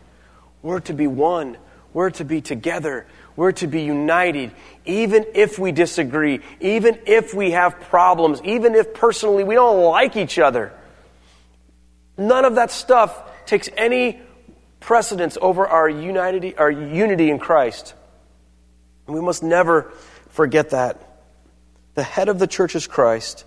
We're 0.61 0.81
to 0.81 0.93
be 0.93 1.07
one. 1.07 1.57
We're 1.93 2.09
to 2.09 2.25
be 2.25 2.41
together. 2.41 3.07
We're 3.37 3.53
to 3.53 3.67
be 3.67 3.83
united, 3.83 4.51
even 4.85 5.25
if 5.33 5.57
we 5.57 5.71
disagree, 5.71 6.41
even 6.59 6.99
if 7.05 7.33
we 7.33 7.51
have 7.51 7.79
problems, 7.81 8.41
even 8.43 8.75
if 8.75 8.93
personally 8.93 9.45
we 9.45 9.55
don't 9.55 9.81
like 9.83 10.17
each 10.17 10.39
other. 10.39 10.73
None 12.17 12.43
of 12.43 12.55
that 12.55 12.71
stuff 12.71 13.45
takes 13.45 13.69
any 13.77 14.19
precedence 14.79 15.37
over 15.39 15.65
our 15.67 15.87
unity, 15.87 16.57
our 16.57 16.71
unity 16.71 17.29
in 17.29 17.39
Christ. 17.39 17.93
And 19.07 19.15
we 19.15 19.21
must 19.21 19.41
never 19.41 19.91
forget 20.29 20.71
that. 20.71 21.01
The 21.95 22.03
head 22.03 22.29
of 22.29 22.37
the 22.37 22.47
church 22.47 22.75
is 22.75 22.85
Christ, 22.85 23.45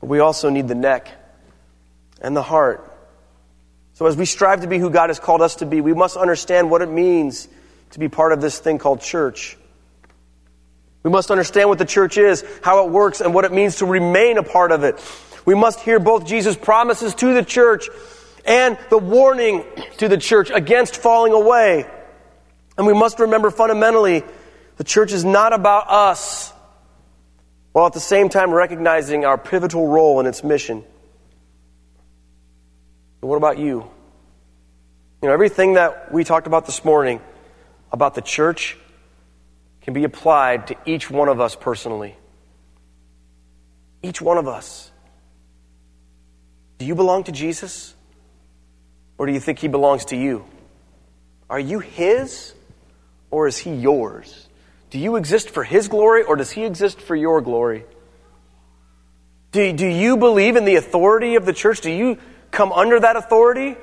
but 0.00 0.08
we 0.08 0.20
also 0.20 0.48
need 0.48 0.68
the 0.68 0.74
neck 0.74 1.10
and 2.22 2.34
the 2.34 2.42
heart. 2.42 2.84
So, 3.94 4.06
as 4.06 4.16
we 4.16 4.24
strive 4.24 4.60
to 4.60 4.68
be 4.68 4.78
who 4.78 4.90
God 4.90 5.10
has 5.10 5.18
called 5.18 5.42
us 5.42 5.56
to 5.56 5.66
be, 5.66 5.80
we 5.80 5.92
must 5.92 6.16
understand 6.16 6.70
what 6.70 6.82
it 6.82 6.88
means 6.88 7.48
to 7.90 7.98
be 7.98 8.08
part 8.08 8.32
of 8.32 8.40
this 8.40 8.58
thing 8.58 8.78
called 8.78 9.00
church. 9.00 9.56
We 11.02 11.10
must 11.10 11.30
understand 11.30 11.68
what 11.68 11.78
the 11.78 11.84
church 11.84 12.16
is, 12.16 12.44
how 12.62 12.86
it 12.86 12.90
works, 12.90 13.20
and 13.20 13.34
what 13.34 13.44
it 13.44 13.52
means 13.52 13.76
to 13.76 13.86
remain 13.86 14.38
a 14.38 14.42
part 14.42 14.72
of 14.72 14.84
it. 14.84 15.02
We 15.44 15.54
must 15.54 15.80
hear 15.80 15.98
both 15.98 16.26
Jesus' 16.26 16.56
promises 16.56 17.14
to 17.16 17.34
the 17.34 17.44
church 17.44 17.88
and 18.44 18.78
the 18.90 18.98
warning 18.98 19.64
to 19.98 20.08
the 20.08 20.18
church 20.18 20.50
against 20.50 20.96
falling 20.96 21.32
away. 21.32 21.86
And 22.76 22.86
we 22.86 22.94
must 22.94 23.18
remember 23.18 23.50
fundamentally 23.50 24.24
the 24.78 24.84
church 24.84 25.12
is 25.12 25.24
not 25.24 25.52
about 25.52 25.90
us, 25.90 26.52
while 27.72 27.86
at 27.86 27.92
the 27.92 28.00
same 28.00 28.28
time 28.28 28.52
recognizing 28.52 29.24
our 29.24 29.36
pivotal 29.36 29.88
role 29.88 30.20
in 30.20 30.26
its 30.26 30.42
mission. 30.42 30.84
But 33.20 33.26
what 33.26 33.36
about 33.36 33.58
you? 33.58 33.90
You 35.20 35.28
know, 35.28 35.32
everything 35.32 35.74
that 35.74 36.12
we 36.12 36.22
talked 36.22 36.46
about 36.46 36.64
this 36.64 36.84
morning 36.84 37.20
about 37.92 38.14
the 38.14 38.22
church 38.22 38.78
can 39.82 39.94
be 39.94 40.04
applied 40.04 40.68
to 40.68 40.76
each 40.86 41.10
one 41.10 41.28
of 41.28 41.40
us 41.40 41.56
personally. 41.56 42.16
Each 44.00 44.22
one 44.22 44.38
of 44.38 44.46
us. 44.46 44.92
Do 46.78 46.86
you 46.86 46.94
belong 46.94 47.24
to 47.24 47.32
Jesus? 47.32 47.94
Or 49.18 49.26
do 49.26 49.32
you 49.32 49.40
think 49.40 49.58
he 49.58 49.66
belongs 49.66 50.04
to 50.06 50.16
you? 50.16 50.44
Are 51.50 51.58
you 51.58 51.80
his? 51.80 52.54
Or 53.32 53.48
is 53.48 53.58
he 53.58 53.74
yours? 53.74 54.47
Do 54.90 54.98
you 54.98 55.16
exist 55.16 55.50
for 55.50 55.64
His 55.64 55.88
glory 55.88 56.22
or 56.22 56.36
does 56.36 56.50
He 56.50 56.64
exist 56.64 57.00
for 57.00 57.14
your 57.14 57.40
glory? 57.40 57.84
Do, 59.52 59.72
do 59.72 59.86
you 59.86 60.16
believe 60.16 60.56
in 60.56 60.64
the 60.64 60.76
authority 60.76 61.34
of 61.36 61.46
the 61.46 61.52
church? 61.52 61.80
Do 61.80 61.90
you 61.90 62.18
come 62.50 62.72
under 62.72 63.00
that 63.00 63.16
authority? 63.16 63.76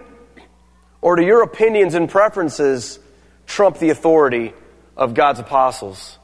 Or 1.02 1.16
do 1.16 1.24
your 1.24 1.44
opinions 1.44 1.94
and 1.94 2.10
preferences 2.10 3.00
trump 3.46 3.78
the 3.78 3.90
authority 3.90 4.54
of 4.98 5.14
God's 5.14 5.40
apostles? 5.40 6.18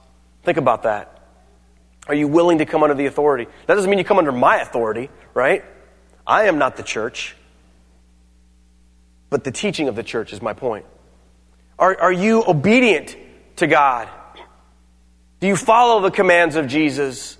Think 0.43 0.57
about 0.57 0.83
that. 0.83 1.19
Are 2.07 2.15
you 2.15 2.27
willing 2.27 2.57
to 2.59 2.65
come 2.65 2.81
under 2.81 2.95
the 2.95 3.05
authority? 3.05 3.47
That 3.67 3.75
doesn't 3.75 3.89
mean 3.89 3.99
you 3.99 4.05
come 4.05 4.17
under 4.17 4.31
my 4.31 4.57
authority, 4.57 5.09
right? 5.33 5.63
I 6.25 6.45
am 6.45 6.57
not 6.57 6.77
the 6.77 6.83
church. 6.83 7.35
But 9.29 9.43
the 9.43 9.51
teaching 9.51 9.87
of 9.87 9.95
the 9.95 10.03
church 10.03 10.33
is 10.33 10.41
my 10.41 10.53
point. 10.53 10.85
Are, 11.77 11.99
are 11.99 12.11
you 12.11 12.43
obedient 12.45 13.15
to 13.57 13.67
God? 13.67 14.09
Do 15.41 15.47
you 15.47 15.55
follow 15.55 16.01
the 16.01 16.11
commands 16.11 16.55
of 16.55 16.67
Jesus? 16.67 17.37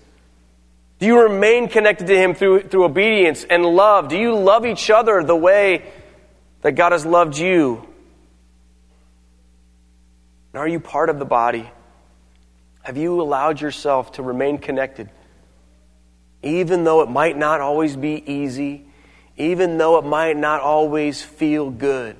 Do 0.99 1.05
you 1.05 1.21
remain 1.21 1.69
connected 1.69 2.07
to 2.07 2.17
Him 2.17 2.33
through, 2.33 2.63
through 2.63 2.83
obedience 2.83 3.43
and 3.43 3.63
love? 3.63 4.09
Do 4.09 4.17
you 4.17 4.35
love 4.35 4.65
each 4.65 4.89
other 4.89 5.23
the 5.23 5.35
way 5.35 5.83
that 6.61 6.73
God 6.73 6.91
has 6.91 7.05
loved 7.05 7.37
you? 7.37 7.87
And 10.51 10.59
are 10.59 10.67
you 10.67 10.79
part 10.79 11.09
of 11.09 11.19
the 11.19 11.25
body? 11.25 11.69
Have 12.81 12.97
you 12.97 13.21
allowed 13.21 13.61
yourself 13.61 14.13
to 14.13 14.23
remain 14.23 14.57
connected? 14.57 15.09
Even 16.41 16.83
though 16.83 17.01
it 17.01 17.09
might 17.09 17.37
not 17.37 17.61
always 17.61 17.95
be 17.95 18.23
easy, 18.31 18.85
even 19.37 19.77
though 19.77 19.99
it 19.99 20.05
might 20.05 20.35
not 20.35 20.61
always 20.61 21.21
feel 21.21 21.69
good. 21.69 22.17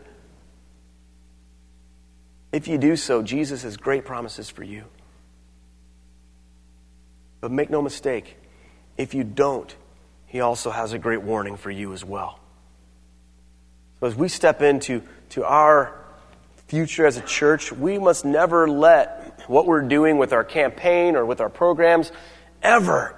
If 2.52 2.68
you 2.68 2.78
do 2.78 2.96
so, 2.96 3.24
Jesus 3.24 3.64
has 3.64 3.78
great 3.78 4.06
promises 4.06 4.48
for 4.48 4.64
you. 4.64 4.84
But 7.42 7.52
make 7.52 7.70
no 7.70 7.82
mistake, 7.82 8.38
if 8.98 9.14
you 9.14 9.24
don't, 9.24 9.76
he 10.28 10.39
also 10.39 10.70
has 10.70 10.94
a 10.94 11.00
great 11.00 11.22
warning 11.22 11.58
for 11.58 11.72
you 11.72 11.92
as 11.92 12.06
well. 12.06 12.39
So 14.00 14.08
as 14.08 14.16
we 14.16 14.30
step 14.30 14.62
into 14.62 15.02
to 15.32 15.44
our 15.44 16.00
future 16.68 17.06
as 17.06 17.18
a 17.18 17.22
church, 17.22 17.72
we 17.72 17.98
must 17.98 18.24
never 18.24 18.70
let 18.70 19.44
what 19.48 19.66
we're 19.66 19.82
doing 19.82 20.18
with 20.18 20.32
our 20.34 20.44
campaign 20.44 21.16
or 21.16 21.26
with 21.26 21.42
our 21.42 21.50
programs 21.50 22.12
ever 22.62 23.18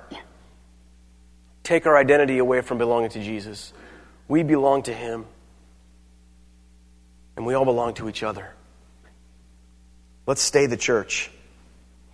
take 1.63 1.85
our 1.85 1.97
identity 1.97 2.37
away 2.37 2.61
from 2.61 2.77
belonging 2.77 3.09
to 3.11 3.21
Jesus. 3.21 3.73
We 4.27 4.43
belong 4.43 4.83
to 4.83 4.93
Him, 4.93 5.25
and 7.35 7.45
we 7.45 7.53
all 7.53 7.65
belong 7.65 7.93
to 7.95 8.09
each 8.09 8.23
other. 8.23 8.53
Let's 10.25 10.41
stay 10.41 10.65
the 10.65 10.77
church. 10.77 11.29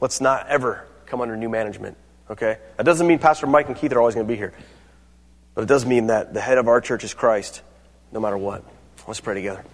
Let's 0.01 0.21
not 0.21 0.47
ever 0.47 0.85
come 1.09 1.21
under 1.21 1.35
new 1.35 1.49
management. 1.49 1.97
Okay? 2.29 2.57
That 2.77 2.83
doesn't 2.83 3.05
mean 3.05 3.19
Pastor 3.19 3.47
Mike 3.47 3.67
and 3.67 3.75
Keith 3.75 3.91
are 3.91 3.99
always 3.99 4.15
going 4.15 4.27
to 4.27 4.31
be 4.31 4.37
here. 4.37 4.53
But 5.55 5.63
it 5.63 5.67
does 5.67 5.85
mean 5.85 6.07
that 6.07 6.33
the 6.33 6.41
head 6.41 6.57
of 6.57 6.67
our 6.67 6.79
church 6.79 7.03
is 7.03 7.13
Christ, 7.13 7.61
no 8.11 8.19
matter 8.19 8.37
what. 8.37 8.63
Let's 9.07 9.19
pray 9.19 9.33
together. 9.33 9.65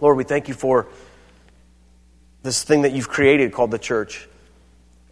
Lord, 0.00 0.16
we 0.16 0.24
thank 0.24 0.48
you 0.48 0.54
for 0.54 0.86
this 2.42 2.62
thing 2.62 2.82
that 2.82 2.92
you've 2.92 3.08
created 3.08 3.52
called 3.52 3.70
the 3.70 3.78
church. 3.78 4.28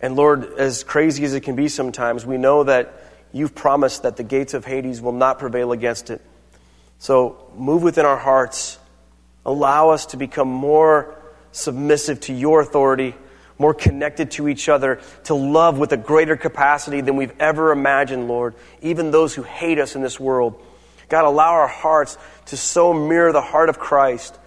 And 0.01 0.17
Lord, 0.17 0.55
as 0.59 0.85
crazy 0.85 1.25
as 1.25 1.35
it 1.35 1.41
can 1.41 1.57
be 1.57 1.69
sometimes, 1.69 2.27
we 2.27 2.37
know 2.37 2.65
that 2.65 3.03
you've 3.33 3.55
promised 3.55 4.03
that 4.03 4.17
the 4.17 4.23
gates 4.23 4.53
of 4.53 4.65
Hades 4.65 5.01
will 5.01 5.13
not 5.13 5.39
prevail 5.39 5.73
against 5.73 6.11
it. 6.11 6.21
So 6.99 7.51
move 7.57 7.83
within 7.83 8.05
our 8.05 8.19
hearts. 8.19 8.79
Allow 9.47 9.91
us 9.91 10.07
to 10.07 10.17
become 10.17 10.49
more 10.49 11.17
submissive 11.53 12.21
to 12.21 12.35
your 12.35 12.61
authority, 12.61 13.15
more 13.59 13.75
connected 13.75 14.33
to 14.33 14.49
each 14.49 14.69
other, 14.69 15.01
to 15.25 15.35
love 15.35 15.79
with 15.79 15.93
a 15.93 15.97
greater 15.97 16.37
capacity 16.37 17.01
than 17.01 17.17
we've 17.17 17.39
ever 17.41 17.73
imagined, 17.73 18.29
Lord, 18.29 18.55
even 18.81 19.11
those 19.11 19.35
who 19.35 19.43
hate 19.43 19.79
us 19.79 19.95
in 19.95 20.03
this 20.03 20.19
world. 20.19 20.61
God, 21.09 21.25
allow 21.25 21.53
our 21.53 21.69
hearts 21.69 22.17
to 22.47 22.57
so 22.57 22.95
mirror 22.95 23.33
the 23.33 23.43
heart 23.43 23.69
of 23.69 23.79
Christ 23.79 24.39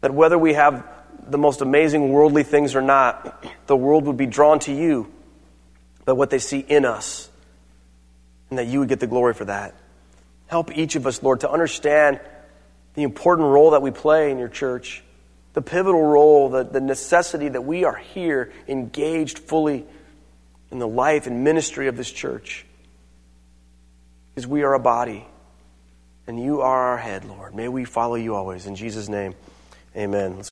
that 0.00 0.12
whether 0.12 0.36
we 0.36 0.54
have 0.54 0.86
the 1.28 1.38
most 1.38 1.60
amazing 1.60 2.10
worldly 2.10 2.42
things 2.42 2.74
or 2.74 2.82
not, 2.82 3.44
the 3.66 3.76
world 3.76 4.06
would 4.06 4.16
be 4.16 4.26
drawn 4.26 4.58
to 4.60 4.72
you 4.72 5.12
by 6.04 6.12
what 6.12 6.30
they 6.30 6.38
see 6.38 6.60
in 6.60 6.84
us, 6.84 7.28
and 8.50 8.58
that 8.58 8.66
you 8.66 8.80
would 8.80 8.88
get 8.88 9.00
the 9.00 9.06
glory 9.06 9.34
for 9.34 9.44
that. 9.44 9.74
Help 10.46 10.76
each 10.76 10.96
of 10.96 11.06
us, 11.06 11.22
Lord, 11.22 11.40
to 11.40 11.50
understand 11.50 12.20
the 12.94 13.02
important 13.02 13.48
role 13.48 13.72
that 13.72 13.82
we 13.82 13.90
play 13.90 14.30
in 14.30 14.38
your 14.38 14.48
church, 14.48 15.04
the 15.58 15.62
pivotal 15.62 16.00
role, 16.00 16.50
the, 16.50 16.62
the 16.62 16.80
necessity 16.80 17.48
that 17.48 17.62
we 17.62 17.82
are 17.82 17.96
here 17.96 18.52
engaged 18.68 19.40
fully 19.40 19.84
in 20.70 20.78
the 20.78 20.86
life 20.86 21.26
and 21.26 21.42
ministry 21.42 21.88
of 21.88 21.96
this 21.96 22.12
church. 22.12 22.64
Because 24.30 24.46
we 24.46 24.62
are 24.62 24.72
a 24.74 24.78
body, 24.78 25.26
and 26.28 26.40
you 26.40 26.60
are 26.60 26.90
our 26.90 26.96
head, 26.96 27.24
Lord. 27.24 27.56
May 27.56 27.66
we 27.66 27.84
follow 27.84 28.14
you 28.14 28.36
always. 28.36 28.66
In 28.66 28.76
Jesus' 28.76 29.08
name, 29.08 29.34
amen. 29.96 30.36
Let's 30.36 30.46